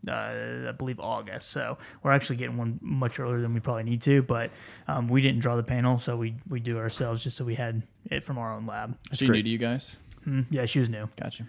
uh, 0.08 0.68
I 0.68 0.72
believe 0.72 1.00
August, 1.00 1.50
so 1.50 1.78
we're 2.02 2.12
actually 2.12 2.36
getting 2.36 2.56
one 2.56 2.78
much 2.80 3.18
earlier 3.20 3.40
than 3.40 3.52
we 3.54 3.60
probably 3.60 3.84
need 3.84 4.02
to. 4.02 4.22
But 4.22 4.50
um, 4.88 5.08
we 5.08 5.20
didn't 5.20 5.40
draw 5.40 5.56
the 5.56 5.62
panel, 5.62 5.98
so 5.98 6.16
we 6.16 6.34
we 6.48 6.60
do 6.60 6.78
it 6.78 6.80
ourselves 6.80 7.22
just 7.22 7.36
so 7.36 7.44
we 7.44 7.54
had 7.54 7.82
it 8.06 8.24
from 8.24 8.38
our 8.38 8.54
own 8.54 8.66
lab. 8.66 8.96
Is 9.10 9.18
she 9.18 9.26
great. 9.26 9.38
new 9.38 9.42
to 9.44 9.48
you 9.50 9.58
guys? 9.58 9.96
Mm, 10.26 10.46
yeah, 10.50 10.66
she 10.66 10.80
was 10.80 10.88
new. 10.88 11.08
Gotcha. 11.16 11.46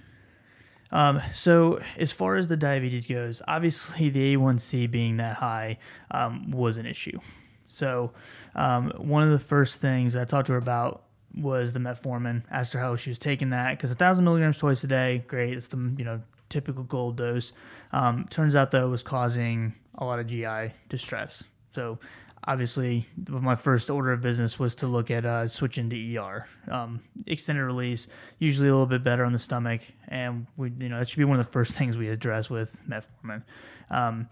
Um, 0.91 1.21
so 1.33 1.79
as 1.97 2.11
far 2.11 2.35
as 2.35 2.47
the 2.47 2.57
diabetes 2.57 3.07
goes, 3.07 3.41
obviously 3.47 4.09
the 4.09 4.35
A1C 4.35 4.91
being 4.91 5.17
that 5.17 5.37
high 5.37 5.77
um, 6.11 6.51
was 6.51 6.77
an 6.77 6.85
issue. 6.85 7.19
So 7.69 8.11
um, 8.55 8.91
one 8.97 9.23
of 9.23 9.31
the 9.31 9.39
first 9.39 9.79
things 9.79 10.15
I 10.15 10.25
talked 10.25 10.47
to 10.47 10.53
her 10.53 10.57
about 10.57 11.03
was 11.33 11.71
the 11.71 11.79
metformin. 11.79 12.43
Asked 12.51 12.73
her 12.73 12.79
how 12.79 12.95
she 12.97 13.09
was 13.09 13.19
taking 13.19 13.51
that 13.51 13.77
because 13.77 13.91
a 13.91 13.95
thousand 13.95 14.25
milligrams 14.25 14.57
twice 14.57 14.83
a 14.83 14.87
day, 14.87 15.23
great. 15.27 15.53
It's 15.53 15.67
the 15.67 15.77
you 15.97 16.03
know 16.03 16.21
typical 16.49 16.83
gold 16.83 17.17
dose. 17.17 17.53
Um, 17.93 18.27
turns 18.29 18.55
out 18.55 18.71
though 18.71 18.87
it 18.87 18.89
was 18.89 19.03
causing 19.03 19.73
a 19.95 20.05
lot 20.05 20.19
of 20.19 20.27
GI 20.27 20.73
distress. 20.89 21.43
So 21.71 21.99
obviously 22.45 23.07
my 23.27 23.55
first 23.55 23.89
order 23.89 24.11
of 24.11 24.21
business 24.21 24.57
was 24.57 24.75
to 24.75 24.87
look 24.87 25.11
at 25.11 25.25
uh, 25.25 25.47
switching 25.47 25.89
to 25.89 26.17
ER. 26.17 26.47
Um, 26.69 27.01
extended 27.27 27.63
release, 27.63 28.07
usually 28.39 28.67
a 28.67 28.71
little 28.71 28.87
bit 28.87 29.03
better 29.03 29.23
on 29.23 29.33
the 29.33 29.39
stomach, 29.39 29.81
and 30.07 30.47
we 30.57 30.71
you 30.79 30.89
know 30.89 30.99
that 30.99 31.09
should 31.09 31.19
be 31.19 31.25
one 31.25 31.39
of 31.39 31.45
the 31.45 31.51
first 31.51 31.73
things 31.77 31.97
we 31.97 32.09
address 32.09 32.49
with 32.49 32.79
metformin. 32.87 33.43
Um, 33.89 34.29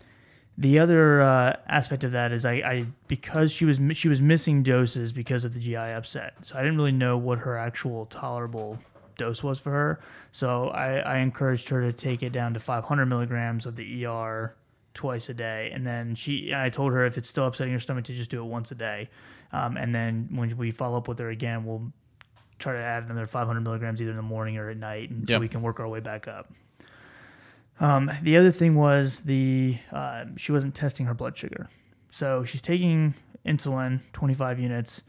the 0.57 0.79
other 0.79 1.21
uh, 1.21 1.55
aspect 1.67 2.03
of 2.03 2.11
that 2.11 2.33
is 2.33 2.43
I, 2.43 2.53
I 2.53 2.85
because 3.07 3.51
she 3.51 3.65
was 3.65 3.79
she 3.93 4.09
was 4.09 4.21
missing 4.21 4.63
doses 4.63 5.13
because 5.13 5.45
of 5.45 5.53
the 5.53 5.59
GI 5.59 5.75
upset, 5.75 6.33
so 6.41 6.57
I 6.57 6.61
didn't 6.61 6.77
really 6.77 6.91
know 6.91 7.17
what 7.17 7.39
her 7.39 7.57
actual 7.57 8.05
tolerable 8.07 8.79
dose 9.19 9.43
was 9.43 9.59
for 9.59 9.69
her. 9.71 9.99
So 10.31 10.69
I, 10.69 10.97
I 10.97 11.17
encouraged 11.19 11.69
her 11.69 11.81
to 11.81 11.93
take 11.93 12.23
it 12.23 12.31
down 12.31 12.55
to 12.55 12.59
500 12.59 13.05
milligrams 13.05 13.65
of 13.67 13.75
the 13.75 14.05
ER 14.05 14.55
twice 14.95 15.29
a 15.29 15.33
day, 15.35 15.69
and 15.73 15.85
then 15.85 16.15
she 16.15 16.51
I 16.53 16.69
told 16.69 16.91
her 16.93 17.05
if 17.05 17.17
it's 17.17 17.29
still 17.29 17.45
upsetting 17.45 17.73
her 17.73 17.79
stomach 17.79 18.05
to 18.05 18.13
just 18.13 18.31
do 18.31 18.41
it 18.41 18.47
once 18.47 18.71
a 18.71 18.75
day, 18.75 19.09
um, 19.51 19.77
and 19.77 19.93
then 19.93 20.27
when 20.31 20.57
we 20.57 20.71
follow 20.71 20.97
up 20.97 21.07
with 21.07 21.19
her 21.19 21.29
again, 21.29 21.63
we'll 21.63 21.93
try 22.57 22.73
to 22.73 22.79
add 22.79 23.03
another 23.03 23.25
500 23.27 23.61
milligrams 23.61 24.01
either 24.01 24.09
in 24.11 24.17
the 24.17 24.23
morning 24.23 24.57
or 24.57 24.69
at 24.69 24.77
night 24.77 25.09
until 25.11 25.35
Yep. 25.35 25.41
we 25.41 25.47
can 25.47 25.61
work 25.61 25.79
our 25.79 25.87
way 25.87 26.01
back 26.01 26.27
up. 26.27 26.51
Um, 27.79 28.11
the 28.23 28.35
other 28.35 28.51
thing 28.51 28.75
was 28.75 29.21
the 29.21 29.77
uh, 29.91 30.25
she 30.35 30.51
wasn't 30.51 30.75
testing 30.75 31.05
her 31.05 31.13
blood 31.13 31.37
sugar, 31.37 31.69
so 32.09 32.43
she's 32.43 32.61
taking 32.61 33.13
insulin, 33.45 34.01
25 34.11 34.59
units, 34.59 35.01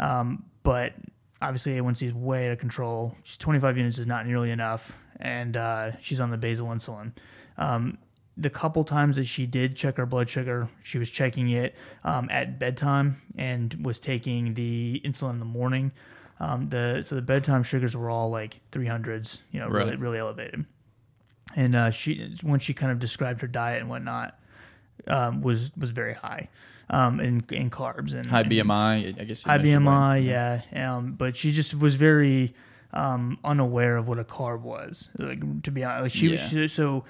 um, 0.00 0.44
but 0.64 0.94
obviously 1.42 1.76
A1C 1.78 2.02
is 2.08 2.12
way 2.14 2.46
out 2.46 2.52
of 2.52 2.58
control. 2.58 3.14
She's 3.22 3.36
25 3.38 3.76
units 3.78 3.98
is 3.98 4.06
not 4.06 4.26
nearly 4.26 4.50
enough, 4.50 4.92
and 5.20 5.56
uh, 5.56 5.92
she's 6.00 6.20
on 6.20 6.30
the 6.30 6.36
basal 6.36 6.68
insulin. 6.68 7.12
Um, 7.58 7.98
the 8.36 8.50
couple 8.50 8.84
times 8.84 9.16
that 9.16 9.24
she 9.24 9.46
did 9.46 9.76
check 9.76 9.96
her 9.96 10.04
blood 10.06 10.28
sugar, 10.28 10.68
she 10.82 10.98
was 10.98 11.08
checking 11.08 11.48
it 11.50 11.74
um, 12.04 12.28
at 12.30 12.58
bedtime 12.58 13.22
and 13.38 13.72
was 13.84 13.98
taking 13.98 14.52
the 14.54 15.00
insulin 15.04 15.30
in 15.30 15.38
the 15.38 15.44
morning. 15.46 15.90
Um, 16.38 16.66
the 16.66 17.02
so 17.02 17.14
the 17.14 17.22
bedtime 17.22 17.62
sugars 17.62 17.96
were 17.96 18.10
all 18.10 18.28
like 18.28 18.60
300s, 18.72 19.38
you 19.52 19.60
know, 19.60 19.68
really 19.68 19.90
Right. 19.92 19.98
really 19.98 20.18
elevated 20.18 20.66
and 21.54 21.74
uh, 21.74 21.90
she 21.90 22.36
when 22.42 22.60
she 22.60 22.74
kind 22.74 22.92
of 22.92 22.98
described 22.98 23.40
her 23.40 23.46
diet 23.46 23.80
and 23.80 23.88
whatnot 23.88 24.38
um, 25.06 25.40
was 25.40 25.70
was 25.76 25.90
very 25.92 26.12
high 26.12 26.48
um, 26.90 27.20
in 27.20 27.44
in 27.50 27.70
carbs 27.70 28.14
and 28.14 28.26
High 28.26 28.44
BMI, 28.44 29.20
I 29.20 29.24
guess. 29.24 29.42
high? 29.42 29.58
BMI, 29.58 30.24
yeah. 30.24 30.62
Um, 30.96 31.12
but 31.12 31.36
she 31.36 31.52
just 31.52 31.74
was 31.74 31.96
very 31.96 32.54
um, 32.92 33.38
unaware 33.44 33.96
of 33.96 34.08
what 34.08 34.18
a 34.18 34.24
carb 34.24 34.60
was. 34.60 35.08
Like 35.18 35.62
to 35.64 35.70
be 35.70 35.84
honest, 35.84 36.02
like 36.02 36.12
she, 36.12 36.28
Yeah. 36.28 36.46
she 36.46 36.68
so 36.68 37.04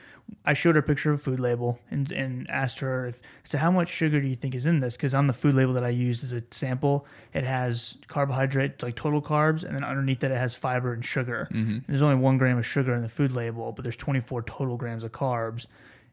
I 0.44 0.54
showed 0.54 0.74
her 0.74 0.80
a 0.80 0.82
picture 0.82 1.12
of 1.12 1.20
a 1.20 1.22
food 1.22 1.38
label 1.38 1.78
and 1.90 2.10
and 2.10 2.50
asked 2.50 2.80
her 2.80 3.06
if 3.08 3.20
so 3.44 3.58
how 3.58 3.70
much 3.70 3.88
sugar 3.90 4.20
do 4.20 4.26
you 4.26 4.34
think 4.34 4.54
is 4.56 4.66
in 4.66 4.80
this? 4.80 4.96
Because 4.96 5.14
on 5.14 5.26
the 5.28 5.32
food 5.32 5.54
label 5.54 5.72
that 5.74 5.84
I 5.84 5.90
used 5.90 6.24
as 6.24 6.32
a 6.32 6.42
sample, 6.50 7.06
it 7.32 7.44
has 7.44 7.98
carbohydrate 8.08 8.82
like 8.82 8.96
total 8.96 9.22
carbs, 9.22 9.62
and 9.62 9.76
then 9.76 9.84
underneath 9.84 10.20
that 10.20 10.30
it 10.32 10.38
has 10.38 10.54
fiber 10.54 10.92
and 10.94 11.04
sugar. 11.04 11.48
Mm-hmm. 11.52 11.78
There's 11.86 12.02
only 12.02 12.16
one 12.16 12.38
gram 12.38 12.58
of 12.58 12.66
sugar 12.66 12.94
in 12.94 13.02
the 13.02 13.08
food 13.08 13.30
label, 13.30 13.70
but 13.72 13.82
there's 13.84 13.96
24 13.96 14.42
total 14.42 14.76
grams 14.76 15.04
of 15.04 15.12
carbs. 15.12 15.66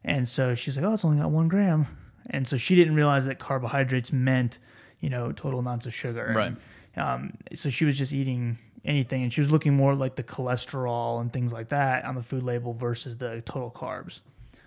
And 0.04 0.28
so 0.28 0.54
she's 0.54 0.76
like, 0.76 0.84
oh, 0.84 0.94
it's 0.94 1.04
only 1.04 1.18
got 1.18 1.30
one 1.30 1.48
gram. 1.48 1.86
And 2.30 2.48
so 2.48 2.56
she 2.56 2.74
didn't 2.74 2.94
realize 2.94 3.26
that 3.26 3.38
carbohydrates 3.38 4.12
meant, 4.12 4.58
you 5.00 5.10
know, 5.10 5.32
total 5.32 5.58
amounts 5.60 5.86
of 5.86 5.94
sugar. 5.94 6.32
Right. 6.34 6.56
Um, 6.96 7.34
so 7.54 7.70
she 7.70 7.84
was 7.84 7.98
just 7.98 8.12
eating 8.12 8.58
anything, 8.84 9.22
and 9.22 9.32
she 9.32 9.40
was 9.40 9.50
looking 9.50 9.74
more 9.74 9.94
like 9.94 10.16
the 10.16 10.22
cholesterol 10.22 11.20
and 11.20 11.32
things 11.32 11.52
like 11.52 11.70
that 11.70 12.04
on 12.04 12.14
the 12.14 12.22
food 12.22 12.42
label 12.42 12.72
versus 12.74 13.16
the 13.16 13.42
total 13.44 13.70
carbs. 13.70 14.20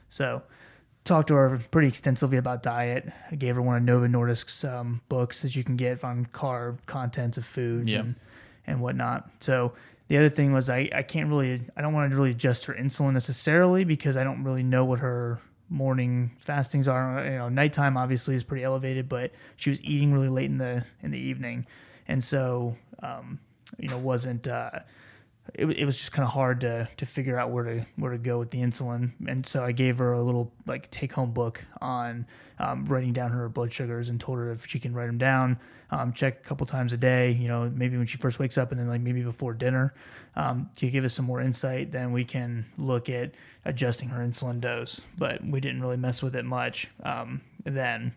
So 0.09 0.41
talked 1.05 1.29
to 1.29 1.35
her 1.35 1.61
pretty 1.71 1.87
extensively 1.87 2.37
about 2.37 2.61
diet. 2.63 3.11
I 3.31 3.35
gave 3.35 3.55
her 3.55 3.61
one 3.61 3.77
of 3.77 3.83
Novo 3.83 4.07
Nordisk's 4.07 4.63
um, 4.63 5.01
books 5.07 5.41
that 5.41 5.55
you 5.55 5.63
can 5.63 5.77
get 5.77 6.03
on 6.03 6.25
carb 6.33 6.79
contents 6.85 7.37
of 7.37 7.45
foods 7.45 7.91
Yeah. 7.91 7.99
and 7.99 8.15
and 8.65 8.81
whatnot. 8.81 9.29
So 9.39 9.71
the 10.09 10.17
other 10.17 10.29
thing 10.29 10.51
was 10.51 10.69
I, 10.69 10.89
I 10.93 11.03
can't 11.03 11.29
really 11.29 11.61
I 11.77 11.81
don't 11.81 11.93
want 11.93 12.09
to 12.11 12.15
really 12.17 12.31
adjust 12.31 12.65
her 12.65 12.73
insulin 12.73 13.13
necessarily 13.13 13.85
because 13.85 14.17
I 14.17 14.25
don't 14.25 14.43
really 14.43 14.63
know 14.63 14.83
what 14.83 14.99
her 14.99 15.39
morning 15.69 16.31
fastings 16.39 16.87
are. 16.87 17.23
You 17.25 17.37
know, 17.37 17.49
nighttime 17.49 17.97
obviously 17.97 18.35
is 18.35 18.43
pretty 18.43 18.63
elevated, 18.63 19.09
but 19.09 19.31
she 19.55 19.69
was 19.69 19.81
eating 19.81 20.13
really 20.13 20.29
late 20.29 20.45
in 20.45 20.57
the 20.57 20.85
in 21.01 21.11
the 21.11 21.19
evening, 21.19 21.65
and 22.07 22.23
so 22.23 22.75
um, 23.01 23.39
you 23.77 23.89
know 23.89 23.97
wasn't. 23.97 24.47
Uh, 24.47 24.79
it, 25.53 25.65
it 25.65 25.85
was 25.85 25.97
just 25.97 26.11
kind 26.11 26.25
of 26.25 26.33
hard 26.33 26.61
to 26.61 26.89
to 26.97 27.05
figure 27.05 27.39
out 27.39 27.51
where 27.51 27.63
to 27.63 27.85
where 27.95 28.11
to 28.11 28.17
go 28.17 28.39
with 28.39 28.51
the 28.51 28.59
insulin, 28.59 29.11
and 29.27 29.45
so 29.45 29.63
I 29.63 29.71
gave 29.71 29.97
her 29.99 30.13
a 30.13 30.21
little 30.21 30.51
like 30.65 30.89
take 30.91 31.13
home 31.13 31.31
book 31.31 31.63
on 31.81 32.25
um, 32.59 32.85
writing 32.85 33.13
down 33.13 33.31
her 33.31 33.47
blood 33.49 33.71
sugars, 33.71 34.09
and 34.09 34.19
told 34.19 34.37
her 34.37 34.51
if 34.51 34.65
she 34.67 34.79
can 34.79 34.93
write 34.93 35.07
them 35.07 35.17
down, 35.17 35.59
um, 35.91 36.13
check 36.13 36.39
a 36.43 36.47
couple 36.47 36.65
times 36.65 36.93
a 36.93 36.97
day. 36.97 37.31
You 37.31 37.47
know, 37.47 37.71
maybe 37.73 37.97
when 37.97 38.07
she 38.07 38.17
first 38.17 38.39
wakes 38.39 38.57
up, 38.57 38.71
and 38.71 38.79
then 38.79 38.87
like 38.87 39.01
maybe 39.01 39.21
before 39.21 39.53
dinner, 39.53 39.93
um, 40.35 40.69
to 40.77 40.89
give 40.89 41.03
us 41.05 41.13
some 41.13 41.25
more 41.25 41.41
insight. 41.41 41.91
Then 41.91 42.11
we 42.11 42.23
can 42.23 42.65
look 42.77 43.09
at 43.09 43.31
adjusting 43.65 44.09
her 44.09 44.23
insulin 44.23 44.59
dose. 44.59 45.01
But 45.17 45.43
we 45.45 45.59
didn't 45.59 45.81
really 45.81 45.97
mess 45.97 46.21
with 46.21 46.35
it 46.35 46.45
much 46.45 46.87
um, 47.03 47.41
then. 47.63 48.13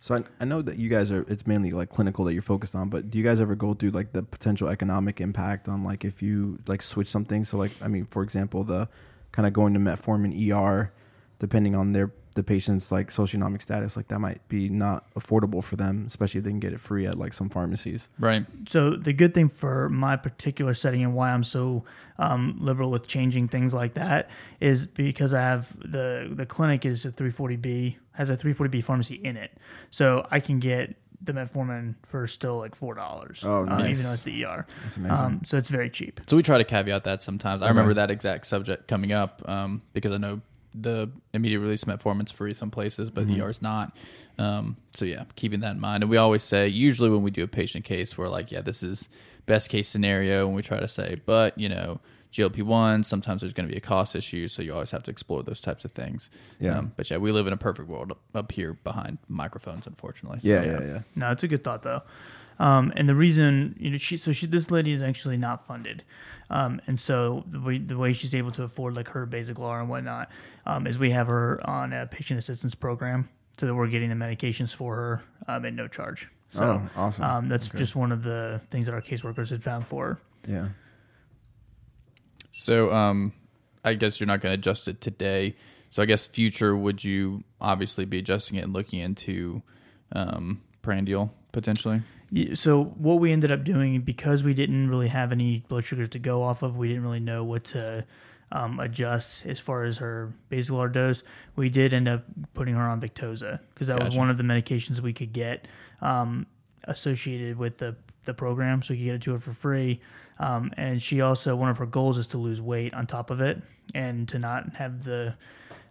So 0.00 0.14
I, 0.14 0.22
I 0.40 0.44
know 0.44 0.62
that 0.62 0.78
you 0.78 0.88
guys 0.88 1.10
are. 1.10 1.22
It's 1.28 1.46
mainly 1.46 1.70
like 1.70 1.90
clinical 1.90 2.24
that 2.26 2.32
you're 2.32 2.42
focused 2.42 2.74
on. 2.74 2.88
But 2.88 3.10
do 3.10 3.18
you 3.18 3.24
guys 3.24 3.40
ever 3.40 3.54
go 3.54 3.74
through 3.74 3.90
like 3.90 4.12
the 4.12 4.22
potential 4.22 4.68
economic 4.68 5.20
impact 5.20 5.68
on 5.68 5.82
like 5.82 6.04
if 6.04 6.22
you 6.22 6.58
like 6.66 6.82
switch 6.82 7.08
something? 7.08 7.44
So 7.44 7.56
like 7.56 7.72
I 7.82 7.88
mean, 7.88 8.06
for 8.06 8.22
example, 8.22 8.64
the 8.64 8.88
kind 9.32 9.46
of 9.46 9.52
going 9.52 9.74
to 9.74 9.80
metformin 9.80 10.50
ER, 10.52 10.92
depending 11.38 11.74
on 11.74 11.92
their 11.92 12.12
the 12.38 12.44
patient's 12.44 12.92
like 12.92 13.10
socioeconomic 13.10 13.60
status, 13.60 13.96
like 13.96 14.06
that 14.06 14.20
might 14.20 14.46
be 14.48 14.68
not 14.68 15.12
affordable 15.14 15.62
for 15.62 15.74
them, 15.74 16.04
especially 16.06 16.38
if 16.38 16.44
they 16.44 16.50
can 16.50 16.60
get 16.60 16.72
it 16.72 16.78
free 16.78 17.04
at 17.04 17.18
like 17.18 17.34
some 17.34 17.50
pharmacies. 17.50 18.08
Right. 18.20 18.46
so 18.68 18.90
the 18.94 19.12
good 19.12 19.34
thing 19.34 19.48
for 19.48 19.88
my 19.88 20.14
particular 20.14 20.72
setting 20.72 21.02
and 21.02 21.14
why 21.14 21.32
I'm 21.32 21.42
so 21.42 21.82
um, 22.16 22.56
liberal 22.60 22.92
with 22.92 23.08
changing 23.08 23.48
things 23.48 23.74
like 23.74 23.94
that 23.94 24.30
is 24.60 24.86
because 24.86 25.34
I 25.34 25.40
have 25.40 25.76
the 25.80 26.30
the 26.32 26.46
clinic 26.46 26.86
is 26.86 27.04
a 27.04 27.10
340B 27.10 27.96
has 28.12 28.30
a 28.30 28.36
340B 28.36 28.84
pharmacy 28.84 29.16
in 29.16 29.36
it, 29.36 29.50
so 29.90 30.24
I 30.30 30.38
can 30.38 30.60
get 30.60 30.94
the 31.20 31.32
metformin 31.32 31.96
for 32.06 32.28
still 32.28 32.56
like 32.56 32.76
four 32.76 32.94
dollars. 32.94 33.42
Oh, 33.44 33.62
um, 33.62 33.66
nice. 33.66 33.90
even 33.90 34.04
though 34.04 34.12
it's 34.12 34.22
the 34.22 34.44
ER. 34.44 34.64
That's 34.84 34.96
amazing. 34.96 35.16
Um, 35.16 35.40
so 35.44 35.56
it's 35.56 35.68
very 35.68 35.90
cheap. 35.90 36.20
So 36.28 36.36
we 36.36 36.44
try 36.44 36.58
to 36.58 36.64
caveat 36.64 37.02
that 37.02 37.24
sometimes. 37.24 37.62
I 37.62 37.68
remember 37.68 37.94
that 37.94 38.12
exact 38.12 38.46
subject 38.46 38.86
coming 38.86 39.10
up 39.10 39.42
um, 39.48 39.82
because 39.92 40.12
I 40.12 40.18
know 40.18 40.40
the 40.80 41.10
immediate 41.34 41.60
release 41.60 41.84
metformin's 41.84 42.32
free 42.32 42.54
some 42.54 42.70
places, 42.70 43.10
but 43.10 43.26
Mm-hmm. 43.26 43.40
ER's 43.42 43.60
not. 43.62 43.96
Um, 44.38 44.76
so 44.92 45.04
yeah, 45.04 45.24
keeping 45.36 45.60
that 45.60 45.72
in 45.72 45.80
mind. 45.80 46.02
And 46.02 46.10
we 46.10 46.16
always 46.16 46.42
say, 46.42 46.68
usually 46.68 47.10
when 47.10 47.22
we 47.22 47.30
do 47.30 47.42
a 47.42 47.48
patient 47.48 47.84
case, 47.84 48.16
we're 48.16 48.28
like, 48.28 48.52
yeah, 48.52 48.60
this 48.60 48.82
is 48.82 49.08
best 49.46 49.70
case 49.70 49.88
scenario, 49.88 50.46
and 50.46 50.54
we 50.54 50.62
try 50.62 50.78
to 50.80 50.88
say, 50.88 51.20
but 51.26 51.56
you 51.58 51.68
know. 51.68 52.00
GLP 52.30 52.62
one. 52.62 53.04
Sometimes 53.04 53.40
there's 53.40 53.54
going 53.54 53.66
to 53.66 53.72
be 53.72 53.78
a 53.78 53.80
cost 53.80 54.14
issue, 54.14 54.48
so 54.48 54.60
you 54.60 54.74
always 54.74 54.90
have 54.90 55.02
to 55.04 55.10
explore 55.10 55.42
those 55.42 55.62
types 55.62 55.86
of 55.86 55.92
things. 55.92 56.28
Yeah. 56.60 56.76
Um, 56.76 56.92
but 56.94 57.10
yeah, 57.10 57.16
we 57.16 57.32
live 57.32 57.46
in 57.46 57.54
a 57.54 57.56
perfect 57.56 57.88
world 57.88 58.10
up- 58.10 58.20
up 58.34 58.52
here 58.52 58.74
behind 58.74 59.16
microphones, 59.28 59.86
unfortunately. 59.86 60.40
So, 60.40 60.48
yeah, 60.50 60.62
yeah, 60.62 60.80
yeah. 60.82 60.98
No, 61.16 61.30
it's 61.30 61.42
a 61.42 61.48
good 61.48 61.64
thought 61.64 61.82
though. 61.84 62.02
Um, 62.58 62.92
and 62.96 63.08
the 63.08 63.14
reason, 63.14 63.76
you 63.78 63.90
know, 63.90 63.98
she 63.98 64.16
so 64.16 64.32
she 64.32 64.46
this 64.46 64.70
lady 64.70 64.92
is 64.92 65.02
actually 65.02 65.36
not 65.36 65.66
funded, 65.66 66.02
um, 66.50 66.80
and 66.86 66.98
so 66.98 67.44
the 67.46 67.60
way 67.60 67.78
the 67.78 67.96
way 67.96 68.12
she's 68.12 68.34
able 68.34 68.50
to 68.52 68.64
afford 68.64 68.94
like 68.94 69.08
her 69.08 69.26
Basaglar 69.26 69.80
and 69.80 69.88
whatnot 69.88 70.30
um, 70.66 70.86
is 70.86 70.98
we 70.98 71.10
have 71.10 71.28
her 71.28 71.60
on 71.68 71.92
a 71.92 72.06
patient 72.06 72.38
assistance 72.38 72.74
program. 72.74 73.28
so 73.58 73.66
that 73.66 73.74
we're 73.74 73.86
getting 73.86 74.08
the 74.08 74.14
medications 74.16 74.74
for 74.74 74.96
her 74.96 75.22
um, 75.46 75.64
at 75.64 75.74
no 75.74 75.88
charge. 75.88 76.28
So 76.50 76.62
oh, 76.62 77.00
awesome. 77.00 77.24
um, 77.24 77.48
that's 77.48 77.68
just 77.68 77.94
one 77.94 78.10
of 78.10 78.22
the 78.22 78.60
things 78.70 78.86
that 78.86 78.92
our 78.92 79.02
caseworkers 79.02 79.50
had 79.50 79.62
found 79.62 79.86
for 79.86 80.06
her. 80.06 80.20
yeah. 80.46 80.68
So, 82.52 82.92
um, 82.92 83.32
I 83.84 83.94
guess 83.94 84.18
you're 84.18 84.26
not 84.26 84.40
going 84.40 84.52
to 84.52 84.58
adjust 84.58 84.88
it 84.88 85.00
today. 85.00 85.54
So, 85.90 86.02
I 86.02 86.06
guess 86.06 86.26
future 86.26 86.76
would 86.76 87.04
you 87.04 87.44
obviously 87.60 88.04
be 88.04 88.18
adjusting 88.18 88.58
it 88.58 88.64
and 88.64 88.72
looking 88.72 88.98
into 88.98 89.62
um, 90.12 90.60
prandial 90.82 91.32
potentially? 91.52 92.02
So 92.54 92.84
what 92.84 93.20
we 93.20 93.32
ended 93.32 93.50
up 93.50 93.64
doing 93.64 94.00
because 94.02 94.42
we 94.42 94.52
didn't 94.52 94.90
really 94.90 95.08
have 95.08 95.32
any 95.32 95.64
blood 95.68 95.84
sugars 95.84 96.10
to 96.10 96.18
go 96.18 96.42
off 96.42 96.62
of, 96.62 96.76
we 96.76 96.88
didn't 96.88 97.02
really 97.02 97.20
know 97.20 97.42
what 97.42 97.64
to 97.64 98.04
um, 98.52 98.80
adjust 98.80 99.46
as 99.46 99.60
far 99.60 99.84
as 99.84 99.98
her 99.98 100.32
Basaglar 100.50 100.92
dose. 100.92 101.22
We 101.56 101.68
did 101.68 101.94
end 101.94 102.08
up 102.08 102.24
putting 102.54 102.74
her 102.74 102.82
on 102.82 103.00
Victoza 103.00 103.60
because 103.72 103.88
that 103.88 104.02
was 104.02 104.16
one 104.16 104.30
of 104.30 104.36
the 104.36 104.42
medications 104.42 105.00
we 105.00 105.12
could 105.12 105.32
get 105.32 105.66
um, 106.00 106.46
associated 106.84 107.58
with 107.58 107.78
the 107.78 107.96
the 108.24 108.34
program, 108.34 108.82
so 108.82 108.92
we 108.92 108.98
could 108.98 109.04
get 109.04 109.14
it 109.14 109.22
to 109.22 109.32
her 109.32 109.40
for 109.40 109.54
free. 109.54 110.00
Um, 110.38 110.70
and 110.76 111.02
she 111.02 111.22
also 111.22 111.56
one 111.56 111.70
of 111.70 111.78
her 111.78 111.86
goals 111.86 112.18
is 112.18 112.26
to 112.28 112.38
lose 112.38 112.60
weight 112.60 112.92
on 112.92 113.06
top 113.06 113.30
of 113.30 113.40
it 113.40 113.60
and 113.94 114.28
to 114.28 114.38
not 114.38 114.74
have 114.74 115.02
the 115.02 115.34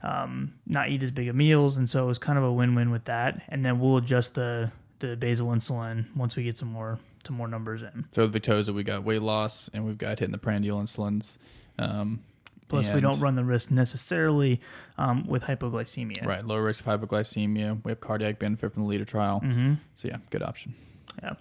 um, 0.03 0.53
not 0.67 0.89
eat 0.89 1.01
as 1.01 1.09
big 1.11 1.27
of 1.27 1.35
meals, 1.35 1.77
and 1.77 1.89
so 1.89 2.03
it 2.03 2.07
was 2.07 2.19
kind 2.19 2.37
of 2.37 2.43
a 2.43 2.51
win-win 2.51 2.91
with 2.91 3.05
that. 3.05 3.41
And 3.49 3.65
then 3.65 3.79
we'll 3.79 3.97
adjust 3.97 4.35
the 4.35 4.71
the 4.99 5.15
basal 5.15 5.47
insulin 5.47 6.05
once 6.15 6.35
we 6.35 6.43
get 6.43 6.57
some 6.57 6.71
more 6.71 6.99
some 7.25 7.35
more 7.35 7.47
numbers 7.47 7.81
in. 7.81 8.05
So, 8.11 8.25
with 8.27 8.33
Victoza, 8.33 8.73
we 8.73 8.83
got 8.83 9.03
weight 9.03 9.21
loss 9.21 9.69
and 9.73 9.85
we've 9.85 9.97
got 9.97 10.19
hitting 10.19 10.31
the 10.31 10.37
prandial 10.37 10.79
insulins. 10.81 11.37
Um, 11.77 12.21
Plus, 12.69 12.89
we 12.89 12.99
don't 12.99 13.19
run 13.21 13.35
the 13.35 13.45
risk 13.45 13.71
necessarily 13.71 14.59
um, 14.97 15.25
with 15.25 15.43
hypoglycemia. 15.43 16.25
Right, 16.25 16.43
low 16.43 16.57
risk 16.57 16.85
of 16.85 16.99
hypoglycemia. 16.99 17.81
We 17.85 17.91
have 17.91 18.01
cardiac 18.01 18.39
benefit 18.39 18.73
from 18.73 18.83
the 18.83 18.89
LEADER 18.89 19.05
trial. 19.05 19.41
Mm-hmm. 19.41 19.75
So, 19.95 20.09
yeah, 20.09 20.17
good 20.31 20.43
option. 20.43 20.75
Yeah. 21.23 21.35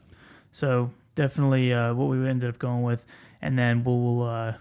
So 0.53 0.93
definitely 1.17 1.73
uh, 1.73 1.95
what 1.95 2.09
we 2.09 2.27
ended 2.29 2.49
up 2.49 2.59
going 2.59 2.83
with, 2.83 3.05
and 3.43 3.59
then 3.59 3.83
we'll 3.85 4.23
uh, 4.23 4.55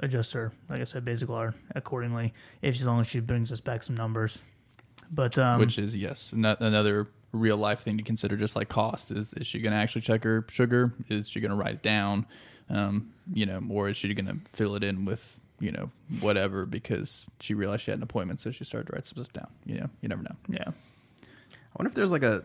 adjust 0.00 0.32
her, 0.34 0.52
like 0.68 0.80
I 0.80 0.84
said, 0.84 1.04
Basaglar 1.04 1.54
accordingly, 1.74 2.34
if 2.60 2.74
as 2.74 2.86
long 2.86 3.00
as 3.00 3.06
she 3.06 3.20
brings 3.20 3.50
us 3.50 3.60
back 3.60 3.82
some 3.82 3.96
numbers. 3.96 4.38
But 5.10 5.36
um, 5.38 5.60
which 5.60 5.78
is 5.78 5.96
yes 5.96 6.32
ano- 6.32 6.56
another 6.60 7.08
real 7.32 7.56
life 7.56 7.80
thing 7.80 7.96
to 7.96 8.02
consider 8.04 8.36
just 8.36 8.54
like 8.56 8.68
cost 8.68 9.10
is 9.10 9.32
is 9.34 9.46
she 9.46 9.58
going 9.58 9.72
to 9.72 9.78
actually 9.78 10.02
check 10.02 10.22
her 10.24 10.44
sugar 10.50 10.92
is 11.08 11.28
she 11.28 11.40
going 11.40 11.50
to 11.50 11.56
write 11.56 11.74
it 11.74 11.82
down 11.82 12.26
um, 12.70 13.10
you 13.32 13.46
know 13.46 13.60
or 13.70 13.88
is 13.88 13.96
she 13.96 14.12
going 14.14 14.26
to 14.26 14.36
fill 14.52 14.74
it 14.76 14.84
in 14.84 15.04
with 15.04 15.40
you 15.58 15.72
know 15.72 15.90
whatever 16.20 16.66
because 16.66 17.24
she 17.40 17.54
realized 17.54 17.82
she 17.84 17.90
had 17.90 17.98
an 17.98 18.02
appointment 18.02 18.38
so 18.40 18.50
she 18.50 18.64
started 18.64 18.86
to 18.88 18.92
write 18.94 19.06
some 19.06 19.22
stuff 19.24 19.32
down 19.32 19.48
you 19.64 19.76
know 19.78 19.88
you 20.02 20.08
never 20.08 20.22
know 20.22 20.36
yeah, 20.48 20.64
I 20.68 20.72
wonder 21.78 21.88
if 21.88 21.94
there's 21.94 22.10
like 22.10 22.22
a. 22.22 22.44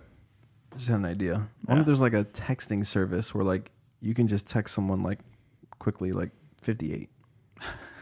I 0.73 0.77
just 0.77 0.89
had 0.89 0.99
an 0.99 1.05
idea. 1.05 1.33
I 1.33 1.37
wonder 1.37 1.49
Yeah. 1.69 1.79
if 1.79 1.85
there's 1.85 1.99
like 2.01 2.13
a 2.13 2.23
texting 2.25 2.85
service 2.85 3.33
where 3.33 3.43
like 3.43 3.71
you 3.99 4.13
can 4.13 4.27
just 4.27 4.45
text 4.47 4.73
someone 4.75 5.01
like 5.03 5.19
quickly 5.79 6.11
like 6.11 6.29
58. 6.61 7.09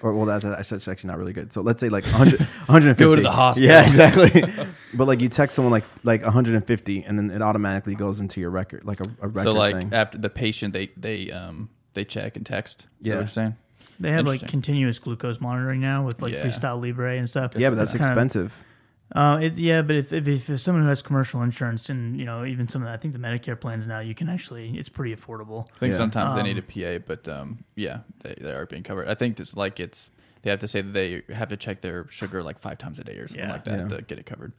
Or 0.06 0.14
well, 0.14 0.28
that's, 0.28 0.44
that's 0.44 0.70
that's 0.70 0.88
actually 0.88 1.08
not 1.08 1.18
really 1.18 1.34
good. 1.34 1.52
So 1.52 1.62
let's 1.62 1.80
say 1.80 1.90
like 1.90 2.04
100, 2.04 2.40
150. 2.40 3.04
Go 3.04 3.16
to 3.16 3.22
the 3.24 3.32
hospital. 3.32 3.68
Yeah, 3.72 3.88
exactly. 3.88 4.44
but 4.94 5.08
like 5.08 5.20
you 5.20 5.30
text 5.30 5.56
someone 5.56 5.72
like 5.72 5.84
like 6.04 6.22
150, 6.24 7.04
and 7.04 7.18
then 7.18 7.32
it 7.32 7.42
automatically 7.42 7.96
goes 7.96 8.20
into 8.20 8.40
your 8.40 8.52
record, 8.52 8.86
like 8.86 9.00
a, 9.00 9.06
a 9.22 9.28
record 9.30 9.42
so 9.44 9.52
like 9.54 9.76
thing. 9.76 9.94
after 9.94 10.20
the 10.20 10.30
patient 10.30 10.74
they 10.74 10.92
they 10.96 11.32
um 11.32 11.70
they 11.96 12.06
check 12.06 12.38
and 12.38 12.46
text 12.46 12.82
is 12.82 12.86
that 12.86 13.10
Yeah. 13.10 13.14
what 13.16 13.20
you're 13.22 13.28
saying 13.28 13.56
they 14.00 14.12
have 14.12 14.28
like 14.28 14.48
continuous 14.48 15.00
glucose 15.00 15.42
monitoring 15.42 15.80
now 15.82 16.06
with 16.06 16.22
like 16.22 16.34
Yeah. 16.34 16.46
Freestyle 16.46 16.80
Libre 16.80 17.18
and 17.18 17.28
stuff. 17.28 17.54
yeah, 17.56 17.70
but 17.70 17.76
that's 17.78 17.96
It's 17.96 18.00
kind 18.02 18.12
of- 18.12 18.18
expensive. 18.18 18.64
Uh, 19.12 19.40
it, 19.42 19.58
yeah, 19.58 19.82
but 19.84 19.96
if, 19.96 20.12
if, 20.12 20.28
if, 20.28 20.50
if 20.50 20.60
someone 20.62 20.84
who 20.84 20.90
has 20.90 21.02
commercial 21.04 21.42
insurance 21.44 21.90
and 21.90 22.18
you 22.20 22.26
know 22.26 22.44
even 22.44 22.68
some 22.68 22.82
of 22.82 22.88
the, 22.88 22.94
I 22.94 22.98
think 22.98 23.14
the 23.14 23.20
Medicare 23.20 23.60
plans 23.60 23.86
now 23.86 24.00
you 24.00 24.16
can 24.16 24.28
actually 24.30 24.76
it's 24.78 24.90
pretty 24.90 25.16
affordable. 25.16 25.68
I 25.76 25.78
think 25.78 25.92
Yeah. 25.92 25.98
sometimes 25.98 26.34
they 26.34 26.42
Um, 26.42 26.48
need 26.48 26.58
a 26.58 26.62
PA, 27.00 27.04
but 27.06 27.28
um, 27.28 27.64
yeah, 27.76 28.00
they, 28.24 28.36
they 28.42 28.52
are 28.52 28.66
being 28.66 28.84
covered. 28.84 29.08
I 29.08 29.14
think 29.14 29.40
it's 29.40 29.56
like 29.56 29.80
it's 29.80 30.10
they 30.42 30.50
have 30.50 30.60
to 30.60 30.68
say 30.68 30.82
that 30.82 30.94
they 30.94 31.22
have 31.34 31.50
to 31.50 31.58
check 31.58 31.82
their 31.82 32.08
sugar 32.10 32.42
like 32.44 32.58
five 32.60 32.78
times 32.80 32.98
a 33.00 33.04
day 33.04 33.18
or 33.18 33.28
something 33.28 33.46
Yeah. 33.48 33.52
like 33.54 33.64
that 33.66 33.80
Yeah. 33.80 33.88
to 33.98 34.02
get 34.02 34.18
it 34.20 34.26
covered. 34.26 34.54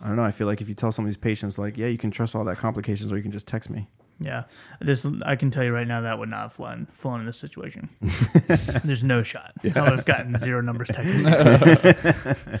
I 0.00 0.06
don't 0.06 0.16
know. 0.16 0.24
I 0.24 0.32
feel 0.32 0.46
like 0.46 0.60
if 0.60 0.68
you 0.68 0.74
tell 0.74 0.90
some 0.92 1.04
of 1.04 1.08
these 1.08 1.16
patients 1.16 1.58
like, 1.58 1.76
yeah, 1.76 1.86
you 1.88 1.98
can 1.98 2.10
trust 2.10 2.34
all 2.36 2.44
that 2.44 2.58
complications, 2.58 3.12
or 3.12 3.16
you 3.16 3.22
can 3.22 3.30
just 3.32 3.46
text 3.46 3.68
me. 3.70 3.88
Yeah, 4.20 4.44
this 4.80 5.04
I 5.26 5.34
can 5.36 5.50
tell 5.50 5.64
you 5.64 5.72
right 5.72 5.86
now 5.86 6.02
that 6.02 6.18
would 6.18 6.28
not 6.28 6.42
have 6.42 6.52
flown 6.52 6.86
flown 6.92 7.18
in 7.20 7.26
this 7.26 7.36
situation. 7.38 7.88
There's 8.84 9.02
no 9.02 9.22
shot. 9.24 9.52
I 9.64 9.80
would 9.82 9.92
have 9.92 10.04
gotten 10.04 10.38
zero 10.38 10.60
numbers 10.60 10.88
texted. 10.88 12.60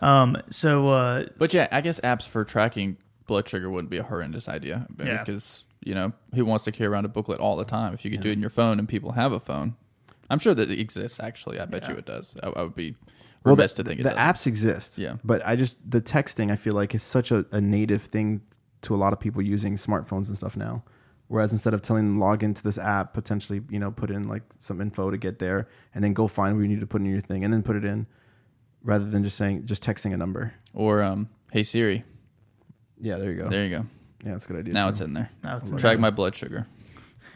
to 0.00 0.06
me. 0.06 0.10
um. 0.10 0.36
So 0.50 0.88
uh, 0.88 1.26
But 1.38 1.52
yeah, 1.54 1.68
I 1.70 1.80
guess 1.80 2.00
apps 2.00 2.26
for 2.28 2.44
tracking 2.44 2.96
blood 3.26 3.48
sugar 3.48 3.70
wouldn't 3.70 3.90
be 3.90 3.98
a 3.98 4.02
horrendous 4.02 4.48
idea 4.48 4.86
Yeah. 4.98 5.22
because 5.24 5.64
you 5.84 5.94
know 5.94 6.12
who 6.34 6.44
wants 6.44 6.64
to 6.64 6.72
carry 6.72 6.88
around 6.88 7.04
a 7.04 7.08
booklet 7.08 7.40
all 7.40 7.56
the 7.56 7.64
time? 7.64 7.94
If 7.94 8.04
you 8.04 8.10
could 8.10 8.20
do 8.20 8.30
it 8.30 8.32
in 8.32 8.40
your 8.40 8.50
phone 8.50 8.78
and 8.78 8.88
people 8.88 9.12
have 9.12 9.32
a 9.32 9.40
phone, 9.40 9.76
I'm 10.28 10.38
sure 10.38 10.54
that 10.54 10.70
it 10.70 10.78
exists. 10.80 11.20
Actually, 11.20 11.60
I 11.60 11.66
bet 11.66 11.82
Yeah. 11.84 11.92
you 11.92 11.96
it 11.98 12.06
does. 12.06 12.36
I, 12.42 12.48
I 12.48 12.62
would 12.62 12.74
be 12.74 12.96
Well, 13.44 13.54
remiss 13.56 13.72
the, 13.74 13.82
to 13.84 13.88
think 13.88 14.00
it 14.00 14.02
the 14.04 14.10
apps 14.10 14.46
exist. 14.46 14.98
Yeah. 14.98 15.16
But 15.24 15.46
I 15.46 15.56
just 15.56 15.76
the 15.88 16.00
texting 16.00 16.50
I 16.52 16.56
feel 16.56 16.74
like 16.74 16.94
is 16.94 17.02
such 17.02 17.30
a, 17.30 17.46
a 17.52 17.60
native 17.60 18.02
thing 18.02 18.40
to 18.82 18.94
a 18.94 18.96
lot 18.98 19.12
of 19.12 19.20
people 19.20 19.42
using 19.42 19.76
smartphones 19.76 20.28
and 20.28 20.36
stuff 20.36 20.56
now. 20.56 20.82
Whereas 21.28 21.52
instead 21.52 21.74
of 21.74 21.82
telling 21.82 22.06
them 22.06 22.18
log 22.18 22.42
into 22.42 22.60
this 22.62 22.76
app, 22.76 23.14
potentially 23.14 23.60
you 23.70 23.78
know 23.78 23.92
put 23.92 24.10
in 24.10 24.26
like 24.26 24.42
some 24.58 24.80
info 24.80 25.10
to 25.12 25.16
get 25.16 25.38
there, 25.38 25.68
and 25.94 26.02
then 26.02 26.12
go 26.12 26.26
find 26.26 26.56
where 26.56 26.64
you 26.64 26.68
need 26.68 26.80
to 26.80 26.86
put 26.88 27.00
in 27.00 27.06
your 27.06 27.20
thing, 27.20 27.44
and 27.44 27.52
then 27.52 27.62
put 27.62 27.76
it 27.76 27.84
in, 27.84 28.06
rather 28.82 29.04
than 29.04 29.22
just 29.24 29.36
saying 29.36 29.66
just 29.66 29.82
texting 29.82 30.12
a 30.14 30.16
number. 30.16 30.54
Or 30.74 31.02
um, 31.02 31.28
hey 31.52 31.62
Siri, 31.62 32.04
Yeah, 33.00 33.16
there 33.18 33.30
you 33.32 33.42
go. 33.42 33.48
there 33.48 33.64
you 33.64 33.70
go. 33.78 33.86
Yeah, 34.24 34.32
that's 34.32 34.44
a 34.44 34.48
good 34.48 34.58
idea. 34.60 34.74
Now 34.74 34.84
too. 34.86 34.90
it's 34.90 35.00
in 35.00 35.14
there. 35.14 35.30
now 35.42 35.56
it's 35.58 35.70
Track 35.80 35.98
my 35.98 36.10
blood 36.10 36.34
sugar. 36.34 36.66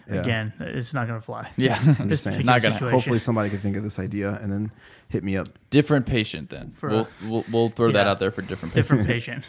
Yeah. 0.07 0.17
again, 0.21 0.53
it's 0.61 0.93
not 0.93 1.07
going 1.07 1.19
to 1.19 1.25
fly. 1.25 1.51
Yeah, 1.57 1.79
I'm 1.99 2.11
just 2.11 2.25
saying. 2.25 2.45
Not 2.45 2.61
gonna- 2.61 2.77
Hopefully 2.91 3.19
somebody 3.19 3.49
can 3.49 3.61
think 3.61 3.75
of 3.77 3.83
this 3.83 3.99
idea 3.99 4.39
and 4.43 4.53
then 4.53 4.71
hit 5.09 5.25
me 5.25 5.39
up. 5.39 5.49
different 5.71 6.05
patient. 6.05 6.51
Then 6.51 6.75
For 6.77 6.91
we'll, 6.91 7.01
a- 7.01 7.09
we'll 7.29 7.45
we'll 7.51 7.69
throw 7.71 7.91
that 7.93 8.07
out 8.07 8.19
there 8.19 8.31
for 8.31 8.43
different 8.43 8.75
patients. 8.75 8.89
different 8.89 9.07
patient, 9.07 9.45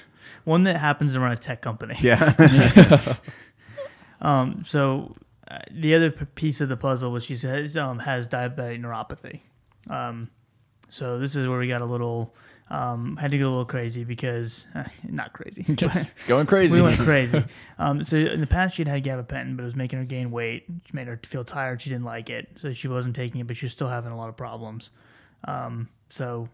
one 0.46 0.64
that 0.64 0.78
happens 0.78 1.12
to 1.12 1.20
run 1.20 1.34
a 1.34 1.38
tech 1.38 1.62
company. 1.62 1.96
Yeah. 2.02 3.16
Um. 4.22 4.64
So 4.68 5.16
uh, 5.50 5.60
the 5.72 5.94
other 5.96 6.10
p- 6.12 6.26
piece 6.36 6.62
of 6.62 6.70
the 6.70 6.78
puzzle 6.78 7.12
was 7.12 7.26
she 7.26 7.36
says 7.36 7.76
um, 7.76 8.00
has 8.00 8.28
diabetic 8.28 8.80
neuropathy. 8.82 9.42
Um. 9.90 10.30
So 10.90 11.20
this 11.20 11.36
is 11.36 11.48
where 11.48 11.60
we 11.60 11.68
got 11.68 11.82
a 11.82 11.86
little 11.86 12.34
um 12.72 13.16
had 13.18 13.30
to 13.30 13.38
get 13.38 13.46
a 13.46 13.50
little 13.50 13.64
crazy 13.64 14.04
because 14.04 14.66
uh, 14.74 14.84
not 15.04 15.34
crazy. 15.34 15.64
Just 15.76 16.10
going 16.28 16.48
crazy. 16.48 16.76
we 16.76 16.82
went 16.82 17.00
crazy. 17.00 17.44
Um, 17.78 18.04
so 18.04 18.18
in 18.18 18.42
the 18.42 18.48
past, 18.48 18.76
she'd 18.76 18.88
had 18.88 19.04
gabapentin, 19.04 19.56
but 19.56 19.64
it 19.64 19.66
was 19.66 19.76
making 19.76 20.00
her 20.00 20.06
gain 20.06 20.32
weight. 20.32 20.66
She 20.68 20.94
made 20.94 21.08
her 21.08 21.20
feel 21.24 21.44
tired. 21.44 21.82
She 21.82 21.90
didn't 21.90 22.06
like 22.06 22.30
it, 22.30 22.50
so 22.60 22.74
she 22.74 22.88
wasn't 22.88 23.16
taking 23.16 23.42
it. 23.42 23.48
But 23.48 23.58
she 23.58 23.66
was 23.66 23.74
still 23.74 23.90
having 23.90 24.12
a 24.12 24.18
lot 24.18 24.30
of 24.30 24.38
problems. 24.38 24.90
Um, 25.44 25.90
so 26.10 26.50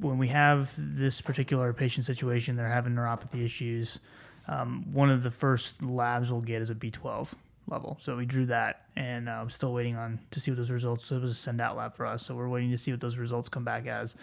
when 0.00 0.18
we 0.18 0.28
have 0.28 0.72
this 0.76 1.20
particular 1.20 1.72
patient 1.72 2.04
situation, 2.04 2.56
they're 2.56 2.68
having 2.68 2.94
neuropathy 2.94 3.44
issues. 3.44 3.98
Um, 4.48 4.84
one 4.92 5.10
of 5.10 5.22
the 5.22 5.30
first 5.30 5.82
labs 5.82 6.30
we'll 6.30 6.40
get 6.40 6.60
is 6.60 6.68
a 6.68 6.74
B12 6.74 7.28
level. 7.68 7.98
So 8.00 8.16
we 8.16 8.26
drew 8.26 8.46
that, 8.46 8.82
and 8.96 9.28
uh, 9.28 9.32
I'm 9.32 9.50
still 9.50 9.72
waiting 9.72 9.96
on 9.96 10.18
to 10.30 10.40
see 10.40 10.50
what 10.50 10.58
those 10.58 10.70
results. 10.70 11.06
So 11.06 11.16
it 11.16 11.22
was 11.22 11.32
a 11.32 11.34
send 11.34 11.60
out 11.60 11.76
lab 11.76 11.96
for 11.96 12.06
us. 12.06 12.26
So 12.26 12.34
we're 12.34 12.48
waiting 12.48 12.70
to 12.70 12.78
see 12.78 12.90
what 12.90 13.00
those 13.00 13.16
results 13.16 13.48
come 13.48 13.64
back 13.64 13.86
as. 13.86 14.16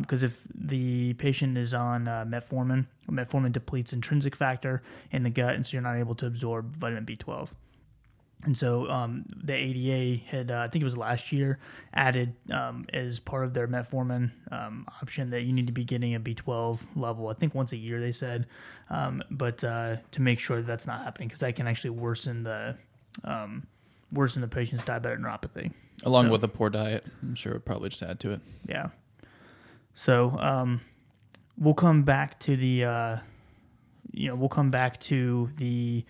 Because 0.00 0.22
if 0.22 0.36
the 0.54 1.14
patient 1.14 1.56
is 1.56 1.74
on 1.74 2.08
uh, 2.08 2.24
metformin, 2.24 2.86
metformin 3.10 3.52
depletes 3.52 3.92
intrinsic 3.92 4.36
factor 4.36 4.82
in 5.12 5.22
the 5.22 5.30
gut, 5.30 5.54
and 5.54 5.64
so 5.64 5.72
you're 5.72 5.82
not 5.82 5.96
able 5.96 6.14
to 6.16 6.26
absorb 6.26 6.76
vitamin 6.76 7.06
B12. 7.06 7.48
And 8.44 8.56
so 8.56 8.88
um, 8.88 9.26
the 9.44 9.52
ADA 9.52 10.22
had, 10.24 10.50
uh, 10.50 10.60
I 10.60 10.68
think 10.68 10.80
it 10.80 10.84
was 10.84 10.96
last 10.96 11.30
year, 11.30 11.58
added 11.92 12.34
um, 12.50 12.86
as 12.92 13.20
part 13.20 13.44
of 13.44 13.52
their 13.52 13.68
metformin 13.68 14.30
um, 14.50 14.86
option 15.02 15.28
that 15.30 15.42
you 15.42 15.52
need 15.52 15.66
to 15.66 15.72
be 15.74 15.84
getting 15.84 16.14
a 16.14 16.20
B12 16.20 16.78
level. 16.96 17.28
I 17.28 17.34
think 17.34 17.54
once 17.54 17.72
a 17.72 17.76
year 17.76 18.00
they 18.00 18.12
said, 18.12 18.46
um, 18.88 19.22
but 19.30 19.62
uh, 19.62 19.96
to 20.12 20.22
make 20.22 20.38
sure 20.38 20.56
that 20.56 20.66
that's 20.66 20.86
not 20.86 21.02
happening 21.02 21.28
because 21.28 21.40
that 21.40 21.54
can 21.54 21.66
actually 21.66 21.90
worsen 21.90 22.42
the 22.42 22.76
um, 23.24 23.66
worsen 24.12 24.40
the 24.40 24.48
patient's 24.48 24.84
diabetic 24.84 25.20
neuropathy. 25.20 25.72
Along 26.04 26.26
So- 26.26 26.32
with 26.32 26.44
a 26.44 26.48
poor 26.48 26.70
diet, 26.70 27.04
I'm 27.22 27.34
sure 27.34 27.52
it 27.52 27.56
would 27.56 27.64
probably 27.66 27.90
just 27.90 28.02
add 28.02 28.20
to 28.20 28.30
it. 28.30 28.40
Yeah. 28.66 28.88
So 29.94 30.34
um, 30.38 30.80
we'll 31.58 31.74
come 31.74 32.04
back 32.04 32.40
to 32.40 32.56
the, 32.56 32.84
uh, 32.84 33.16
you 34.12 34.28
know, 34.28 34.34
we'll 34.34 34.48
come 34.48 34.70
back 34.70 34.98
to 35.00 35.50
the 35.58 36.04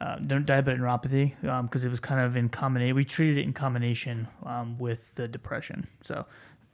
uh, 0.00 0.16
di- 0.16 0.36
diabetic 0.38 0.78
neuropathy 0.78 1.34
because 1.62 1.84
it 1.84 1.90
was 1.90 2.00
kind 2.00 2.20
of 2.20 2.36
in 2.36 2.48
combination. 2.48 2.94
We 2.96 3.04
treated 3.04 3.38
it 3.38 3.42
in 3.42 3.52
combination 3.52 4.28
um, 4.44 4.78
with 4.78 5.00
the 5.16 5.26
depression. 5.28 5.86
So, 6.04 6.24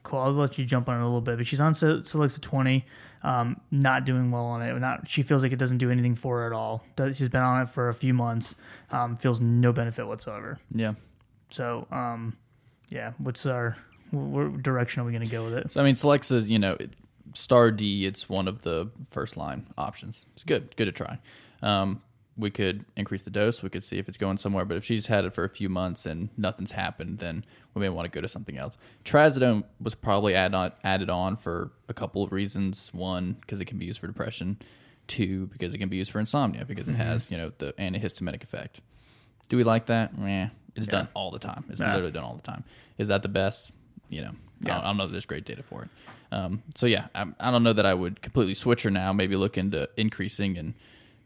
cool. 0.03 0.19
I'll 0.19 0.31
let 0.33 0.57
you 0.57 0.65
jump 0.65 0.87
on 0.89 0.97
it 0.97 1.01
a 1.01 1.05
little 1.05 1.21
bit. 1.21 1.37
But 1.37 1.47
she's 1.47 1.59
on 1.59 1.75
Cel- 1.75 2.01
Celexa 2.01 2.39
20, 2.41 2.85
um, 3.23 3.59
not 3.71 4.05
doing 4.05 4.31
well 4.31 4.45
on 4.45 4.61
it. 4.61 4.73
Not. 4.79 5.09
She 5.09 5.23
feels 5.23 5.41
like 5.43 5.51
it 5.51 5.57
doesn't 5.59 5.79
do 5.79 5.89
anything 5.89 6.15
for 6.15 6.39
her 6.39 6.47
at 6.47 6.53
all. 6.53 6.83
Does- 6.95 7.17
She's 7.17 7.29
been 7.29 7.41
on 7.41 7.63
it 7.63 7.69
for 7.69 7.89
a 7.89 7.93
few 7.93 8.13
months. 8.13 8.55
Um, 8.91 9.17
feels 9.17 9.39
no 9.41 9.73
benefit 9.73 10.05
whatsoever. 10.07 10.59
Yeah. 10.71 10.93
So, 11.49 11.87
um, 11.91 12.37
yeah. 12.89 13.13
What's 13.17 13.45
our 13.45 13.75
what 14.11 14.63
direction 14.63 15.01
are 15.01 15.05
we 15.05 15.11
going 15.11 15.23
to 15.23 15.29
go 15.29 15.45
with 15.45 15.53
it? 15.53 15.71
So 15.71 15.81
I 15.81 15.83
mean, 15.83 15.95
Celexa's, 15.95 16.49
you 16.49 16.57
know, 16.59 16.73
it, 16.79 16.91
Star 17.35 17.69
D, 17.69 18.05
it's 18.05 18.27
one 18.27 18.47
of 18.47 18.61
the 18.63 18.89
first 19.11 19.37
line 19.37 19.67
options. 19.77 20.25
It's 20.33 20.43
good, 20.43 20.75
good 20.75 20.85
to 20.85 20.91
try. 20.91 21.19
Um, 21.61 22.01
we 22.39 22.49
could 22.49 22.85
increase 22.95 23.21
the 23.21 23.29
dose. 23.29 23.61
We 23.61 23.69
could 23.69 23.83
see 23.83 23.97
if 23.99 24.07
it's 24.07 24.17
going 24.17 24.37
somewhere. 24.37 24.63
But 24.65 24.77
if 24.77 24.85
she's 24.85 25.07
had 25.07 25.25
it 25.25 25.33
for 25.33 25.43
a 25.43 25.49
few 25.49 25.67
months 25.69 26.05
and 26.05 26.29
nothing's 26.37 26.71
happened, 26.71 27.19
then 27.19 27.45
we 27.73 27.81
may 27.81 27.89
want 27.89 28.05
to 28.05 28.09
go 28.09 28.21
to 28.21 28.27
something 28.27 28.57
else. 28.57 28.77
Trazodone 29.03 29.63
was 29.81 29.93
probably 29.93 30.35
add 30.35 30.53
on, 30.55 30.71
added 30.83 31.09
on 31.09 31.35
for 31.35 31.71
a 31.89 31.93
couple 31.93 32.23
of 32.23 32.31
reasons. 32.31 32.89
One, 32.93 33.33
because 33.41 33.59
it 33.59 33.65
can 33.65 33.77
be 33.77 33.85
used 33.85 33.99
for 33.99 34.07
depression. 34.07 34.57
Two, 35.07 35.47
because 35.47 35.73
it 35.73 35.79
can 35.79 35.89
be 35.89 35.97
used 35.97 36.11
for 36.11 36.19
insomnia 36.19 36.65
because 36.65 36.87
it 36.87 36.93
has 36.95 37.31
you 37.31 37.37
know 37.37 37.51
the 37.57 37.73
antihistaminic 37.73 38.43
effect. 38.43 38.79
Do 39.49 39.57
we 39.57 39.63
like 39.63 39.87
that? 39.87 40.11
Yeah, 40.19 40.49
it's 40.75 40.85
done 40.87 41.07
all 41.15 41.31
the 41.31 41.39
time. 41.39 41.65
It's 41.69 41.81
Nah. 41.81 41.91
literally 41.93 42.11
done 42.11 42.23
all 42.23 42.35
the 42.35 42.43
time. 42.43 42.63
Is 42.99 43.07
that 43.07 43.23
the 43.23 43.27
best? 43.29 43.71
You 44.09 44.21
know, 44.21 44.31
I, 44.65 44.67
don't, 44.67 44.77
I 44.77 44.83
don't 44.83 44.97
know 44.97 45.05
that 45.07 45.11
there's 45.11 45.25
great 45.25 45.45
data 45.45 45.63
for 45.63 45.83
it. 45.83 45.89
Um, 46.31 46.61
so 46.75 46.85
yeah, 46.85 47.07
I, 47.15 47.25
I 47.39 47.49
don't 47.51 47.63
know 47.63 47.73
that 47.73 47.85
I 47.87 47.93
would 47.93 48.21
completely 48.21 48.53
switch 48.53 48.83
her 48.83 48.91
now. 48.91 49.11
Maybe 49.11 49.35
look 49.35 49.57
into 49.57 49.89
increasing 49.97 50.57
and 50.59 50.75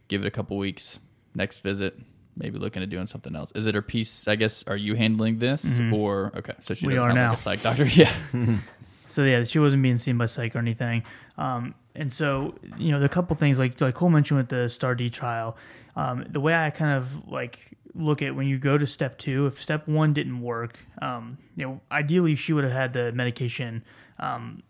give 0.07 0.21
it 0.23 0.27
a 0.27 0.31
couple 0.31 0.57
weeks. 0.57 0.99
Next 1.35 1.59
visit, 1.59 1.97
maybe 2.37 2.59
looking 2.59 2.83
into 2.83 2.95
doing 2.95 3.07
something 3.07 3.35
else. 3.35 3.51
Is 3.55 3.65
it 3.67 3.75
her 3.75 3.81
piece? 3.81 4.27
I 4.27 4.35
guess. 4.35 4.63
Are 4.67 4.77
you 4.77 4.95
handling 4.95 5.39
this 5.39 5.79
or 5.91 6.31
okay? 6.35 6.53
So 6.59 6.73
she 6.73 6.81
Mm-hmm. 6.81 6.87
We 6.89 6.93
doesn't 6.95 7.05
are 7.05 7.07
have 7.09 7.15
now. 7.15 7.29
like 7.29 7.37
a 7.37 7.41
psych 7.41 7.61
doctor. 7.63 7.85
Yeah, 7.89 8.13
So 9.07 9.23
yeah, 9.23 9.43
she 9.43 9.59
wasn't 9.59 9.83
being 9.83 9.97
seen 9.99 10.17
by 10.17 10.25
psych 10.27 10.55
or 10.55 10.59
anything. 10.59 11.03
Um, 11.37 11.75
and 11.95 12.11
so 12.11 12.55
you 12.77 12.91
know, 12.91 12.99
the 12.99 13.09
couple 13.09 13.35
things 13.35 13.59
like 13.59 13.79
like 13.81 13.95
Cole 13.95 14.09
mentioned 14.09 14.37
with 14.39 14.49
the 14.49 14.69
Star 14.69 14.95
D 14.95 15.09
trial, 15.09 15.57
um, 15.95 16.25
the 16.29 16.39
way 16.39 16.53
I 16.55 16.69
kind 16.71 16.97
of 16.97 17.27
like 17.27 17.59
look 17.95 18.23
at 18.23 18.35
when 18.35 18.47
you 18.47 18.57
go 18.57 18.77
to 18.77 18.87
step 18.87 19.17
two, 19.19 19.45
if 19.45 19.61
step 19.61 19.87
one 19.87 20.13
didn't 20.13 20.41
work, 20.41 20.79
um, 21.01 21.37
you 21.55 21.65
know, 21.65 21.81
ideally 21.91 22.35
she 22.35 22.51
would 22.53 22.63
have 22.63 22.73
had 22.73 22.93
the 22.93 23.11
medication, 23.11 23.83
um, 24.19 24.63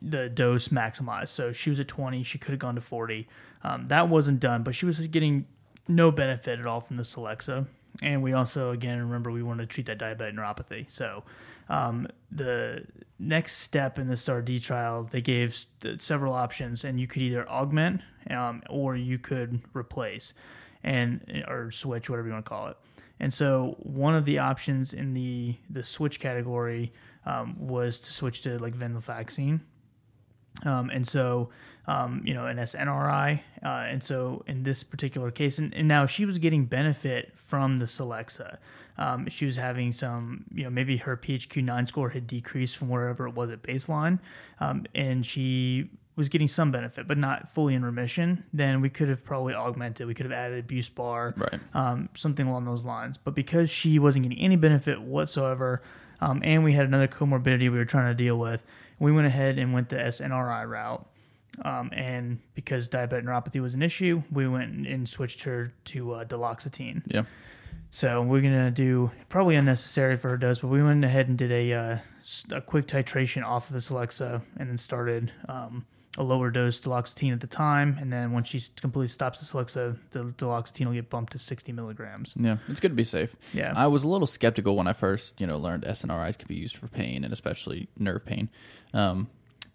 the 0.00 0.28
dose 0.28 0.68
maximized. 0.68 1.28
So 1.30 1.52
she 1.52 1.70
was 1.70 1.80
at 1.80 1.88
20, 1.88 2.22
she 2.22 2.38
could 2.38 2.52
have 2.52 2.60
gone 2.60 2.76
to 2.76 2.80
40. 2.80 3.26
Um, 3.62 3.86
that 3.88 4.08
wasn't 4.08 4.40
done, 4.40 4.62
but 4.62 4.74
she 4.74 4.86
was 4.86 4.98
getting 4.98 5.46
no 5.88 6.10
benefit 6.10 6.60
at 6.60 6.66
all 6.66 6.80
from 6.80 6.96
the 6.96 7.02
Celexa. 7.02 7.66
And 8.02 8.22
we 8.22 8.32
also, 8.32 8.70
again, 8.70 8.98
remember 9.00 9.30
we 9.30 9.42
wanted 9.42 9.68
to 9.68 9.74
treat 9.74 9.86
that 9.86 9.98
diabetic 9.98 10.34
neuropathy. 10.34 10.90
So 10.90 11.24
um, 11.68 12.06
the 12.30 12.84
next 13.18 13.56
step 13.56 13.98
in 13.98 14.08
the 14.08 14.16
STAR 14.16 14.42
D 14.42 14.60
trial, 14.60 15.08
they 15.10 15.20
gave 15.20 15.64
several 15.98 16.32
options, 16.32 16.84
and 16.84 17.00
you 17.00 17.06
could 17.06 17.22
either 17.22 17.48
augment 17.48 18.02
um, 18.30 18.62
or 18.68 18.96
you 18.96 19.18
could 19.18 19.60
replace 19.74 20.34
and 20.84 21.44
or 21.48 21.72
switch, 21.72 22.08
whatever 22.08 22.28
you 22.28 22.34
want 22.34 22.44
to 22.44 22.48
call 22.48 22.68
it. 22.68 22.76
And 23.20 23.34
so 23.34 23.76
one 23.80 24.14
of 24.14 24.24
the 24.24 24.38
options 24.38 24.92
in 24.92 25.12
the 25.12 25.56
the 25.68 25.82
switch 25.82 26.20
category 26.20 26.92
um, 27.26 27.56
was 27.58 27.98
to 28.00 28.12
switch 28.12 28.42
to 28.42 28.58
like 28.58 28.74
venlafaxine. 28.74 29.60
Um, 30.64 30.90
and 30.90 31.06
so, 31.06 31.50
um, 31.88 32.22
you 32.24 32.34
know, 32.34 32.46
an 32.46 32.58
SNRI. 32.58 33.40
Uh, 33.64 33.66
and 33.66 34.02
so 34.04 34.44
in 34.46 34.62
this 34.62 34.84
particular 34.84 35.32
case, 35.32 35.58
and, 35.58 35.74
and 35.74 35.88
now 35.88 36.06
she 36.06 36.24
was 36.24 36.38
getting 36.38 36.66
benefit 36.66 37.32
from 37.46 37.78
the 37.78 37.86
Celexa. 37.86 38.58
Um, 38.98 39.28
she 39.28 39.46
was 39.46 39.56
having 39.56 39.92
some, 39.92 40.44
you 40.54 40.64
know, 40.64 40.70
maybe 40.70 40.98
her 40.98 41.16
PHQ-9 41.16 41.88
score 41.88 42.10
had 42.10 42.26
decreased 42.26 42.76
from 42.76 42.88
wherever 42.88 43.26
it 43.26 43.34
was 43.34 43.50
at 43.50 43.62
baseline. 43.62 44.18
Um, 44.60 44.84
and 44.94 45.24
she 45.26 45.90
was 46.14 46.28
getting 46.28 46.48
some 46.48 46.72
benefit, 46.72 47.06
but 47.08 47.16
not 47.16 47.54
fully 47.54 47.74
in 47.74 47.84
remission. 47.84 48.44
Then 48.52 48.80
we 48.80 48.90
could 48.90 49.08
have 49.08 49.24
probably 49.24 49.54
augmented. 49.54 50.06
We 50.08 50.14
could 50.14 50.26
have 50.26 50.32
added 50.32 50.64
a 50.64 50.74
BuSpar, 50.74 51.38
Right. 51.38 51.60
um, 51.74 52.08
something 52.16 52.46
along 52.46 52.64
those 52.64 52.84
lines. 52.84 53.16
But 53.18 53.34
because 53.34 53.70
she 53.70 53.98
wasn't 54.00 54.24
getting 54.24 54.40
any 54.44 54.56
benefit 54.56 55.00
whatsoever, 55.00 55.80
um, 56.20 56.42
and 56.44 56.64
we 56.64 56.72
had 56.72 56.84
another 56.86 57.06
comorbidity 57.08 57.70
we 57.70 57.78
were 57.78 57.84
trying 57.84 58.10
to 58.10 58.20
deal 58.20 58.36
with, 58.36 58.60
we 58.98 59.12
went 59.12 59.28
ahead 59.28 59.58
and 59.58 59.72
went 59.72 59.88
the 59.90 59.96
SNRI 59.96 60.68
route. 60.68 61.06
Um, 61.64 61.90
and 61.92 62.38
because 62.54 62.88
diabetic 62.88 63.24
neuropathy 63.24 63.60
was 63.60 63.74
an 63.74 63.82
issue, 63.82 64.22
we 64.30 64.46
went 64.46 64.86
and 64.86 65.08
switched 65.08 65.42
her 65.42 65.72
to 65.86 66.12
uh, 66.12 66.24
duloxetine. 66.24 67.02
yeah. 67.06 67.24
So 67.90 68.22
we're 68.22 68.42
gonna 68.42 68.70
do 68.70 69.10
probably 69.30 69.56
unnecessary 69.56 70.16
for 70.16 70.28
her 70.28 70.36
dose, 70.36 70.60
but 70.60 70.68
we 70.68 70.82
went 70.82 71.04
ahead 71.04 71.28
and 71.28 71.38
did 71.38 71.50
a 71.50 71.72
uh, 71.72 71.98
a 72.50 72.60
quick 72.60 72.86
titration 72.86 73.42
off 73.44 73.68
of 73.68 73.74
this 73.74 73.88
Celexa, 73.88 74.42
and 74.58 74.68
then 74.68 74.76
started 74.76 75.32
um, 75.48 75.86
a 76.18 76.22
lower 76.22 76.50
dose 76.50 76.78
duloxetine 76.80 77.32
at 77.32 77.40
the 77.40 77.46
time, 77.46 77.96
and 77.98 78.12
then 78.12 78.32
once 78.32 78.48
she 78.48 78.62
completely 78.80 79.08
stops 79.08 79.40
this 79.40 79.52
Celexa, 79.52 79.98
the 80.10 80.24
duloxetine 80.36 80.86
will 80.86 80.92
get 80.92 81.08
bumped 81.08 81.32
to 81.32 81.38
60 81.38 81.72
milligrams. 81.72 82.34
Yeah, 82.36 82.58
it's 82.68 82.80
good 82.80 82.90
to 82.90 82.94
be 82.94 83.04
safe. 83.04 83.34
Yeah. 83.54 83.72
I 83.74 83.86
was 83.86 84.04
a 84.04 84.08
little 84.08 84.26
skeptical 84.26 84.76
when 84.76 84.86
I 84.86 84.92
first, 84.92 85.40
you 85.40 85.46
know, 85.46 85.56
learned 85.56 85.84
SNRIs 85.84 86.38
could 86.38 86.48
be 86.48 86.56
used 86.56 86.76
for 86.76 86.88
pain 86.88 87.24
and 87.24 87.32
especially 87.32 87.88
nerve 87.98 88.26
pain. 88.26 88.50
Um, 88.92 89.28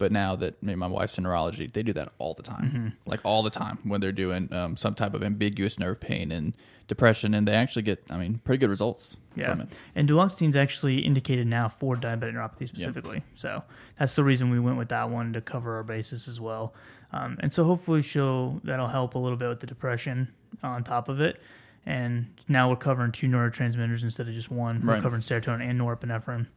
but 0.03 0.11
now 0.11 0.35
that 0.35 0.55
I 0.61 0.65
mean, 0.65 0.79
my 0.79 0.87
wife's 0.87 1.17
in 1.17 1.23
neurology, 1.23 1.65
they 1.71 1.81
do 1.83 1.93
that 1.93 2.11
all 2.17 2.33
the 2.33 2.43
time, 2.43 2.63
Mm-hmm. 2.65 2.87
like 3.09 3.21
all 3.23 3.41
the 3.41 3.49
time 3.49 3.77
when 3.83 4.01
they're 4.01 4.11
doing 4.25 4.51
um, 4.53 4.75
some 4.75 4.95
type 4.95 5.13
of 5.13 5.23
ambiguous 5.23 5.79
nerve 5.79 5.99
pain 6.01 6.29
and 6.31 6.53
depression, 6.89 7.33
and 7.33 7.47
they 7.47 7.53
actually 7.53 7.83
get, 7.83 8.03
I 8.09 8.17
mean, 8.17 8.41
pretty 8.43 8.57
good 8.59 8.69
results 8.69 9.15
Yeah, 9.35 9.49
from 9.51 9.61
it. 9.61 9.69
and 9.95 10.09
duloxetine's 10.09 10.57
actually 10.57 10.99
indicated 10.99 11.47
now 11.47 11.69
for 11.69 11.95
diabetic 11.95 12.33
neuropathy 12.33 12.67
specifically. 12.67 13.23
So 13.37 13.63
that's 13.97 14.13
the 14.15 14.25
reason 14.25 14.49
we 14.51 14.59
went 14.59 14.77
with 14.77 14.89
that 14.89 15.09
one 15.09 15.31
to 15.33 15.39
cover 15.41 15.77
our 15.77 15.83
bases 15.83 16.27
as 16.27 16.41
well. 16.41 16.73
Um, 17.13 17.37
and 17.39 17.53
so 17.53 17.63
hopefully 17.63 18.01
she'll 18.01 18.59
that'll 18.65 18.87
help 18.99 19.15
a 19.15 19.19
little 19.19 19.37
bit 19.37 19.47
with 19.47 19.61
the 19.61 19.67
depression 19.67 20.27
on 20.61 20.83
top 20.83 21.07
of 21.07 21.21
it. 21.21 21.39
And 21.85 22.25
now 22.47 22.69
we're 22.69 22.75
covering 22.77 23.11
two 23.13 23.27
neurotransmitters 23.27 24.03
instead 24.03 24.27
of 24.27 24.33
just 24.33 24.51
one. 24.51 24.85
We're 24.85 25.01
covering 25.01 25.21
serotonin 25.21 25.69
and 25.69 25.79
norepinephrine, 25.79 26.47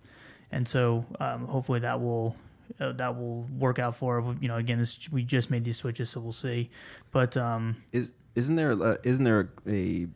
and 0.53 0.67
so 0.67 1.05
um, 1.21 1.47
hopefully 1.47 1.81
that 1.81 2.01
will. 2.01 2.35
Uh, 2.81 2.93
that 2.93 3.17
will 3.17 3.43
work 3.59 3.79
out 3.79 3.97
for. 3.97 4.37
You 4.41 4.49
know, 4.49 4.57
again, 4.57 4.79
this 4.79 4.99
we 5.11 5.23
just 5.23 5.51
made 5.51 5.65
these 5.65 5.77
switches, 5.77 6.11
so 6.11 6.21
we'll 6.21 6.33
see. 6.33 6.71
But 7.13 7.37
um, 7.37 7.77
Is 7.93 8.11
isn't 8.35 8.57
there 8.57 8.73
uh, 8.73 8.97
isn't 9.03 9.25
there 9.25 9.51
a 9.67 10.07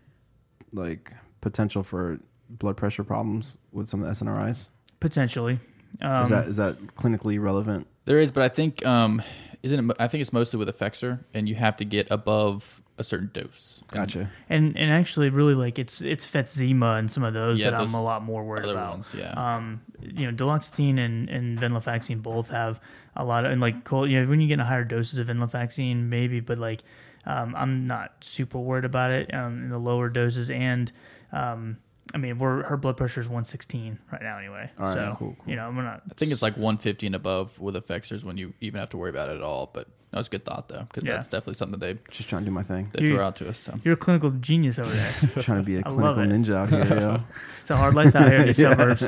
like 0.73 1.13
potential 1.41 1.83
for 1.83 2.21
blood 2.49 2.77
pressure 2.77 3.05
problems 3.05 3.57
with 3.73 3.89
some 3.89 4.03
of 4.03 4.19
the 4.19 4.25
SNRIs? 4.25 4.69
potentially, 5.01 5.59
um, 6.03 6.25
Is 6.25 6.29
that 6.29 6.49
is 6.49 6.57
that 6.57 6.79
clinically 6.97 7.41
relevant? 7.43 7.87
There 8.05 8.19
is, 8.19 8.31
but 8.31 8.43
I 8.43 8.49
think 8.49 8.85
um, 8.85 9.23
isn't 9.63 9.91
it? 9.91 9.97
I 9.99 10.09
think 10.09 10.21
it's 10.21 10.33
mostly 10.33 10.59
with 10.59 10.69
Effexor, 10.69 11.21
and 11.35 11.49
you 11.49 11.55
have 11.55 11.77
to 11.79 11.85
get 11.85 12.11
above 12.11 12.83
a 13.01 13.05
certain 13.05 13.31
dose. 13.33 13.83
Gotcha. 13.91 14.31
And 14.49 14.77
and 14.77 14.93
actually, 14.93 15.31
really, 15.31 15.55
like 15.55 15.79
it's 15.79 16.01
it's 16.03 16.27
Fetzima 16.27 16.99
and 16.99 17.11
some 17.11 17.25
of 17.25 17.35
those 17.35 17.59
Yeah, 17.59 17.71
that 17.71 17.79
those 17.79 17.89
I'm 17.93 17.99
a 17.99 18.03
lot 18.05 18.23
more 18.23 18.45
worried 18.45 18.65
other 18.65 18.75
about. 18.75 18.91
ones, 18.91 19.15
yeah. 19.17 19.33
Um, 19.33 19.81
you 20.01 20.31
know, 20.31 20.33
duloxetine 20.37 20.99
and 20.99 21.29
and 21.29 21.59
venlafaxine 21.59 22.23
both 22.23 22.49
have 22.51 22.79
a 23.17 23.25
lot 23.25 23.45
of 23.45 23.51
and 23.53 23.61
like 23.61 23.85
cold. 23.85 24.11
You 24.11 24.21
know, 24.23 24.29
when 24.29 24.41
you 24.41 24.47
get 24.47 24.55
in 24.55 24.61
higher 24.61 24.85
doses 24.85 25.19
of 25.19 25.27
venlafaxine, 25.29 26.09
maybe, 26.09 26.41
but 26.41 26.59
like, 26.59 26.83
um, 27.25 27.55
I'm 27.57 27.87
not 27.87 28.13
super 28.21 28.59
worried 28.59 28.85
about 28.85 29.11
it 29.11 29.33
um, 29.35 29.65
in 29.65 29.69
the 29.71 29.79
lower 29.79 30.09
doses. 30.11 30.51
And 30.51 30.93
um, 31.33 31.79
I 32.15 32.19
mean, 32.19 32.39
we're 32.39 32.63
her 32.65 32.77
blood 32.77 32.97
pressure 32.99 33.21
is 33.21 33.29
116 33.29 33.99
right 34.13 34.23
now, 34.23 34.37
anyway. 34.39 34.71
All 34.79 34.87
right, 34.87 34.95
so 34.95 35.17
cool, 35.19 35.37
cool. 35.39 35.51
you 35.51 35.57
know, 35.57 35.73
we're 35.75 35.83
not. 35.83 36.03
I 36.11 36.15
think 36.15 36.33
it's 36.33 36.43
like 36.43 36.55
150 36.57 37.07
and 37.07 37.15
above 37.15 37.59
with 37.59 37.75
Effexors 37.77 38.25
when 38.25 38.37
you 38.37 38.53
even 38.61 38.79
have 38.79 38.91
to 38.91 38.97
worry 38.99 39.11
about 39.11 39.31
it 39.31 39.37
at 39.37 39.43
all. 39.43 39.71
But 39.73 39.89
that 40.11 40.19
was 40.19 40.27
a 40.27 40.31
good 40.31 40.45
thought 40.45 40.69
though, 40.69 40.83
because 40.89 41.05
Yeah. 41.07 41.13
that's 41.15 41.29
definitely 41.29 41.55
something 41.55 41.79
they 41.79 41.99
Just 42.11 42.29
trying 42.29 42.43
to 42.43 42.47
do 42.47 42.51
my 42.53 42.63
thing. 42.63 42.91
they 42.93 43.03
You- 43.05 43.15
throw 43.17 43.25
out 43.27 43.37
to 43.37 43.49
us. 43.49 43.59
So 43.59 43.79
You're 43.85 43.95
a 43.95 43.97
clinical 43.97 44.31
genius 44.33 44.79
over 44.79 44.91
there. 44.93 45.11
trying 45.43 45.59
to 45.61 45.65
be 45.65 45.77
a 45.77 45.83
I 45.85 45.91
love 45.91 46.17
clinical 46.17 46.23
it. 46.23 46.43
ninja 46.45 46.55
out 46.55 46.69
here. 46.71 46.99
Yo. 47.01 47.23
It's 47.61 47.71
a 47.71 47.77
hard 47.77 47.95
life 47.95 48.15
out 48.17 48.29
here 48.29 48.39
in 48.41 48.47
the 48.49 48.53
Yeah. 48.63 48.71
suburbs. 48.71 49.05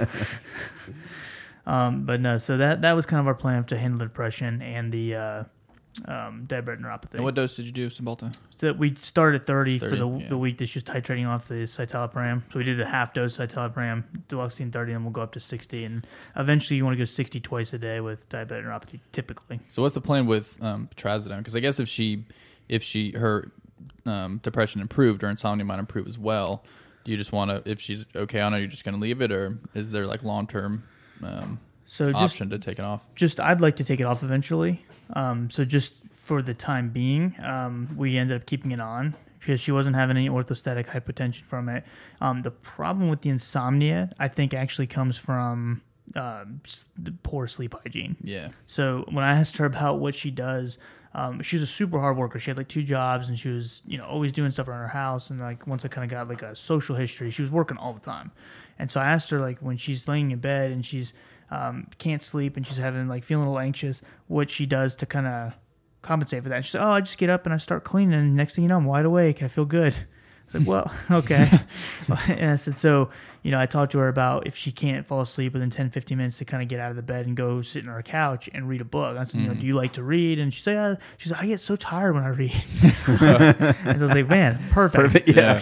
Um, 1.66 2.04
but 2.04 2.20
no, 2.20 2.38
so 2.38 2.56
that 2.56 2.82
that 2.82 2.92
was 2.94 3.06
kind 3.06 3.20
of 3.20 3.26
our 3.26 3.34
plan 3.34 3.64
to 3.64 3.78
handle 3.78 3.98
the 3.98 4.06
depression 4.06 4.60
and 4.62 4.90
the 4.92 5.14
uh, 5.14 5.44
um, 6.06 6.46
diabetic 6.46 6.80
neuropathy. 6.80 7.14
And 7.14 7.24
what 7.24 7.34
dose 7.34 7.56
did 7.56 7.66
you 7.66 7.72
do, 7.72 7.88
Cymbalta? 7.88 8.34
so 8.56 8.72
we 8.72 8.94
started 8.94 9.42
at 9.42 9.46
30, 9.46 9.78
for 9.78 9.90
the, 9.90 10.08
yeah. 10.08 10.28
the 10.28 10.38
week 10.38 10.58
that 10.58 10.68
she 10.68 10.78
was 10.78 10.84
titrating 10.84 11.28
off 11.28 11.48
the 11.48 11.66
citalopram. 11.66 12.42
So 12.52 12.58
we 12.58 12.64
did 12.64 12.78
the 12.78 12.86
half 12.86 13.12
dose 13.12 13.36
citalopram, 13.36 14.04
duloxetine 14.28 14.72
30, 14.72 14.92
and 14.92 15.04
we'll 15.04 15.12
go 15.12 15.22
up 15.22 15.32
to 15.32 15.40
60. 15.40 15.84
And 15.84 16.06
eventually 16.36 16.76
you 16.76 16.84
want 16.84 16.94
to 16.94 16.98
go 16.98 17.04
60 17.04 17.40
twice 17.40 17.72
a 17.72 17.78
day 17.78 18.00
with 18.00 18.28
diabetic 18.28 18.64
neuropathy, 18.64 19.00
typically. 19.12 19.60
So 19.68 19.82
what's 19.82 19.94
the 19.94 20.00
plan 20.00 20.26
with 20.26 20.56
um, 20.62 20.88
trazodone? 20.96 21.38
Because 21.38 21.56
I 21.56 21.60
guess 21.60 21.80
if 21.80 21.88
she, 21.88 22.24
if 22.68 22.82
she 22.82 23.12
her 23.12 23.52
um, 24.06 24.40
depression 24.42 24.80
improved 24.80 25.22
or 25.22 25.28
insomnia 25.28 25.64
might 25.64 25.78
improve 25.78 26.06
as 26.06 26.18
well, 26.18 26.64
do 27.04 27.10
you 27.10 27.18
just 27.18 27.32
want 27.32 27.50
to? 27.50 27.68
If 27.70 27.80
she's 27.80 28.06
okay 28.14 28.40
on 28.40 28.54
it, 28.54 28.60
you're 28.60 28.68
just 28.68 28.84
going 28.84 28.94
to 28.94 29.00
leave 29.00 29.20
it, 29.20 29.32
or 29.32 29.58
is 29.74 29.90
there 29.90 30.06
like 30.06 30.22
long 30.22 30.46
term 30.46 30.84
um, 31.22 31.58
So 31.86 32.12
just 32.12 32.16
option 32.16 32.50
to 32.50 32.58
take 32.58 32.78
it 32.78 32.84
off? 32.84 33.02
just 33.14 33.40
I'd 33.40 33.60
like 33.60 33.76
to 33.76 33.84
take 33.84 34.00
it 34.00 34.04
off 34.04 34.22
eventually. 34.22 34.84
Um, 35.14 35.50
so 35.50 35.64
just 35.64 35.92
for 36.14 36.42
the 36.42 36.54
time 36.54 36.90
being, 36.90 37.34
um, 37.42 37.88
we 37.96 38.16
ended 38.16 38.36
up 38.36 38.46
keeping 38.46 38.70
it 38.70 38.80
on 38.80 39.14
because 39.38 39.60
she 39.60 39.72
wasn't 39.72 39.96
having 39.96 40.16
any 40.16 40.28
orthostatic 40.28 40.86
hypotension 40.86 41.42
from 41.42 41.68
it. 41.68 41.84
Um, 42.20 42.42
the 42.42 42.50
problem 42.52 43.08
with 43.08 43.22
the 43.22 43.30
insomnia, 43.30 44.12
I 44.18 44.28
think, 44.28 44.54
actually 44.54 44.86
comes 44.86 45.16
from 45.16 45.82
um, 46.14 46.60
the 46.96 47.12
poor 47.22 47.48
sleep 47.48 47.74
hygiene. 47.82 48.16
Yeah, 48.22 48.48
So 48.66 49.04
when 49.10 49.24
I 49.24 49.32
asked 49.32 49.56
her 49.56 49.64
about 49.64 49.98
what 49.98 50.14
she 50.14 50.30
does, 50.30 50.78
um, 51.14 51.42
she 51.42 51.56
was 51.56 51.62
a 51.62 51.66
super 51.66 51.98
hard 51.98 52.16
worker. 52.16 52.38
She 52.38 52.50
had 52.50 52.56
like 52.56 52.68
two 52.68 52.82
jobs, 52.82 53.28
and 53.28 53.38
she 53.38 53.48
was 53.48 53.82
you 53.86 53.98
know 53.98 54.04
always 54.06 54.32
doing 54.32 54.50
stuff 54.50 54.68
around 54.68 54.80
her 54.80 54.88
house. 54.88 55.30
And 55.30 55.40
like 55.40 55.66
once 55.66 55.84
I 55.84 55.88
kind 55.88 56.04
of 56.04 56.10
got 56.10 56.28
like 56.28 56.42
a 56.42 56.54
social 56.54 56.96
history, 56.96 57.30
she 57.30 57.42
was 57.42 57.50
working 57.50 57.76
all 57.76 57.92
the 57.92 58.00
time. 58.00 58.30
And 58.78 58.90
so 58.90 59.00
I 59.00 59.06
asked 59.06 59.30
her 59.30 59.40
like 59.40 59.58
when 59.58 59.76
she's 59.76 60.08
laying 60.08 60.30
in 60.30 60.38
bed 60.38 60.70
and 60.70 60.84
she's 60.84 61.12
um, 61.52 61.86
can't 61.98 62.22
sleep 62.22 62.56
and 62.56 62.66
she's 62.66 62.78
having 62.78 63.08
like 63.08 63.24
feeling 63.24 63.44
a 63.44 63.48
little 63.48 63.60
anxious, 63.60 64.00
what 64.28 64.50
she 64.50 64.64
does 64.66 64.96
to 64.96 65.06
kind 65.06 65.26
of 65.26 65.52
compensate 66.00 66.42
for 66.42 66.48
that. 66.48 66.64
She 66.64 66.70
said, 66.72 66.82
"Oh, 66.84 66.90
I 66.90 67.00
just 67.00 67.18
get 67.18 67.28
up 67.30 67.44
and 67.44 67.52
I 67.54 67.58
start 67.58 67.84
cleaning, 67.84 68.14
and 68.18 68.34
next 68.34 68.54
thing 68.54 68.62
you 68.64 68.68
know, 68.68 68.76
I'm 68.78 68.84
wide 68.86 69.04
awake. 69.04 69.42
I 69.42 69.48
feel 69.48 69.64
good." 69.66 69.94
I 69.94 70.44
was 70.46 70.54
like, 70.54 70.66
"Well, 70.66 70.92
okay." 71.18 71.48
and 72.28 72.50
I 72.52 72.56
said, 72.56 72.78
"So, 72.78 73.10
you 73.42 73.50
know, 73.50 73.60
I 73.60 73.66
talked 73.66 73.92
to 73.92 73.98
her 73.98 74.08
about 74.08 74.46
if 74.46 74.56
she 74.56 74.72
can't 74.72 75.06
fall 75.06 75.20
asleep 75.20 75.52
within 75.52 75.70
10, 75.70 75.90
15 75.90 76.16
minutes 76.18 76.38
to 76.38 76.44
kind 76.44 76.62
of 76.62 76.68
get 76.68 76.80
out 76.80 76.90
of 76.90 76.96
the 76.96 77.02
bed 77.02 77.26
and 77.26 77.36
go 77.36 77.60
sit 77.62 77.86
on 77.86 77.92
her 77.92 78.02
couch 78.02 78.48
and 78.54 78.68
read 78.68 78.80
a 78.80 78.84
book." 78.84 79.16
I 79.18 79.24
said, 79.24 79.40
"You 79.40 79.48
know, 79.48 79.54
do 79.54 79.66
you 79.66 79.74
like 79.74 79.92
to 79.94 80.02
read?" 80.02 80.38
And 80.38 80.52
she 80.52 80.62
said, 80.62 80.98
"She's 81.18 81.30
like, 81.32 81.42
I 81.42 81.46
get 81.46 81.60
so 81.60 81.76
tired 81.76 82.14
when 82.14 82.24
I 82.24 82.28
read." 82.28 82.52
and 83.06 83.22
I 83.22 83.96
was 83.98 84.10
like, 84.14 84.28
"Man, 84.28 84.58
perfect." 84.70 85.02
Perfect. 85.04 85.28
Yeah. 85.28 85.60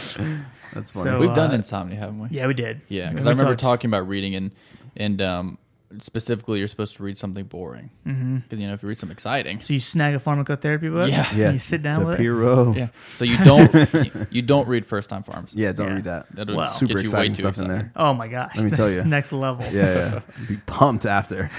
That's 0.73 0.93
funny. 0.93 1.11
So- 1.11 1.19
We've 1.21 1.35
done 1.35 1.51
uh, 1.51 1.55
insomnia, 1.55 1.99
haven't 1.99 2.21
we? 2.21 2.29
Yeah, 2.31 2.47
we 2.47 2.55
did. 2.55 2.81
Yeah, 2.89 3.11
because 3.11 3.27
I 3.27 3.31
remember 3.31 3.53
talked- 3.53 3.61
talking 3.61 3.91
about 3.91 4.07
reading 4.09 4.35
and 4.37 4.51
and 4.97 5.21
um, 5.23 5.59
specifically 5.99 6.59
you're 6.61 6.69
supposed 6.69 6.97
to 6.97 7.03
read 7.03 7.19
something 7.19 7.45
boring 7.45 7.91
because 8.05 8.17
Mm-hmm. 8.21 8.61
you 8.61 8.67
know 8.69 8.75
if 8.75 8.83
you 8.83 8.89
read 8.89 8.97
something 8.99 9.13
exciting, 9.15 9.61
So 9.61 9.73
you 9.73 9.81
snag 9.81 10.15
a 10.15 10.21
pharmacotherapy 10.21 10.93
book. 10.93 11.11
Yeah. 11.11 11.27
yeah. 11.35 11.45
And 11.47 11.55
you 11.55 11.59
sit 11.61 11.83
down 11.83 11.97
it's 12.03 12.05
a 12.05 12.09
with 12.11 12.19
peer 12.19 12.43
it. 12.43 12.77
yeah. 12.77 12.89
So 13.15 13.25
you 13.25 13.37
don't 13.39 13.75
you, 13.95 14.27
you 14.31 14.43
don't 14.43 14.69
read 14.69 14.87
first 14.87 15.11
time 15.11 15.23
pharmacists. 15.25 15.57
Yeah, 15.59 15.73
don't 15.73 15.89
Yeah. 15.89 15.95
read 15.95 16.05
that. 16.05 16.27
that'll 16.35 16.57
Well, 16.57 16.71
get 16.71 16.79
Super 16.79 17.01
you 17.01 17.11
way 17.13 17.29
too 17.29 17.35
stuff 17.35 17.45
in 17.45 17.49
excited. 17.49 17.71
there. 17.71 17.93
Oh 17.97 18.15
my 18.15 18.29
gosh. 18.29 18.55
Let 18.57 18.65
me 18.65 18.71
tell 18.71 18.89
That's 18.91 19.03
you. 19.05 19.11
next 19.11 19.33
level. 19.33 19.65
Yeah, 19.73 20.21
yeah. 20.39 20.47
Be 20.49 20.57
pumped 20.67 21.07
after. 21.07 21.51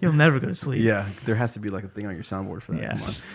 You'll 0.00 0.12
never 0.12 0.38
go 0.38 0.46
to 0.48 0.54
sleep. 0.54 0.82
Yeah, 0.82 1.08
there 1.24 1.34
has 1.34 1.52
to 1.54 1.58
be 1.58 1.68
like 1.68 1.84
a 1.84 1.88
thing 1.88 2.06
on 2.06 2.14
your 2.14 2.22
soundboard 2.24 2.62
for 2.62 2.72
that. 2.72 2.96
Yes. 2.96 3.26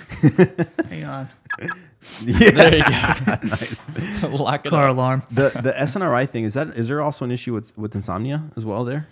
Hang 0.89 1.03
on. 1.03 1.29
Come 1.59 1.71
on. 1.71 1.81
Yeah. 2.23 2.51
There 2.51 2.75
you 2.77 2.83
go. 2.83 3.47
nice. 3.47 3.85
Lock 4.23 4.65
it 4.65 4.69
Car 4.69 4.87
up. 4.89 4.95
alarm. 4.95 5.23
The 5.31 5.49
the 5.61 5.73
SNRI 5.73 6.29
thing 6.29 6.45
is 6.45 6.53
that 6.53 6.69
is 6.77 6.87
there 6.87 7.01
also 7.01 7.25
an 7.25 7.31
issue 7.31 7.53
with 7.53 7.77
with 7.77 7.95
insomnia 7.95 8.43
as 8.55 8.63
well 8.63 8.85
there? 8.85 9.07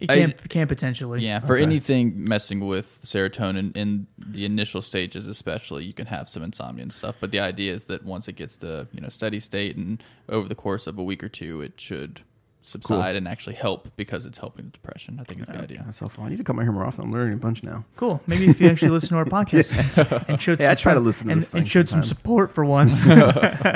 It 0.00 0.10
I- 0.10 0.18
can, 0.18 0.32
can 0.48 0.68
potentially. 0.68 1.24
Yeah, 1.24 1.40
for 1.40 1.54
Okay. 1.54 1.62
anything 1.62 2.12
messing 2.22 2.60
with 2.66 2.98
serotonin 3.02 3.76
in 3.76 4.06
the 4.18 4.44
initial 4.44 4.82
stages, 4.82 5.26
especially, 5.26 5.84
you 5.84 5.92
can 5.94 6.06
have 6.06 6.28
some 6.28 6.42
insomnia 6.42 6.82
and 6.82 6.92
stuff. 6.92 7.16
But 7.20 7.30
the 7.30 7.40
idea 7.40 7.72
is 7.72 7.84
that 7.84 8.04
once 8.04 8.28
it 8.28 8.34
gets 8.34 8.56
to 8.58 8.88
you 8.92 9.00
know 9.00 9.08
steady 9.08 9.40
state 9.40 9.76
and 9.76 10.02
over 10.28 10.48
the 10.48 10.54
course 10.54 10.86
of 10.86 10.98
a 10.98 11.02
week 11.04 11.24
or 11.24 11.28
two, 11.28 11.62
it 11.62 11.80
should 11.80 12.20
subside 12.62 13.14
and 13.14 13.28
actually 13.28 13.54
help 13.54 13.88
because 13.94 14.26
it's 14.26 14.38
helping 14.38 14.64
the 14.64 14.70
depression. 14.72 15.18
I 15.20 15.24
think 15.24 15.40
is 15.40 15.46
the 15.46 15.58
idea. 15.62 15.84
That's 15.86 15.98
so 15.98 16.08
fun. 16.08 16.26
I 16.26 16.28
need 16.30 16.38
to 16.38 16.44
come 16.44 16.58
out 16.58 16.62
here 16.62 16.72
more 16.72 16.84
often. 16.84 17.04
I'm 17.04 17.12
learning 17.12 17.34
a 17.34 17.36
bunch 17.36 17.62
now. 17.62 17.84
Cool. 17.94 18.20
Maybe 18.26 18.48
if 18.48 18.60
you 18.60 18.68
actually 18.68 18.88
listen 18.90 19.10
to 19.10 19.16
our 19.18 19.24
podcast 19.44 20.26
and 20.28 20.42
showed 20.42 20.60
Yeah, 20.60 20.72
I 20.72 20.74
some 20.74 20.82
try 20.82 20.94
to 20.94 21.00
listen 21.00 21.28
to 21.28 21.32
and, 21.34 21.40
this 21.42 21.48
thing 21.48 21.60
and 21.60 21.68
showed 21.70 21.88
some 21.88 22.02
support 22.02 22.52
for 22.52 22.64
once. 22.78 22.98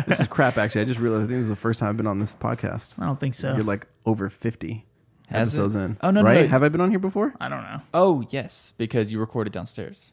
This 0.09 0.19
is 0.21 0.27
crap. 0.27 0.59
Actually, 0.59 0.81
I 0.81 0.85
just 0.87 0.99
realized. 0.99 1.25
I 1.25 1.29
think 1.29 1.39
this 1.39 1.45
is 1.45 1.51
the 1.51 1.57
first 1.57 1.79
time 1.79 1.91
I've 1.91 1.97
been 1.97 2.09
on 2.09 2.19
this 2.19 2.35
podcast. 2.35 2.99
I 2.99 3.07
don't 3.07 3.21
think 3.21 3.37
so. 3.37 3.55
You're 3.55 3.63
like 3.65 3.87
over 4.07 4.29
50 4.29 4.85
Has 5.31 5.57
it? 5.57 5.63
in. 5.63 5.97
Oh, 6.03 6.11
no, 6.11 6.21
no, 6.23 6.27
right? 6.27 6.43
no. 6.43 6.49
Have 6.49 6.63
I 6.63 6.69
been 6.69 6.81
on 6.81 6.91
here 6.91 6.99
before? 6.99 7.35
I 7.41 7.49
don't 7.49 7.63
know. 7.63 7.81
Oh 7.95 8.25
yes, 8.31 8.75
because 8.79 9.13
you 9.13 9.19
recorded 9.21 9.53
downstairs. 9.53 10.13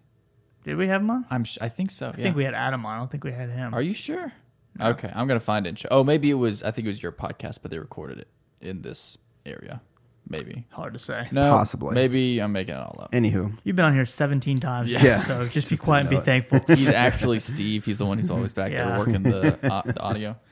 Did 0.63 0.77
we 0.77 0.87
have 0.87 1.01
him 1.01 1.09
on? 1.09 1.25
I'm. 1.29 1.43
Sh- 1.43 1.57
I 1.61 1.69
think 1.69 1.91
so. 1.91 2.09
I 2.09 2.15
think 2.17 2.35
we 2.35 2.43
had 2.43 2.53
Adam 2.53 2.85
on. 2.85 2.95
I 2.95 2.99
don't 2.99 3.09
think 3.11 3.23
we 3.23 3.31
had 3.31 3.49
him. 3.49 3.73
Are 3.73 3.81
you 3.81 3.93
sure? 3.93 4.31
Okay, 4.79 5.11
I'm 5.15 5.27
gonna 5.27 5.39
find 5.39 5.65
it. 5.65 5.83
Oh, 5.89 6.03
maybe 6.03 6.29
it 6.29 6.35
was. 6.35 6.61
I 6.61 6.71
think 6.71 6.85
it 6.85 6.89
was 6.89 7.01
your 7.01 7.11
podcast, 7.11 7.59
but 7.61 7.71
they 7.71 7.79
recorded 7.79 8.19
it 8.19 8.27
in 8.61 8.81
this 8.81 9.17
area. 9.45 9.81
Maybe. 10.29 10.65
Hard 10.71 10.91
to 10.93 10.99
say. 10.99 11.29
No, 11.31 11.51
Possibly. 11.51 11.93
Maybe 11.95 12.39
I'm 12.41 12.51
making 12.51 12.75
it 12.75 12.79
all 12.79 12.99
up. 13.01 13.13
Anywho, 13.13 13.57
You've 13.63 13.77
been 13.77 13.85
on 13.85 13.93
here 13.95 14.05
17 14.05 14.57
times. 14.57 14.91
Yeah. 14.91 15.01
yeah. 15.01 15.25
So 15.25 15.47
just, 15.51 15.69
be 15.69 15.77
quiet 15.77 16.01
and 16.01 16.09
be 16.09 16.15
didn't 16.17 16.25
thankful. 16.49 16.75
He's 16.75 16.89
actually 16.89 17.39
Steve. 17.39 17.85
He's 17.85 17.99
the 17.99 18.05
one 18.05 18.17
who's 18.17 18.29
always 18.29 18.53
back 18.53 18.71
Yeah. 18.73 18.89
there 18.89 18.99
working 18.99 19.23
the 19.23 19.57
uh, 19.73 19.81
the 19.83 19.99
audio. 20.01 20.35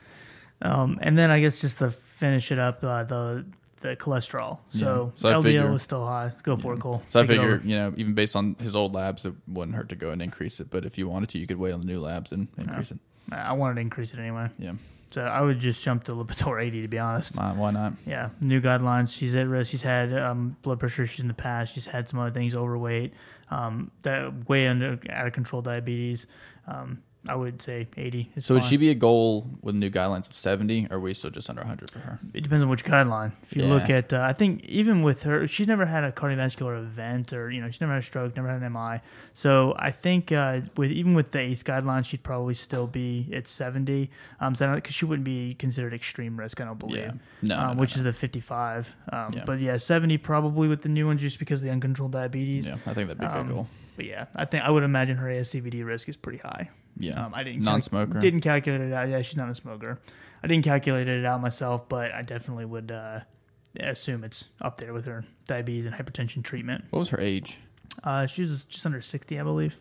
Um, 0.62 0.98
and 1.02 1.18
then 1.18 1.30
I 1.30 1.42
guess 1.42 1.60
just 1.60 1.80
to 1.80 1.90
finish 1.90 2.50
it 2.50 2.58
up, 2.58 2.82
uh, 2.82 3.04
the 3.04 3.44
the 3.80 3.94
cholesterol. 3.96 4.58
So, 4.70 5.12
So 5.14 5.28
LDL 5.30 5.42
figure- 5.42 5.70
was 5.72 5.82
still 5.82 6.06
high. 6.06 6.32
Go 6.42 6.56
for 6.56 6.74
it, 6.74 6.80
Cole. 6.80 7.02
So 7.08 7.20
I 7.20 7.22
Take 7.26 7.36
it 7.36 7.40
figure, 7.40 7.60
you 7.64 7.76
know, 7.76 7.92
even 7.96 8.14
based 8.14 8.34
on 8.36 8.56
his 8.62 8.74
old 8.74 8.94
labs, 8.94 9.24
it 9.24 9.34
wouldn't 9.46 9.76
hurt 9.76 9.88
to 9.90 9.96
go 9.96 10.10
and 10.10 10.22
increase 10.22 10.60
it. 10.60 10.70
But 10.70 10.84
if 10.86 10.96
you 10.98 11.08
wanted 11.08 11.28
to, 11.30 11.38
you 11.38 11.46
could 11.46 11.58
wait 11.58 11.72
on 11.72 11.80
the 11.80 11.86
new 11.86 12.00
labs 12.00 12.32
and 12.32 12.48
increase 12.56 12.90
it. 12.90 12.98
I 13.30 13.52
wanted 13.52 13.74
to 13.74 13.80
increase 13.82 14.14
it 14.14 14.20
anyway. 14.20 14.48
Yeah, 14.58 14.72
So 15.10 15.22
I 15.22 15.40
would 15.42 15.58
just 15.60 15.82
jump 15.82 16.04
to 16.04 16.12
Lipitor 16.12 16.62
80 16.64 16.82
to 16.82 16.88
be 16.88 16.98
honest. 16.98 17.36
why, 17.36 17.52
why 17.52 17.70
not? 17.72 17.92
Yeah, 18.06 18.30
new 18.40 18.60
guidelines. 18.60 19.10
She's 19.10 19.34
at 19.34 19.46
risk. 19.48 19.70
She's 19.72 19.82
had 19.82 20.12
um, 20.16 20.56
blood 20.62 20.78
pressure 20.80 21.02
issues 21.02 21.20
in 21.20 21.28
the 21.28 21.34
past. 21.34 21.74
She's 21.74 21.86
had 21.86 22.08
some 22.08 22.18
other 22.20 22.30
things, 22.30 22.54
overweight, 22.54 23.12
um, 23.50 23.90
that 24.02 24.48
way 24.48 24.66
under 24.68 24.98
out 25.10 25.26
of 25.26 25.32
control 25.32 25.60
diabetes. 25.60 26.26
Um, 26.68 27.02
I 27.28 27.34
would 27.34 27.60
say 27.62 27.86
80. 27.96 28.30
Is 28.36 28.46
So 28.46 28.54
would 28.54 28.64
she 28.64 28.76
be 28.76 28.90
a 28.90 28.94
goal 28.94 29.46
with 29.62 29.74
new 29.74 29.90
guidelines 29.90 30.28
of 30.28 30.34
70? 30.34 30.88
Or 30.90 30.96
are 30.96 31.00
we 31.00 31.14
still 31.14 31.30
just 31.30 31.48
under 31.50 31.62
100 31.62 31.90
for 31.90 31.98
her? 32.00 32.18
It 32.34 32.42
depends 32.42 32.62
on 32.62 32.68
which 32.70 32.84
guideline. 32.84 33.32
If 33.42 33.56
you 33.56 33.64
look 33.64 33.88
at, 33.90 34.12
uh, 34.12 34.20
I 34.20 34.32
think 34.32 34.64
even 34.64 35.02
with 35.02 35.22
her, 35.24 35.46
she's 35.48 35.66
never 35.66 35.86
had 35.86 36.04
a 36.04 36.12
cardiovascular 36.12 36.78
event, 36.78 37.32
or 37.32 37.50
you 37.50 37.60
know, 37.60 37.70
she's 37.70 37.80
never 37.80 37.92
had 37.92 38.02
a 38.02 38.06
stroke, 38.06 38.36
never 38.36 38.48
had 38.48 38.62
an 38.62 38.72
MI. 38.72 39.00
So 39.34 39.74
I 39.78 39.90
think 39.90 40.32
uh, 40.32 40.60
with 40.76 40.90
even 40.90 41.14
with 41.14 41.32
the 41.32 41.40
ACE 41.40 41.62
guidelines, 41.62 42.06
she'd 42.06 42.22
probably 42.22 42.54
still 42.54 42.86
be 42.86 43.28
at 43.32 43.48
70. 43.48 44.10
Um, 44.40 44.54
so 44.54 44.74
because 44.74 44.94
she 44.94 45.04
wouldn't 45.04 45.24
be 45.24 45.54
considered 45.54 45.92
extreme 45.94 46.38
risk, 46.38 46.60
I 46.60 46.64
don't 46.64 46.78
believe. 46.78 46.96
Yeah. 46.98 47.12
No, 47.42 47.56
um, 47.56 47.60
no, 47.68 47.72
no, 47.74 47.80
which 47.80 47.96
no. 47.96 48.00
is 48.00 48.04
the 48.04 48.12
55. 48.12 48.94
Um, 49.12 49.32
Yeah. 49.32 49.44
But 49.44 49.60
yeah, 49.60 49.76
70 49.76 50.18
probably 50.18 50.68
with 50.68 50.82
the 50.82 50.88
new 50.88 51.06
ones, 51.06 51.20
just 51.20 51.38
because 51.38 51.60
of 51.60 51.64
the 51.66 51.70
uncontrolled 51.72 52.12
diabetes. 52.12 52.66
Yeah, 52.66 52.76
I 52.86 52.94
think 52.94 53.08
that'd 53.08 53.18
be 53.18 53.26
a 53.26 53.28
good 53.28 53.38
Um, 53.38 53.48
goal. 53.48 53.68
But 53.96 54.04
yeah, 54.04 54.26
I 54.34 54.44
think 54.44 54.62
I 54.64 54.70
would 54.70 54.82
imagine 54.82 55.16
her 55.16 55.28
ASCVD 55.28 55.84
risk 55.84 56.08
is 56.08 56.16
pretty 56.16 56.38
high. 56.38 56.68
Yeah. 56.98 57.24
Um, 57.26 57.34
I 57.34 57.42
didn't 57.44 57.62
Non-smoker. 57.62 58.20
didn't 58.20 58.40
calculate 58.40 58.80
it 58.80 58.92
out. 58.92 59.08
Yeah, 59.08 59.22
she's 59.22 59.36
not 59.36 59.48
a 59.50 59.54
smoker. 59.54 60.00
I 60.42 60.46
didn't 60.46 60.64
calculate 60.64 61.08
it 61.08 61.24
out 61.24 61.40
myself, 61.40 61.88
but 61.88 62.12
I 62.12 62.22
definitely 62.22 62.64
would 62.64 62.90
uh, 62.90 63.20
assume 63.80 64.24
it's 64.24 64.44
up 64.60 64.78
there 64.80 64.92
with 64.92 65.06
her 65.06 65.24
diabetes 65.46 65.86
and 65.86 65.94
hypertension 65.94 66.42
treatment. 66.42 66.84
What 66.90 67.00
was 67.00 67.08
her 67.10 67.20
age? 67.20 67.58
Uh, 68.04 68.26
she 68.26 68.42
was 68.42 68.64
just 68.64 68.84
under 68.86 69.00
sixty, 69.00 69.38
I 69.40 69.42
believe. 69.42 69.74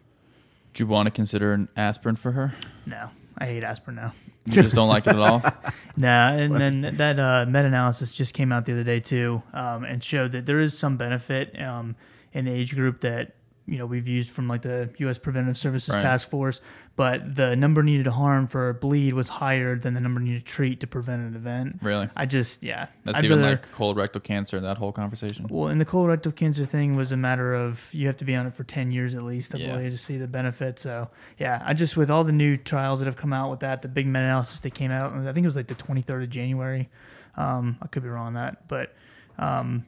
Do 0.74 0.84
you 0.84 0.88
want 0.88 1.08
to 1.08 1.12
consider 1.12 1.54
an 1.54 1.70
aspirin 1.78 2.16
for 2.18 2.32
her? 2.34 2.54
No, 2.86 3.10
I 3.38 3.46
hate 3.46 3.64
aspirin 3.64 3.96
now. 3.96 4.14
You 4.48 4.62
just 4.62 4.76
don't 4.76 4.90
like 4.90 5.08
it 5.08 5.12
at 5.12 5.20
all? 5.20 5.42
Nah, 5.98 6.34
and 6.34 6.54
then 6.56 6.98
that 6.98 7.18
uh, 7.18 7.46
meta-analysis 7.48 8.12
just 8.12 8.34
came 8.34 8.52
out 8.52 8.66
the 8.66 8.74
other 8.74 8.84
day 8.84 9.00
too, 9.00 9.42
um, 9.54 9.86
and 9.86 10.04
showed 10.04 10.34
that 10.34 10.46
there 10.46 10.60
is 10.60 10.78
some 10.78 10.98
benefit 10.98 11.58
um, 11.62 11.96
in 12.34 12.44
the 12.44 12.52
age 12.52 12.76
group 12.76 13.00
that 13.00 13.34
you 13.68 13.78
know 13.78 13.86
we've 13.86 14.08
used 14.08 14.30
from 14.30 14.48
like 14.48 14.62
the 14.62 14.90
U.S. 15.00 15.18
Preventive 15.18 15.58
Services 15.58 15.96
Right. 15.96 16.02
Task 16.02 16.30
Force, 16.30 16.62
but 16.96 17.36
the 17.36 17.56
number 17.56 17.82
needed 17.84 18.04
to 18.04 18.12
harm 18.12 18.46
for 18.48 18.70
a 18.70 18.74
bleed 18.74 19.14
was 19.14 19.28
higher 19.28 19.76
than 19.76 19.94
the 19.96 20.02
number 20.02 20.20
needed 20.20 20.46
to 20.46 20.52
treat 20.52 20.80
to 20.82 20.88
prevent 20.88 21.22
an 21.24 21.36
event. 21.36 21.80
Really? 21.82 22.08
I 22.16 22.26
just 22.28 22.62
yeah, 22.62 22.88
That's 23.04 23.18
I'd 23.18 23.26
even 23.26 23.40
rather- 23.40 23.52
like 23.52 23.72
colorectal 23.72 24.24
cancer 24.24 24.58
and 24.58 24.66
that 24.66 24.78
whole 24.78 24.92
conversation. 24.92 25.48
Well, 25.50 25.70
and 25.70 25.82
the 25.82 25.86
colorectal 25.86 26.36
cancer 26.36 26.66
thing 26.66 26.96
was 26.96 27.12
a 27.12 27.18
matter 27.18 27.54
of 27.54 27.88
you 27.92 28.06
have 28.08 28.18
to 28.18 28.26
be 28.26 28.36
on 28.36 28.46
it 28.46 28.54
for 28.54 28.64
10 28.64 28.92
years 28.92 29.16
at 29.16 29.24
least, 29.24 29.56
I 29.56 29.58
Yeah. 29.58 29.76
believe, 29.76 29.92
to 29.92 29.98
see 29.98 30.18
the 30.18 30.28
benefit. 30.28 30.78
So, 30.80 31.10
yeah, 31.40 31.62
I 31.66 31.74
just, 31.74 31.98
with 31.98 32.12
all 32.12 32.24
the 32.24 32.32
new 32.32 32.58
trials 32.58 33.00
that 33.00 33.06
have 33.06 33.18
come 33.18 33.34
out 33.34 33.50
with 33.52 33.62
that, 33.62 33.82
the 33.82 33.88
big 33.88 34.06
meta 34.08 34.20
analysis 34.26 34.60
that 34.60 34.74
came 34.76 34.92
out, 34.92 35.12
I 35.14 35.34
think 35.34 35.44
it 35.44 35.48
was 35.48 35.56
like 35.56 35.68
the 35.68 35.76
23rd 35.76 36.24
of 36.24 36.30
January. 36.30 36.88
Um, 37.36 37.78
I 37.82 37.88
could 37.88 38.04
be 38.04 38.10
wrong 38.10 38.28
on 38.28 38.34
that, 38.36 38.68
but 38.68 38.94
um, 39.38 39.86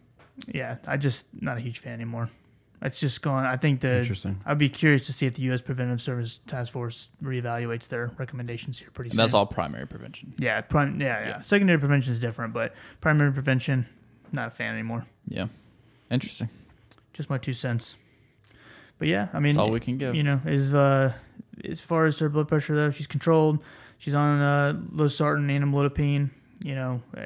yeah, 0.48 0.78
I 0.86 0.98
just 0.98 1.26
not 1.40 1.58
a 1.58 1.62
huge 1.62 1.80
fan 1.80 1.94
anymore. 1.94 2.30
It's 2.82 3.00
just 3.00 3.24
going, 3.24 3.44
I 3.44 3.58
think 3.58 3.82
the, 3.82 3.98
Interesting. 4.00 4.40
I'd 4.46 4.60
be 4.60 4.70
curious 4.70 5.08
to 5.08 5.14
see 5.14 5.26
if 5.26 5.34
the 5.34 5.42
U.S. 5.44 5.62
Preventive 5.62 6.00
Service 6.00 6.40
Task 6.46 6.72
Force 6.72 7.08
reevaluates 7.24 7.88
their 7.88 8.12
recommendations 8.18 8.78
here 8.78 8.90
pretty 8.94 9.08
And 9.10 9.14
soon. 9.14 9.18
that's 9.18 9.34
all 9.34 9.48
primary 9.48 9.88
prevention. 9.88 10.36
Yeah, 10.38 10.62
prim- 10.62 11.02
yeah, 11.02 11.20
yeah, 11.22 11.28
Yeah. 11.28 11.42
Secondary 11.42 11.80
prevention 11.80 12.14
is 12.14 12.20
different, 12.20 12.54
but 12.54 12.76
primary 13.02 13.32
prevention, 13.32 13.88
not 14.32 14.50
a 14.50 14.52
fan 14.52 14.74
anymore. 14.74 15.06
Yeah. 15.28 15.48
Interesting. 16.12 16.50
just 17.14 17.30
my 17.32 17.40
two 17.40 17.54
cents. 17.54 17.96
But 19.00 19.08
yeah, 19.08 19.28
I 19.34 19.40
mean, 19.40 19.54
That's 19.54 19.58
all 19.58 19.72
we 19.72 19.80
can 19.80 19.98
give. 19.98 20.14
You 20.16 20.24
know, 20.24 20.40
is 20.46 20.74
uh, 20.74 21.14
as 21.66 21.82
far 21.82 22.06
as 22.06 22.20
her 22.20 22.30
blood 22.30 22.48
pressure 22.48 22.76
though, 22.76 22.92
she's 22.92 23.08
controlled. 23.08 23.60
She's 23.98 24.14
on 24.14 24.40
uh, 24.40 24.74
losartan 24.94 25.50
and 25.50 25.66
amlodipine. 25.66 26.30
You 26.62 26.76
know, 26.76 27.02
uh, 27.18 27.26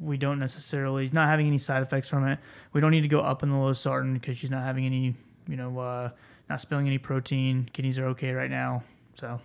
we 0.00 0.16
don't 0.16 0.38
necessarily 0.38 1.10
not 1.12 1.28
having 1.28 1.46
any 1.46 1.58
side 1.58 1.82
effects 1.82 2.08
from 2.08 2.26
it. 2.26 2.38
We 2.72 2.80
don't 2.80 2.90
need 2.90 3.02
to 3.02 3.08
go 3.08 3.20
up 3.20 3.42
in 3.42 3.50
the 3.50 3.56
losartan 3.56 4.14
because 4.14 4.38
she's 4.38 4.50
not 4.50 4.62
having 4.62 4.86
any. 4.86 5.14
You 5.48 5.56
know, 5.56 5.78
uh, 5.78 6.10
not 6.50 6.60
spilling 6.60 6.88
any 6.88 6.98
protein. 6.98 7.70
Kidneys 7.72 7.98
are 8.00 8.06
okay 8.06 8.32
right 8.32 8.50
now. 8.50 8.82
So. 9.14 9.40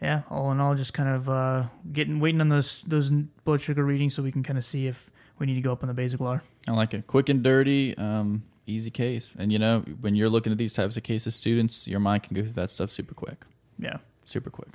Yeah, 0.00 0.22
all 0.30 0.50
in 0.50 0.58
all, 0.58 0.74
just 0.74 0.94
kind 0.94 1.08
of 1.08 1.28
uh, 1.28 1.66
getting 1.92 2.18
waiting 2.18 2.40
on 2.40 2.48
those 2.48 2.82
those 2.88 3.10
blood 3.10 3.60
sugar 3.60 3.84
readings 3.84 4.14
so 4.14 4.22
we 4.22 4.32
can 4.32 4.42
kind 4.42 4.58
of 4.58 4.64
see 4.64 4.88
if 4.88 5.08
we 5.38 5.46
need 5.46 5.54
to 5.54 5.60
go 5.60 5.70
up 5.70 5.84
on 5.84 5.94
the 5.94 6.02
Basaglar. 6.02 6.40
I 6.68 6.72
like 6.72 6.92
it. 6.92 7.06
Quick 7.06 7.28
and 7.28 7.42
dirty, 7.42 7.96
um, 7.96 8.42
easy 8.66 8.90
case. 8.90 9.36
And 9.38 9.52
you 9.52 9.60
know, 9.60 9.84
when 10.00 10.16
you're 10.16 10.28
looking 10.28 10.50
at 10.50 10.58
these 10.58 10.72
types 10.72 10.96
of 10.96 11.04
cases, 11.04 11.36
students, 11.36 11.86
your 11.86 12.00
mind 12.00 12.24
can 12.24 12.34
go 12.34 12.42
through 12.42 12.52
that 12.54 12.70
stuff 12.70 12.90
super 12.90 13.14
quick. 13.14 13.44
Yeah. 13.78 13.98
Super 14.24 14.50
quick. 14.50 14.70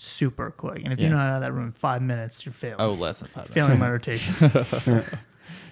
Super 0.00 0.50
quick. 0.50 0.82
And 0.84 0.92
if 0.92 0.98
Yeah. 0.98 1.08
you're 1.08 1.16
not 1.16 1.26
out 1.28 1.34
of 1.36 1.40
that 1.42 1.52
room 1.52 1.66
in 1.66 1.72
five 1.72 2.02
minutes, 2.02 2.44
you're 2.46 2.52
failing. 2.52 2.76
Oh, 2.80 2.92
less 2.94 3.20
than 3.20 3.28
five 3.28 3.50
minutes. 3.50 3.54
failing 3.54 3.78
my 3.78 3.90
rotation. 3.90 4.34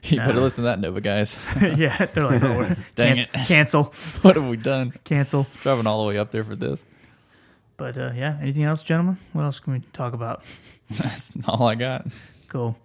you 0.03 0.19
better 0.19 0.41
listen 0.41 0.63
to 0.65 0.69
that, 0.71 0.79
Nova 0.81 1.01
guys. 1.01 1.39
yeah, 1.77 2.07
they're 2.07 2.27
like, 2.27 2.43
oh, 2.43 2.59
we're- 2.59 2.77
Dang 2.95 3.17
can- 3.17 3.25
it. 3.25 3.47
cancel, 3.47 3.95
what 4.23 4.37
have 4.37 4.49
we 4.49 4.57
done? 4.57 4.93
cancel. 5.05 5.47
Driving 5.63 5.87
all 5.87 6.03
the 6.03 6.09
way 6.09 6.19
up 6.19 6.31
there 6.31 6.45
for 6.45 6.57
this. 6.57 6.85
But 7.77 7.99
uh, 7.99 8.13
yeah, 8.15 8.39
anything 8.41 8.65
else, 8.65 8.83
gentlemen? 8.83 9.19
What 9.33 9.43
else 9.43 9.59
can 9.61 9.75
we 9.75 9.81
talk 9.93 10.15
about? 10.15 10.43
That's 10.91 11.33
all 11.47 11.67
I 11.67 11.75
got. 11.75 12.07
Cool. 12.49 12.77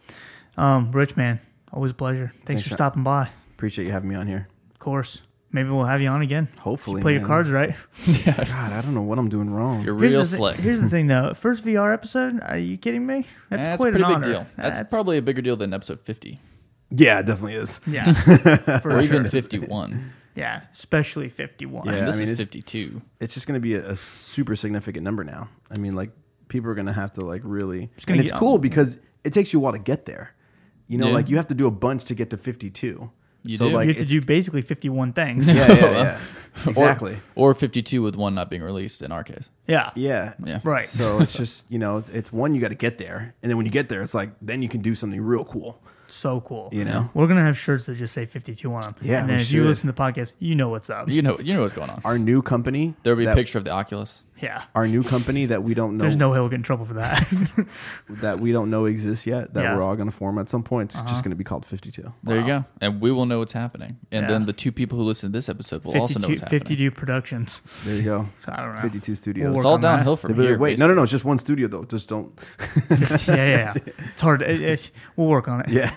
Um, 0.57 0.91
Rich 0.91 1.15
man, 1.15 1.39
always 1.71 1.91
a 1.91 1.95
pleasure. 1.95 2.33
Thanks, 2.33 2.45
Thanks, 2.45 2.63
for 2.63 2.69
Sean. 2.69 2.77
stopping 2.77 3.03
by. 3.03 3.29
Appreciate 3.53 3.85
you 3.85 3.91
having 3.91 4.09
me 4.09 4.15
on 4.15 4.27
here. 4.27 4.47
Of 4.73 4.79
course. 4.79 5.21
Maybe 5.53 5.69
we'll 5.69 5.83
have 5.83 6.01
you 6.01 6.07
on 6.07 6.21
again. 6.21 6.47
Hopefully, 6.59 7.01
Play 7.01 7.13
your 7.17 7.27
cards 7.27 7.49
right. 7.49 7.75
yeah, 8.05 8.35
God, 8.45 8.71
I 8.71 8.81
don't 8.81 8.93
know 8.93 9.01
what 9.01 9.19
I'm 9.19 9.27
doing 9.27 9.49
wrong. 9.49 9.83
you're 9.83 9.97
Here's 9.99 10.11
real 10.13 10.21
the 10.23 10.27
thi- 10.29 10.35
slick. 10.37 10.55
here's 10.57 10.79
the 10.79 10.89
thing, 10.89 11.07
though. 11.13 11.33
First 11.33 11.65
VR 11.65 11.93
episode? 11.93 12.39
Are 12.41 12.57
you 12.57 12.77
kidding 12.77 13.05
me? 13.05 13.27
That's 13.49 13.63
That's 13.63 13.81
quite 13.81 13.91
pretty 13.91 14.03
an 14.05 14.09
big 14.09 14.15
honor. 14.15 14.27
deal. 14.33 14.47
That's, 14.55 14.81
probably 14.83 15.17
a 15.17 15.21
bigger 15.21 15.41
deal 15.41 15.55
than 15.57 15.73
episode 15.73 16.01
50 16.01 16.39
yeah, 16.93 17.19
it 17.19 17.25
definitely 17.25 17.53
is. 17.53 17.79
yeah, 17.87 18.03
for 18.79 18.91
or 18.91 19.01
even 19.01 19.25
51. 19.25 20.11
Yeah, 20.35 20.61
especially 20.73 21.29
51. 21.29 21.85
Yeah. 21.85 22.05
this 22.05 22.15
I 22.15 22.19
mean, 22.19 22.23
is 22.23 22.29
it's- 22.31 22.39
52. 22.39 23.01
It's 23.21 23.33
just 23.33 23.47
going 23.47 23.55
to 23.55 23.61
be 23.61 23.75
a, 23.75 23.91
a 23.91 23.95
super 23.95 24.55
significant 24.57 25.03
number 25.05 25.23
now. 25.23 25.47
I 25.73 25.79
mean, 25.79 25.93
like 25.95 26.11
people 26.49 26.69
are 26.69 26.73
going 26.75 26.87
to 26.87 26.93
have 26.93 27.13
to 27.13 27.21
like 27.21 27.41
really. 27.45 27.89
gonna 28.05 28.19
and 28.19 28.27
it's 28.27 28.37
cool 28.37 28.57
because 28.57 28.97
it 29.23 29.31
takes 29.31 29.53
you 29.53 29.59
a 29.59 29.61
while 29.61 29.71
to 29.71 29.79
get 29.79 30.05
there. 30.05 30.33
You 30.87 30.97
know, 30.97 31.07
Yeah. 31.07 31.13
like 31.13 31.29
you 31.29 31.37
have 31.37 31.47
to 31.47 31.53
do 31.55 31.65
a 31.67 31.71
bunch 31.71 32.03
to 32.05 32.15
get 32.15 32.29
to 32.31 32.37
52. 32.37 33.09
You 33.43 33.57
so 33.57 33.69
do? 33.69 33.75
like 33.75 33.87
you 33.87 33.93
have 33.93 34.03
to 34.03 34.09
do 34.09 34.21
basically 34.21 34.61
51 34.61 35.13
things. 35.13 35.51
Yeah, 35.51 35.71
yeah, 35.71 35.91
yeah. 35.91 36.19
exactly. 36.67 37.17
Or 37.35 37.53
52 37.53 38.01
with 38.01 38.15
one 38.15 38.35
not 38.35 38.49
being 38.49 38.61
released 38.61 39.01
in 39.01 39.11
our 39.11 39.23
case. 39.23 39.49
yeah. 39.67 39.91
Yeah. 39.95 40.33
Yeah. 40.43 40.59
Right. 40.63 40.87
So 40.87 41.19
it's 41.19 41.33
just, 41.33 41.63
you 41.69 41.79
know, 41.79 42.03
it's 42.11 42.31
one, 42.33 42.53
you 42.53 42.61
got 42.61 42.69
to 42.69 42.75
get 42.75 42.97
there. 42.97 43.33
And 43.41 43.49
then 43.49 43.57
when 43.57 43.65
you 43.65 43.71
get 43.71 43.89
there, 43.89 44.01
it's 44.01 44.13
like, 44.13 44.31
then 44.41 44.61
you 44.61 44.67
can 44.67 44.81
do 44.81 44.93
something 44.93 45.21
real 45.21 45.45
cool. 45.45 45.81
So 46.09 46.41
cool. 46.41 46.69
You 46.73 46.83
know? 46.83 47.09
We're 47.13 47.27
going 47.27 47.37
to 47.37 47.43
have 47.43 47.57
shirts 47.57 47.85
that 47.85 47.95
just 47.95 48.13
say 48.13 48.25
52 48.25 48.73
on 48.73 48.81
them. 48.81 48.95
Yeah, 49.01 49.21
And 49.21 49.29
then 49.29 49.37
we 49.37 49.43
if 49.43 49.51
you 49.51 49.63
listen 49.63 49.87
to 49.87 49.93
the 49.93 50.01
podcast, 50.01 50.33
you 50.39 50.55
know 50.55 50.67
what's 50.67 50.89
up. 50.89 51.07
You 51.07 51.21
know, 51.21 51.39
you 51.39 51.53
know 51.53 51.61
what's 51.61 51.73
going 51.73 51.89
on. 51.89 52.01
Our 52.03 52.19
new 52.19 52.41
company. 52.41 52.95
There'll 53.03 53.17
be 53.17 53.25
a 53.25 53.33
picture 53.33 53.57
of 53.57 53.63
the 53.63 53.71
Oculus. 53.71 54.23
Yeah. 54.41 54.63
Our 54.75 54.87
new 54.87 55.03
company 55.03 55.45
that 55.47 55.63
we 55.63 55.73
don't 55.73 55.97
know 55.97 56.03
There's 56.03 56.15
no 56.15 56.29
way 56.31 56.39
we'll 56.39 56.49
get 56.49 56.55
in 56.55 56.63
trouble 56.63 56.85
for 56.85 56.95
that. 56.95 57.27
that 58.09 58.39
we 58.39 58.51
don't 58.51 58.69
know 58.69 58.85
exists 58.85 59.25
yet 59.27 59.53
that 59.53 59.61
Yeah. 59.61 59.69
Uh-huh. 59.69 59.77
we're 59.77 59.83
all 59.83 59.95
going 59.95 60.09
to 60.09 60.15
form 60.15 60.37
at 60.39 60.49
some 60.49 60.63
point. 60.63 60.93
It's 60.95 61.09
just 61.09 61.23
going 61.23 61.29
to 61.31 61.35
be 61.35 61.43
called 61.43 61.65
52. 61.65 62.11
There 62.23 62.39
you 62.39 62.45
go. 62.45 62.65
And 62.81 62.99
we 63.01 63.11
will 63.11 63.25
know 63.25 63.39
what's 63.39 63.51
happening. 63.51 63.97
And 64.11 64.23
Yeah. 64.23 64.27
then 64.27 64.45
the 64.45 64.53
two 64.53 64.71
people 64.71 64.97
who 64.97 65.03
listen 65.03 65.31
to 65.31 65.37
this 65.37 65.49
episode 65.49 65.83
will 65.83 65.97
also 65.99 66.19
know 66.19 66.27
52, 66.27 66.29
what's 66.29 66.41
happening. 66.41 66.59
52 66.59 66.91
productions. 66.91 67.61
There 67.85 67.95
you 67.95 68.03
go. 68.03 68.27
So 68.45 68.51
I 68.53 68.61
don't 68.63 68.75
know. 68.75 68.81
52 68.81 69.15
studios. 69.15 69.49
We'll 69.49 69.57
It's 69.57 69.65
all 69.65 69.73
on 69.73 69.81
that. 69.81 69.97
downhill 69.97 70.15
They'll 70.15 70.17
from 70.17 70.33
be 70.33 70.39
like, 70.41 70.47
here. 70.49 70.57
Wait, 70.57 70.79
no, 70.79 70.87
no, 70.87 70.93
no. 70.95 71.03
It's 71.03 71.11
just 71.11 71.25
one 71.25 71.37
studio 71.37 71.67
though. 71.67 71.83
Just 71.83 72.09
don't. 72.09 72.31
yeah, 72.89 72.97
yeah, 73.27 73.45
yeah. 73.45 73.73
It's 74.13 74.21
hard. 74.21 74.41
It, 74.41 74.61
it, 74.61 74.91
we'll 75.15 75.27
work 75.27 75.47
on 75.47 75.61
it. 75.61 75.69
Yeah, 75.69 75.91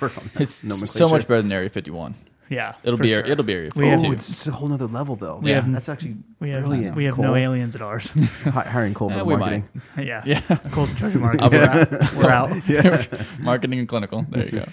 we're 0.00 0.08
on 0.10 0.30
that 0.34 0.40
It's 0.42 0.54
so 0.56 0.66
nomenclature. 0.68 1.08
much 1.08 1.26
better 1.28 1.42
than 1.42 1.52
Area 1.52 1.70
51. 1.70 2.14
Yeah. 2.48 2.74
It'll 2.84 2.98
be 2.98 3.08
sure. 3.10 3.20
it'll 3.20 3.44
be 3.44 3.54
Area 3.54 3.70
We 3.74 3.88
have- 3.88 4.00
52. 4.02 4.08
Oh, 4.08 4.12
it's 4.12 4.46
a 4.46 4.52
whole 4.52 4.68
nother 4.68 4.86
level 4.86 5.16
though. 5.16 5.38
We 5.42 5.50
yeah, 5.50 5.56
have- 5.56 5.72
that's 5.72 5.88
actually 5.88 6.16
we 6.40 6.50
have 6.50 6.64
brilliant. 6.64 6.96
we 6.96 7.04
have 7.04 7.18
no 7.18 7.34
aliens 7.34 7.74
at 7.74 7.82
ours. 7.82 8.10
Hi- 8.44 8.62
hiring 8.62 8.94
Cole 8.94 9.08
for 9.10 9.16
Eh, 9.16 9.18
the 9.18 9.24
we 9.24 9.36
marketing. 9.36 9.68
yeah. 9.98 10.22
Yeah. 10.24 10.40
Cole's 10.70 10.90
in 10.90 10.96
charge 10.96 11.14
of 11.16 11.20
marketing. 11.20 11.44
I'll 11.44 11.50
We're 12.16 12.30
out. 12.30 12.66
We're 12.68 12.92
out. 12.92 13.08
Marketing 13.40 13.78
and 13.80 13.88
clinical. 13.88 14.24
There 14.28 14.44
you 14.44 14.50
go. 14.60 14.66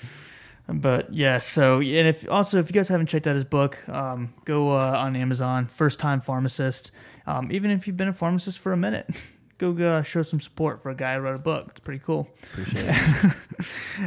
But 0.67 1.13
yeah, 1.13 1.39
so 1.39 1.79
and 1.81 2.07
if 2.07 2.29
also 2.31 2.57
if 2.59 2.69
you 2.69 2.73
guys 2.73 2.87
haven't 2.87 3.07
checked 3.07 3.27
out 3.27 3.35
his 3.35 3.43
book, 3.43 3.77
um, 3.89 4.33
go 4.45 4.69
uh, 4.69 4.95
on 4.97 5.15
Amazon. 5.15 5.67
First 5.67 5.99
time 5.99 6.21
pharmacist. 6.21 6.91
Um, 7.27 7.51
even 7.51 7.69
if 7.71 7.85
you've 7.87 7.97
been 7.97 8.07
a 8.07 8.13
pharmacist 8.13 8.59
for 8.59 8.71
a 8.71 8.77
minute, 8.77 9.09
go 9.57 9.75
uh, 9.75 10.03
show 10.03 10.23
some 10.23 10.39
support 10.39 10.81
for 10.81 10.89
a 10.89 10.95
guy 10.95 11.15
who 11.15 11.21
wrote 11.21 11.35
a 11.35 11.39
book. 11.39 11.67
It's 11.71 11.79
pretty 11.81 11.99
cool. 12.05 12.29
Appreciate 12.53 12.85
it. 12.87 13.33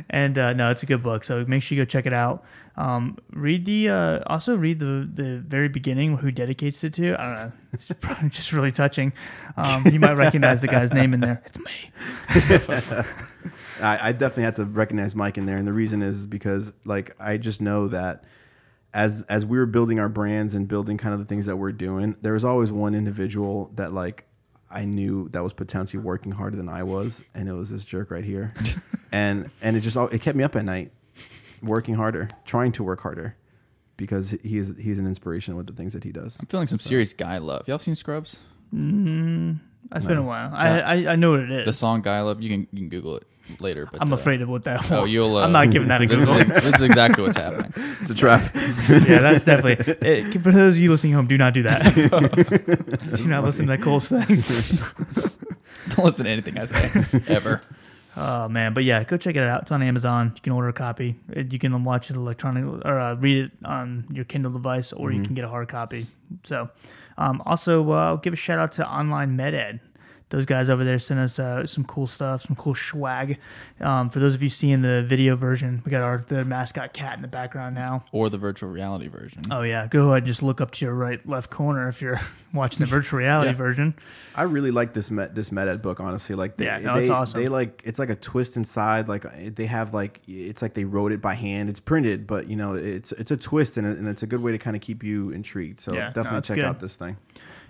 and 0.08 0.38
uh, 0.38 0.52
no, 0.54 0.70
it's 0.70 0.82
a 0.82 0.86
good 0.86 1.02
book. 1.02 1.24
So 1.24 1.44
make 1.46 1.62
sure 1.62 1.76
you 1.76 1.82
go 1.84 1.86
check 1.86 2.06
it 2.06 2.12
out. 2.14 2.44
Um, 2.76 3.16
read 3.30 3.64
the 3.64 3.88
uh, 3.88 4.20
also 4.26 4.54
read 4.56 4.80
the 4.80 5.08
the 5.12 5.38
very 5.38 5.68
beginning 5.68 6.18
who 6.18 6.30
dedicates 6.30 6.84
it 6.84 6.92
to. 6.94 7.20
I 7.20 7.24
don't 7.24 7.34
know. 7.34 7.52
It's 7.72 7.90
probably 8.00 8.28
just 8.28 8.52
really 8.52 8.72
touching. 8.72 9.12
Um, 9.56 9.86
you 9.86 9.98
might 9.98 10.14
recognize 10.14 10.60
the 10.60 10.68
guy's 10.68 10.92
name 10.92 11.14
in 11.14 11.20
there. 11.20 11.42
It's 11.46 11.58
me. 11.58 11.92
I, 13.80 14.08
I 14.08 14.12
definitely 14.12 14.44
had 14.44 14.56
to 14.56 14.64
recognize 14.64 15.14
Mike 15.14 15.38
in 15.38 15.46
there, 15.46 15.56
and 15.56 15.66
the 15.66 15.72
reason 15.72 16.02
is 16.02 16.26
because 16.26 16.72
like 16.84 17.16
I 17.18 17.38
just 17.38 17.60
know 17.60 17.88
that 17.88 18.24
as 18.92 19.22
as 19.28 19.46
we 19.46 19.58
were 19.58 19.66
building 19.66 19.98
our 19.98 20.08
brands 20.08 20.54
and 20.54 20.68
building 20.68 20.98
kind 20.98 21.12
of 21.12 21.20
the 21.20 21.26
things 21.26 21.46
that 21.46 21.56
we're 21.56 21.72
doing, 21.72 22.16
there 22.22 22.32
was 22.32 22.44
always 22.44 22.72
one 22.72 22.94
individual 22.94 23.70
that 23.74 23.92
like 23.92 24.24
I 24.70 24.84
knew 24.84 25.28
that 25.30 25.42
was 25.42 25.52
potentially 25.52 26.02
working 26.02 26.32
harder 26.32 26.56
than 26.56 26.68
I 26.68 26.82
was, 26.82 27.22
and 27.34 27.48
it 27.48 27.52
was 27.52 27.70
this 27.70 27.84
jerk 27.84 28.10
right 28.10 28.24
here, 28.24 28.52
and 29.12 29.52
and 29.62 29.76
it 29.76 29.80
just 29.80 29.96
all 29.96 30.08
it 30.08 30.20
kept 30.20 30.36
me 30.36 30.44
up 30.44 30.56
at 30.56 30.64
night, 30.64 30.92
working 31.66 31.94
harder, 31.94 32.28
trying 32.44 32.72
to 32.72 32.84
work 32.84 33.00
harder, 33.00 33.36
because 33.96 34.30
he's 34.42 34.76
he's 34.78 34.98
an 34.98 35.06
inspiration 35.06 35.56
with 35.56 35.66
the 35.66 35.72
things 35.72 35.92
that 35.92 36.04
he 36.04 36.12
does. 36.12 36.38
I'm 36.40 36.46
feeling 36.46 36.66
some 36.66 36.78
serious 36.78 37.12
guy 37.12 37.38
love. 37.38 37.66
Y'all 37.68 37.78
seen 37.78 37.94
Scrubs? 37.94 38.38
Mmm, 38.74 39.58
It's 39.94 40.04
been 40.06 40.18
a 40.18 40.22
while. 40.22 40.50
I, 40.52 40.80
I 40.80 41.12
I 41.12 41.16
know 41.16 41.32
what 41.32 41.40
it 41.40 41.50
is. 41.50 41.64
The 41.66 41.72
song 41.72 42.02
Guy 42.02 42.20
Love. 42.20 42.42
You 42.42 42.50
can 42.50 42.60
you 42.72 42.80
can 42.80 42.88
Google 42.88 43.16
it 43.16 43.26
later. 43.60 43.88
But 43.90 44.02
I'm 44.02 44.12
uh, 44.12 44.16
afraid 44.16 44.42
of 44.42 44.48
what 44.48 44.64
that. 44.64 44.90
Oh, 44.90 45.04
you'll. 45.04 45.36
Uh, 45.36 45.44
I'm 45.44 45.52
not 45.52 45.70
giving 45.70 45.88
that 45.88 46.02
a 46.02 46.06
this 46.06 46.20
Google. 46.20 46.40
Is, 46.40 46.48
this 46.50 46.74
is 46.76 46.82
exactly 46.82 47.22
what's 47.22 47.36
happening. 47.36 47.72
It's 48.02 48.10
a 48.10 48.14
trap. 48.14 48.52
yeah, 48.54 49.18
that's 49.20 49.44
definitely. 49.44 49.94
It, 50.08 50.32
for 50.42 50.52
those 50.52 50.74
of 50.74 50.78
you 50.78 50.90
listening 50.90 51.12
home, 51.12 51.26
do 51.26 51.36
not 51.36 51.54
do 51.54 51.64
that. 51.64 51.94
do 53.16 53.26
not 53.26 53.42
listen 53.42 53.66
to 53.66 53.76
that 53.76 53.82
Cole's 53.82 54.08
thing. 54.08 54.44
Don't 55.90 56.04
listen 56.04 56.24
to 56.26 56.30
anything 56.30 56.58
I 56.58 56.66
say 56.66 57.04
ever. 57.26 57.62
Oh 58.16 58.48
man, 58.48 58.72
but 58.72 58.84
yeah, 58.84 59.04
go 59.04 59.18
check 59.18 59.36
it 59.36 59.42
out. 59.42 59.62
It's 59.62 59.72
on 59.72 59.82
Amazon. 59.82 60.32
You 60.34 60.40
can 60.40 60.52
order 60.52 60.68
a 60.68 60.72
copy. 60.72 61.16
You 61.34 61.58
can 61.58 61.84
watch 61.84 62.10
it 62.10 62.16
electronic 62.16 62.64
or 62.64 62.98
uh, 62.98 63.14
read 63.14 63.44
it 63.44 63.50
on 63.64 64.06
your 64.10 64.24
Kindle 64.24 64.52
device, 64.52 64.92
or 64.92 65.12
you 65.12 65.22
can 65.22 65.34
get 65.34 65.44
a 65.44 65.48
hard 65.48 65.68
copy. 65.68 66.06
So, 66.44 66.70
um, 67.18 67.42
also 67.44 67.90
uh, 67.90 68.16
give 68.16 68.32
a 68.32 68.36
shout 68.36 68.58
out 68.58 68.72
to 68.72 68.88
Online 68.88 69.36
MedEd. 69.36 69.80
Those 70.30 70.44
guys 70.44 70.68
over 70.68 70.82
there 70.82 70.98
sent 70.98 71.20
us 71.20 71.38
uh, 71.38 71.64
some 71.66 71.84
cool 71.84 72.08
stuff, 72.08 72.42
some 72.42 72.56
cool 72.56 72.74
swag. 72.74 73.38
Um, 73.80 74.10
for 74.10 74.18
those 74.18 74.34
of 74.34 74.42
you 74.42 74.50
seeing 74.50 74.82
the 74.82 75.04
video 75.06 75.36
version, 75.36 75.82
we 75.84 75.90
got 75.90 76.02
our 76.02 76.18
the 76.26 76.44
mascot 76.44 76.92
cat 76.92 77.14
in 77.14 77.22
the 77.22 77.28
background 77.28 77.76
now. 77.76 78.02
Or 78.10 78.28
the 78.28 78.36
virtual 78.36 78.68
reality 78.68 79.06
version. 79.06 79.42
Oh 79.52 79.62
yeah, 79.62 79.86
go 79.86 80.08
ahead 80.10 80.18
and 80.24 80.26
just 80.26 80.42
look 80.42 80.60
up 80.60 80.72
to 80.72 80.84
your 80.84 80.94
right 80.94 81.24
left 81.28 81.50
corner 81.50 81.88
if 81.88 82.02
you're 82.02 82.20
watching 82.52 82.80
the 82.80 82.86
virtual 82.86 83.20
reality 83.20 83.50
Yeah. 83.52 83.56
version. 83.56 83.94
I 84.34 84.42
really 84.42 84.72
like 84.72 84.94
this 84.94 85.12
met 85.12 85.36
this 85.36 85.50
MedEd 85.50 85.80
book. 85.80 86.00
Honestly, 86.00 86.34
like 86.34 86.56
they, 86.56 86.64
Yeah, 86.64 86.80
no, 86.80 86.94
they, 86.96 87.02
it's 87.02 87.10
awesome. 87.10 87.40
They 87.40 87.48
like 87.48 87.82
it's 87.84 88.00
like 88.00 88.10
a 88.10 88.16
twist 88.16 88.56
inside. 88.56 89.06
Like 89.06 89.54
they 89.54 89.66
have 89.66 89.94
like 89.94 90.20
it's 90.26 90.60
like 90.60 90.74
they 90.74 90.84
wrote 90.84 91.12
it 91.12 91.22
by 91.22 91.34
hand. 91.34 91.68
It's 91.68 91.78
printed, 91.80 92.26
but 92.26 92.48
you 92.50 92.56
know 92.56 92.74
it's 92.74 93.12
it's 93.12 93.30
a 93.30 93.36
twist 93.36 93.76
and, 93.76 93.86
and 93.86 94.08
it's 94.08 94.24
a 94.24 94.26
good 94.26 94.42
way 94.42 94.50
to 94.50 94.58
kind 94.58 94.74
of 94.74 94.82
keep 94.82 95.04
you 95.04 95.30
intrigued. 95.30 95.78
So 95.78 95.94
Yeah, 95.94 96.08
definitely 96.08 96.38
it's 96.38 96.48
check 96.48 96.56
good. 96.56 96.64
out 96.64 96.80
this 96.80 96.96
thing. 96.96 97.16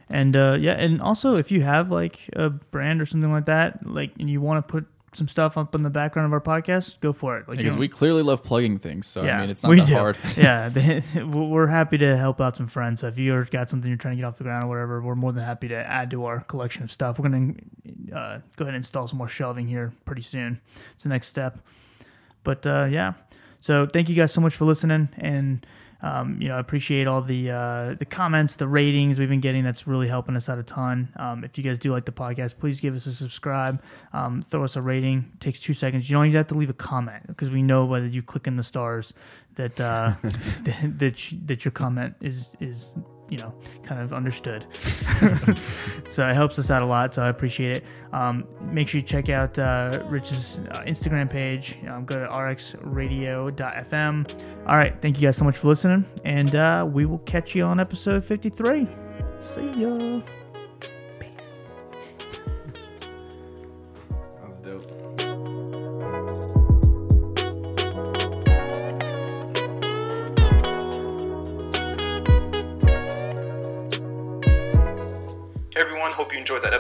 And 0.09 0.36
uh, 0.36 0.57
yeah, 0.61 0.72
and 0.72 1.00
also 1.00 1.36
if 1.36 1.50
you 1.50 1.62
have 1.62 1.90
like 1.90 2.20
a 2.34 2.50
brand 2.50 3.00
or 3.00 3.07
something 3.07 3.32
like 3.32 3.46
that, 3.46 3.86
like 3.86 4.12
and 4.20 4.30
you 4.30 4.40
want 4.40 4.66
to 4.66 4.72
put 4.72 4.86
some 5.16 5.26
stuff 5.28 5.57
up 5.57 5.74
in 5.74 5.82
the 5.82 5.90
background 5.90 6.26
of 6.26 6.32
our 6.32 6.40
podcast, 6.40 7.00
go 7.00 7.12
for 7.12 7.38
it. 7.38 7.48
Like 7.48 7.57
Because 7.57 7.76
we 7.76 7.88
clearly 7.88 8.22
love 8.22 8.42
plugging 8.42 8.78
things. 8.78 9.07
So, 9.07 9.22
I 9.22 9.40
mean, 9.40 9.50
it's 9.50 9.62
not 9.62 9.70
we 9.70 9.78
that 9.78 9.86
do. 9.86 9.94
hard. 9.94 10.18
yeah, 10.36 10.68
they- 10.68 11.02
we're 11.24 11.66
happy 11.66 11.98
to 11.98 12.16
help 12.16 12.40
out 12.40 12.57
some 12.57 12.68
friends. 12.68 13.00
So 13.00 13.09
if 13.09 13.18
you've 13.18 13.50
got 13.50 13.70
something 13.70 13.88
you're 13.88 13.96
trying 13.98 14.16
to 14.16 14.20
get 14.20 14.26
off 14.26 14.36
the 14.36 14.44
ground 14.44 14.64
or 14.64 14.68
whatever, 14.68 15.00
we're 15.00 15.14
more 15.14 15.32
than 15.32 15.42
happy 15.42 15.68
to 15.68 15.76
add 15.76 16.11
to 16.11 16.24
our 16.26 16.40
collection 16.40 16.82
of 16.84 16.92
stuff. 16.92 17.18
We're 17.18 17.28
gonna 17.28 17.54
uh, 18.14 18.38
go 18.57 18.64
ahead 18.64 18.68
and 18.68 18.76
install 18.76 19.09
some 19.09 19.18
more 19.18 19.28
shelving 19.28 19.66
here 19.66 19.92
pretty 20.04 20.22
soon. 20.22 20.61
It's 20.94 21.02
the 21.02 21.09
next 21.09 21.28
step. 21.28 21.59
But 22.44 22.64
uh, 22.66 22.86
yeah, 22.90 23.14
so 23.59 23.86
thank 23.86 24.09
you 24.09 24.14
guys 24.14 24.32
so 24.32 24.40
much 24.40 24.54
for 24.54 24.66
listening, 24.66 25.09
and 25.18 25.66
um, 26.03 26.40
you 26.40 26.49
know 26.49 26.57
I 26.57 26.61
appreciate 26.61 27.07
all 27.07 27.22
the 27.22 27.51
uh, 27.51 27.94
the 27.94 28.05
comments, 28.05 28.55
the 28.55 28.68
ratings 28.68 29.18
we've 29.18 29.28
been 29.28 29.40
getting. 29.40 29.64
That's 29.64 29.86
really 29.86 30.09
helping 30.09 30.36
us 30.36 30.49
out 30.49 30.59
a 30.59 30.62
ton. 30.62 31.09
Um, 31.16 31.44
if 31.44 31.57
you 31.57 31.64
guys 31.64 31.78
do 31.78 31.90
like 31.90 32.05
the 32.05 32.12
podcast, 32.12 32.59
please 32.59 32.80
give 32.80 32.94
us 32.94 33.07
a 33.07 33.12
subscribe, 33.12 33.82
um, 34.12 34.44
throw 34.51 34.64
us 34.64 34.76
a 34.76 34.82
rating. 34.82 35.30
It 35.34 35.40
takes 35.40 35.59
two 35.59 35.74
seconds. 35.74 36.09
You 36.09 36.16
don't 36.16 36.26
even 36.26 36.36
have 36.36 36.49
to 36.49 36.55
leave 36.55 36.70
a 36.70 36.74
comment 36.74 37.26
because 37.26 37.51
we 37.51 37.62
know 37.62 37.84
whether 37.84 38.07
you 38.07 38.22
click 38.22 38.47
in 38.47 38.57
the 38.57 38.64
stars 38.64 39.14
that 39.57 39.80
uh, 39.80 40.14
that 40.22 40.99
that, 40.99 41.32
that 41.47 41.64
your 41.64 41.72
comment 41.72 42.14
is 42.20 42.57
is 42.61 42.90
you 43.29 43.39
know 43.39 43.53
kind 43.83 44.01
of 44.01 44.12
understood. 44.12 44.66
so 46.11 46.29
it 46.29 46.35
helps 46.35 46.59
us 46.59 46.70
out 46.70 46.83
a 46.83 46.87
lot. 46.87 47.14
So 47.14 47.22
I 47.22 47.29
appreciate 47.29 47.77
it. 47.77 47.85
Um, 48.12 48.47
make 48.61 48.89
sure 48.89 49.01
you 49.01 49.07
check 49.07 49.29
out 49.29 49.59
uh, 49.59 50.03
Rich's 50.07 50.59
uh, 50.70 50.83
Instagram 50.87 51.31
page. 51.31 51.79
Um, 51.89 52.05
go 52.05 52.18
to 52.18 52.27
rxradio.fm. 52.27 54.66
All 54.66 54.77
right, 54.77 54.95
thank 55.01 55.20
you 55.20 55.27
guys 55.27 55.37
so 55.37 55.45
much 55.45 55.59
for 55.59 55.68
listening, 55.68 56.05
and 56.24 56.55
uh, 56.55 56.89
we 56.91 57.07
will 57.07 57.18
catch 57.20 57.55
you 57.55 57.64
on 57.64 57.81
episode 57.81 58.24
fifty 58.24 58.51
three. 58.51 58.89
See 59.39 59.70
ya. 59.70 60.20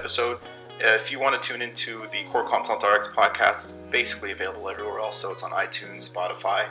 Episode. 0.06 0.38
If 0.78 1.10
you 1.10 1.18
want 1.18 1.42
to 1.42 1.48
tune 1.48 1.60
into 1.60 2.02
the 2.12 2.22
CorConsultRx 2.32 3.12
podcast, 3.12 3.64
it's 3.64 3.72
basically 3.90 4.30
available 4.30 4.68
everywhere 4.68 5.00
else. 5.00 5.20
So 5.20 5.32
it's 5.32 5.42
on 5.42 5.50
iTunes, 5.50 6.08
Spotify, 6.08 6.68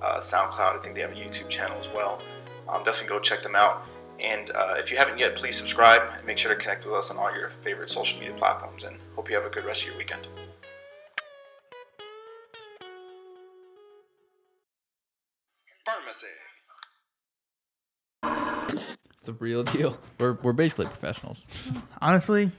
uh, 0.00 0.20
SoundCloud. 0.20 0.78
I 0.78 0.80
think 0.80 0.94
they 0.94 1.00
have 1.00 1.10
a 1.10 1.16
YouTube 1.16 1.48
channel 1.48 1.76
as 1.80 1.92
well. 1.92 2.22
Um, 2.68 2.84
definitely 2.84 3.08
go 3.08 3.18
check 3.18 3.42
them 3.42 3.56
out. 3.56 3.82
And 4.20 4.52
uh, 4.52 4.76
if 4.78 4.92
you 4.92 4.96
haven't 4.96 5.18
yet, 5.18 5.34
please 5.34 5.56
subscribe 5.56 6.16
and 6.16 6.24
make 6.24 6.38
sure 6.38 6.54
to 6.54 6.62
connect 6.62 6.84
with 6.84 6.94
us 6.94 7.10
on 7.10 7.16
all 7.16 7.34
your 7.34 7.50
favorite 7.64 7.90
social 7.90 8.20
media 8.20 8.36
platforms. 8.36 8.84
And 8.84 8.98
hope 9.16 9.28
you 9.28 9.34
have 9.34 9.44
a 9.44 9.50
good 9.50 9.64
rest 9.64 9.82
of 9.82 9.88
your 9.88 9.98
weekend. 9.98 10.28
Pharmacy. 15.84 16.26
It's 19.12 19.22
the 19.22 19.32
real 19.34 19.62
deal. 19.62 19.98
We're 20.18 20.34
we're 20.42 20.52
basically 20.52 20.86
professionals. 20.86 21.46
Honestly, 22.00 22.50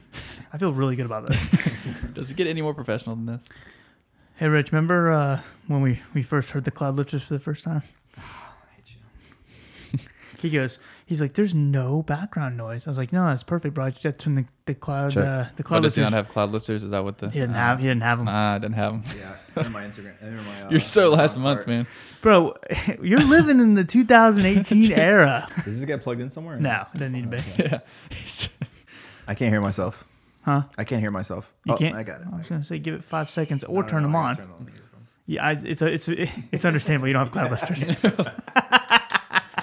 I 0.52 0.58
feel 0.58 0.72
really 0.72 0.96
good 0.96 1.06
about 1.06 1.26
this. 1.26 1.54
Does 2.12 2.30
it 2.30 2.36
get 2.36 2.46
any 2.46 2.62
more 2.62 2.74
professional 2.74 3.16
than 3.16 3.26
this? 3.26 3.42
hey, 4.38 4.48
Rich, 4.48 4.70
remember 4.70 5.10
uh, 5.10 5.40
when 5.66 5.82
we, 5.82 6.00
we 6.14 6.22
first 6.22 6.50
heard 6.50 6.64
the 6.64 6.70
cloud 6.70 6.94
lifters 6.94 7.24
for 7.24 7.34
the 7.34 7.40
first 7.40 7.64
time? 7.64 7.82
He 10.40 10.50
goes, 10.50 10.78
he's 11.06 11.20
like, 11.20 11.34
"There's 11.34 11.54
no 11.54 12.02
background 12.02 12.56
noise." 12.56 12.86
I 12.86 12.90
was 12.90 12.98
like, 12.98 13.12
"No, 13.12 13.24
that's 13.26 13.42
perfect, 13.42 13.74
bro. 13.74 13.84
I 13.86 13.90
just 13.90 14.02
got 14.02 14.12
to 14.14 14.18
turn 14.18 14.34
the, 14.34 14.44
the 14.66 14.74
cloud 14.74 15.12
Check. 15.12 15.24
uh, 15.24 15.44
the 15.56 15.62
Why 15.62 15.66
cloud 15.68 15.82
does 15.82 15.94
he 15.94 16.00
lifters." 16.00 16.12
not 16.12 16.16
have 16.16 16.28
cloud 16.28 16.50
lifters? 16.52 16.82
Is 16.82 16.90
that 16.90 17.02
what 17.04 17.18
the? 17.18 17.30
he 17.30 17.40
didn't 17.40 17.54
have 17.54 17.78
he 17.80 17.86
didn't 17.86 18.02
have 18.02 18.18
them, 18.18 18.26
Ah, 18.30 18.54
I 18.54 18.58
didn't 18.58 18.74
have 18.76 18.92
them. 18.92 19.04
Yeah, 19.56 19.64
in 19.66 19.72
my 19.72 19.82
Instagram. 19.84 20.22
In 20.22 20.36
my, 20.36 20.62
uh, 20.66 20.70
You're 20.70 20.80
so 20.80 21.10
last 21.10 21.36
Amazon 21.36 21.42
month, 21.42 21.58
cart. 21.58 21.68
man. 21.68 21.86
bro. 22.22 22.54
You're 23.02 23.20
living 23.20 23.60
in 23.60 23.74
the 23.74 23.84
2018 23.84 24.92
era. 24.98 25.48
Does 25.64 25.78
this 25.80 25.86
get 25.86 26.02
plugged 26.02 26.20
in 26.20 26.30
somewhere? 26.30 26.56
No, 26.58 26.84
it 26.94 26.98
doesn't 26.98 27.12
need 27.12 27.30
to 27.30 27.36
be. 27.36 27.42
Yeah. 27.62 27.80
I 29.26 29.34
can't 29.34 29.50
hear 29.52 29.60
myself. 29.60 30.04
Huh? 30.42 30.62
I 30.78 30.84
can't 30.84 31.00
hear 31.02 31.10
myself. 31.10 31.52
You 31.64 31.74
oh, 31.74 31.76
can't. 31.76 31.94
I 31.94 32.02
got 32.02 32.20
it. 32.22 32.26
I 32.32 32.38
was 32.38 32.48
gonna 32.48 32.64
say 32.64 32.78
give 32.78 32.94
it 32.94 33.04
five 33.04 33.28
seconds 33.30 33.64
or 33.64 33.74
No, 33.74 33.80
no, 33.82 33.88
turn 33.88 34.02
no, 34.02 34.08
them 34.08 34.16
on. 34.16 34.36
turn 34.36 34.50
on 34.58 34.64
the 34.64 34.70
earphones. 34.70 34.84
Yeah, 35.26 35.44
I, 35.46 35.52
it's 35.52 35.82
a, 35.82 35.86
it's 35.86 36.08
a, 36.08 36.30
it's 36.52 36.64
understandable. 36.64 37.06
You 37.08 37.12
don't 37.12 37.24
have 37.26 37.32
cloud 37.32 37.50
lifters. 37.50 38.97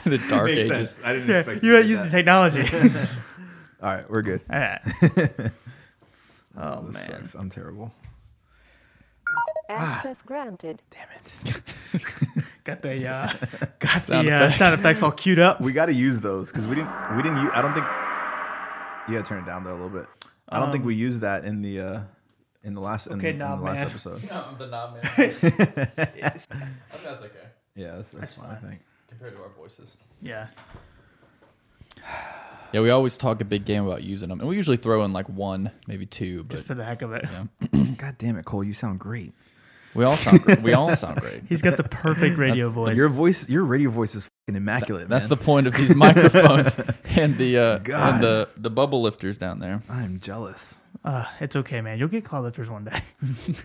the 0.10 0.18
dark 0.30 0.45
Makes 0.45 0.58
ages. 0.72 0.89
sense. 0.91 1.01
I 1.06 1.14
didn't 1.14 1.30
yeah, 1.30 1.38
expect 1.39 1.64
you 1.64 1.72
to 1.72 1.78
don't 1.78 1.84
do 1.84 1.89
use 1.89 1.99
the 1.99 2.10
technology. 2.10 2.62
All 3.84 3.95
right, 3.95 4.10
we're 4.10 4.22
good. 4.22 4.43
All 4.51 4.60
right. 4.60 4.82
Oh 6.58 6.84
This 6.84 6.93
man. 6.93 7.06
sucks. 7.26 7.34
I'm 7.36 7.49
terrible. 7.49 7.91
Access 9.68 10.22
granted. 10.22 10.82
Damn 10.89 11.08
it. 11.18 11.62
Got 12.64 12.82
the 12.82 13.06
uh, 13.08 13.34
got 13.80 13.99
Sound 14.01 14.26
the 14.28 14.32
uh, 14.32 14.43
effects. 14.45 14.58
sound 14.60 14.80
effects 14.80 15.01
all 15.03 15.12
queued 15.12 15.38
up. 15.39 15.60
We 15.60 15.74
got 15.74 15.88
to 15.88 15.93
use 15.93 16.22
those 16.22 16.49
because 16.51 16.66
we 16.66 16.76
didn't. 16.76 16.89
We 17.18 17.24
didn't. 17.24 17.41
Use, 17.41 17.51
I 17.53 17.62
don't 17.62 17.74
think. 17.74 17.86
You 19.10 19.16
got 19.16 19.26
to 19.26 19.30
turn 19.30 19.43
it 19.43 19.45
down 19.45 19.66
there 19.66 19.74
a 19.74 19.76
little 19.76 19.89
bit. 19.89 20.08
I 20.47 20.60
don't 20.62 20.72
think 20.72 20.86
we 20.86 20.95
used 20.95 21.20
that 21.22 21.43
in 21.43 21.62
the 21.62 21.80
uh 21.82 21.99
in 22.64 22.74
the 22.74 22.80
last 22.82 23.08
in, 23.08 23.18
Okay, 23.20 23.32
in 23.32 23.38
knob 23.38 23.60
the 23.60 23.66
last 23.66 23.76
man. 23.80 23.86
episode. 23.88 24.24
No, 24.30 24.45
I'm 24.49 24.58
the 24.58 24.68
knob 24.68 24.93
man. 24.93 25.03
That's 25.95 26.47
okay 27.22 27.30
Yeah, 27.76 27.95
that's, 27.97 28.12
that's, 28.12 28.34
fine. 28.36 28.49
I 28.49 28.56
think. 28.56 28.82
Compared 29.18 29.36
to 29.38 29.43
our 29.43 29.49
voices. 29.49 29.97
Yeah. 30.22 30.47
Yeah, 32.74 32.82
we 32.82 32.89
always 32.89 33.16
talk 33.16 33.39
a 33.41 33.45
big 33.45 33.63
game 33.66 33.86
about 33.88 34.03
using 34.03 34.28
them, 34.30 34.39
and 34.41 34.49
we 34.49 34.55
usually 34.57 34.76
throw 34.78 35.03
in 35.05 35.13
like 35.13 35.30
one, 35.30 35.72
maybe 35.88 36.05
two, 36.05 36.43
but 36.43 36.55
Just 36.55 36.68
for 36.68 36.74
the 36.74 36.84
heck 36.84 37.01
of 37.01 37.13
it. 37.13 37.24
yeah. 37.24 37.84
God 37.97 38.16
damn 38.18 38.38
it, 38.38 38.43
Cole! 38.45 38.63
You 38.63 38.74
sound 38.74 38.99
great. 38.99 39.32
we 39.93 40.03
all 40.03 40.18
sound 40.18 40.41
great. 40.41 40.59
we 40.61 40.74
all 40.74 40.93
sound 40.93 41.22
great. 41.22 41.43
He's 41.49 41.61
got 41.61 41.78
the 41.78 41.84
perfect 41.84 42.38
radio 42.38 42.70
voice. 42.70 42.97
Your 42.97 43.07
voice, 43.07 43.47
your 43.47 43.63
radio 43.63 43.89
voice 43.89 44.13
is 44.16 44.26
fucking 44.45 44.57
immaculate. 44.57 45.07
That's 45.07 45.24
man. 45.24 45.30
the 45.30 45.38
point 45.38 45.68
of 45.68 45.74
these 45.76 45.95
microphones 45.95 46.78
and 47.16 47.38
the 47.38 47.57
uh, 47.57 47.78
God. 47.78 48.16
and 48.16 48.24
the 48.24 48.49
the 48.57 48.70
bubble 48.70 49.01
lifters 49.01 49.38
down 49.38 49.59
there. 49.59 49.82
I'm 49.88 50.20
jealous. 50.20 50.82
uh, 51.05 51.26
it's 51.39 51.55
okay, 51.55 51.80
man. 51.80 51.97
You'll 51.97 52.09
get 52.09 52.26
cloud 52.26 52.43
lifters 52.43 52.70
one 52.70 52.84
day. 52.86 53.01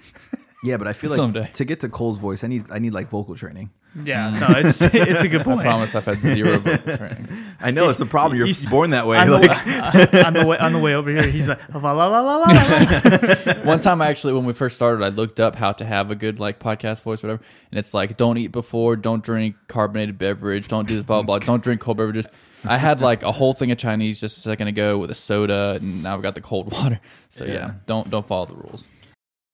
Yeah, 0.62 0.76
but 0.76 0.86
I 0.86 0.92
feel 0.92 1.08
like 1.08 1.16
Someday. 1.16 1.50
to 1.54 1.64
get 1.64 1.80
to 1.80 1.88
Cole's 1.88 2.18
voice, 2.18 2.44
I 2.44 2.46
need 2.48 2.66
I 2.70 2.78
need 2.78 2.92
like 2.92 3.08
vocal 3.08 3.34
training. 3.34 3.70
Yeah. 4.04 4.30
Mm. 4.30 4.40
No, 4.40 4.68
it's 4.68 4.80
it's 4.94 5.22
a 5.22 5.28
good 5.28 5.42
point. 5.42 5.60
I 5.60 5.62
promise 5.62 5.94
I've 5.94 6.04
had 6.04 6.20
zero 6.20 6.58
vocal 6.58 6.96
training. 6.98 7.28
I 7.60 7.70
know 7.70 7.88
it's 7.88 8.02
a 8.02 8.06
problem. 8.06 8.36
You're 8.36 8.46
He's- 8.46 8.66
born 8.66 8.90
that 8.90 9.06
way. 9.06 9.16
on, 9.16 9.30
Like, 9.30 9.64
the, 10.10 10.22
on 10.26 10.32
the 10.34 10.46
way 10.46 10.58
on 10.58 10.72
the 10.74 10.78
way 10.78 10.94
over 10.94 11.10
here, 11.10 11.22
he's 11.22 11.48
like 11.48 11.58
la 11.74 11.92
la 11.92 12.06
la 12.08 12.20
la 12.20 12.36
la. 12.36 12.44
la. 12.46 13.54
One 13.64 13.78
time, 13.78 14.02
actually, 14.02 14.34
when 14.34 14.44
we 14.44 14.52
first 14.52 14.76
started, 14.76 15.02
I 15.02 15.08
looked 15.08 15.40
up 15.40 15.56
how 15.56 15.72
to 15.72 15.84
have 15.86 16.10
a 16.10 16.14
good 16.14 16.38
like 16.38 16.58
podcast 16.58 17.02
voice, 17.04 17.22
whatever, 17.22 17.42
and 17.72 17.78
it's 17.78 17.94
like 17.94 18.18
don't 18.18 18.36
eat 18.36 18.52
before, 18.52 18.96
don't 18.96 19.24
drink 19.24 19.56
carbonated 19.66 20.18
beverage, 20.18 20.68
don't 20.68 20.86
do 20.86 20.94
this, 20.94 21.04
blah 21.04 21.22
blah, 21.22 21.38
blah 21.38 21.46
don't 21.46 21.62
drink 21.62 21.80
cold 21.80 21.96
beverages. 21.96 22.26
I 22.64 22.76
had 22.76 23.00
like 23.00 23.22
a 23.22 23.32
whole 23.32 23.54
thing 23.54 23.70
of 23.72 23.78
Chinese 23.78 24.20
just 24.20 24.36
a 24.36 24.40
second 24.40 24.68
ago 24.68 24.98
with 24.98 25.10
a 25.10 25.14
soda, 25.14 25.78
and 25.80 26.02
now 26.02 26.14
I've 26.14 26.22
got 26.22 26.34
the 26.34 26.42
cold 26.42 26.70
water. 26.70 27.00
So 27.30 27.46
yeah, 27.46 27.52
Yeah. 27.54 27.70
don't 27.86 28.10
don't 28.10 28.26
follow 28.26 28.44
the 28.44 28.54
rules. 28.56 28.86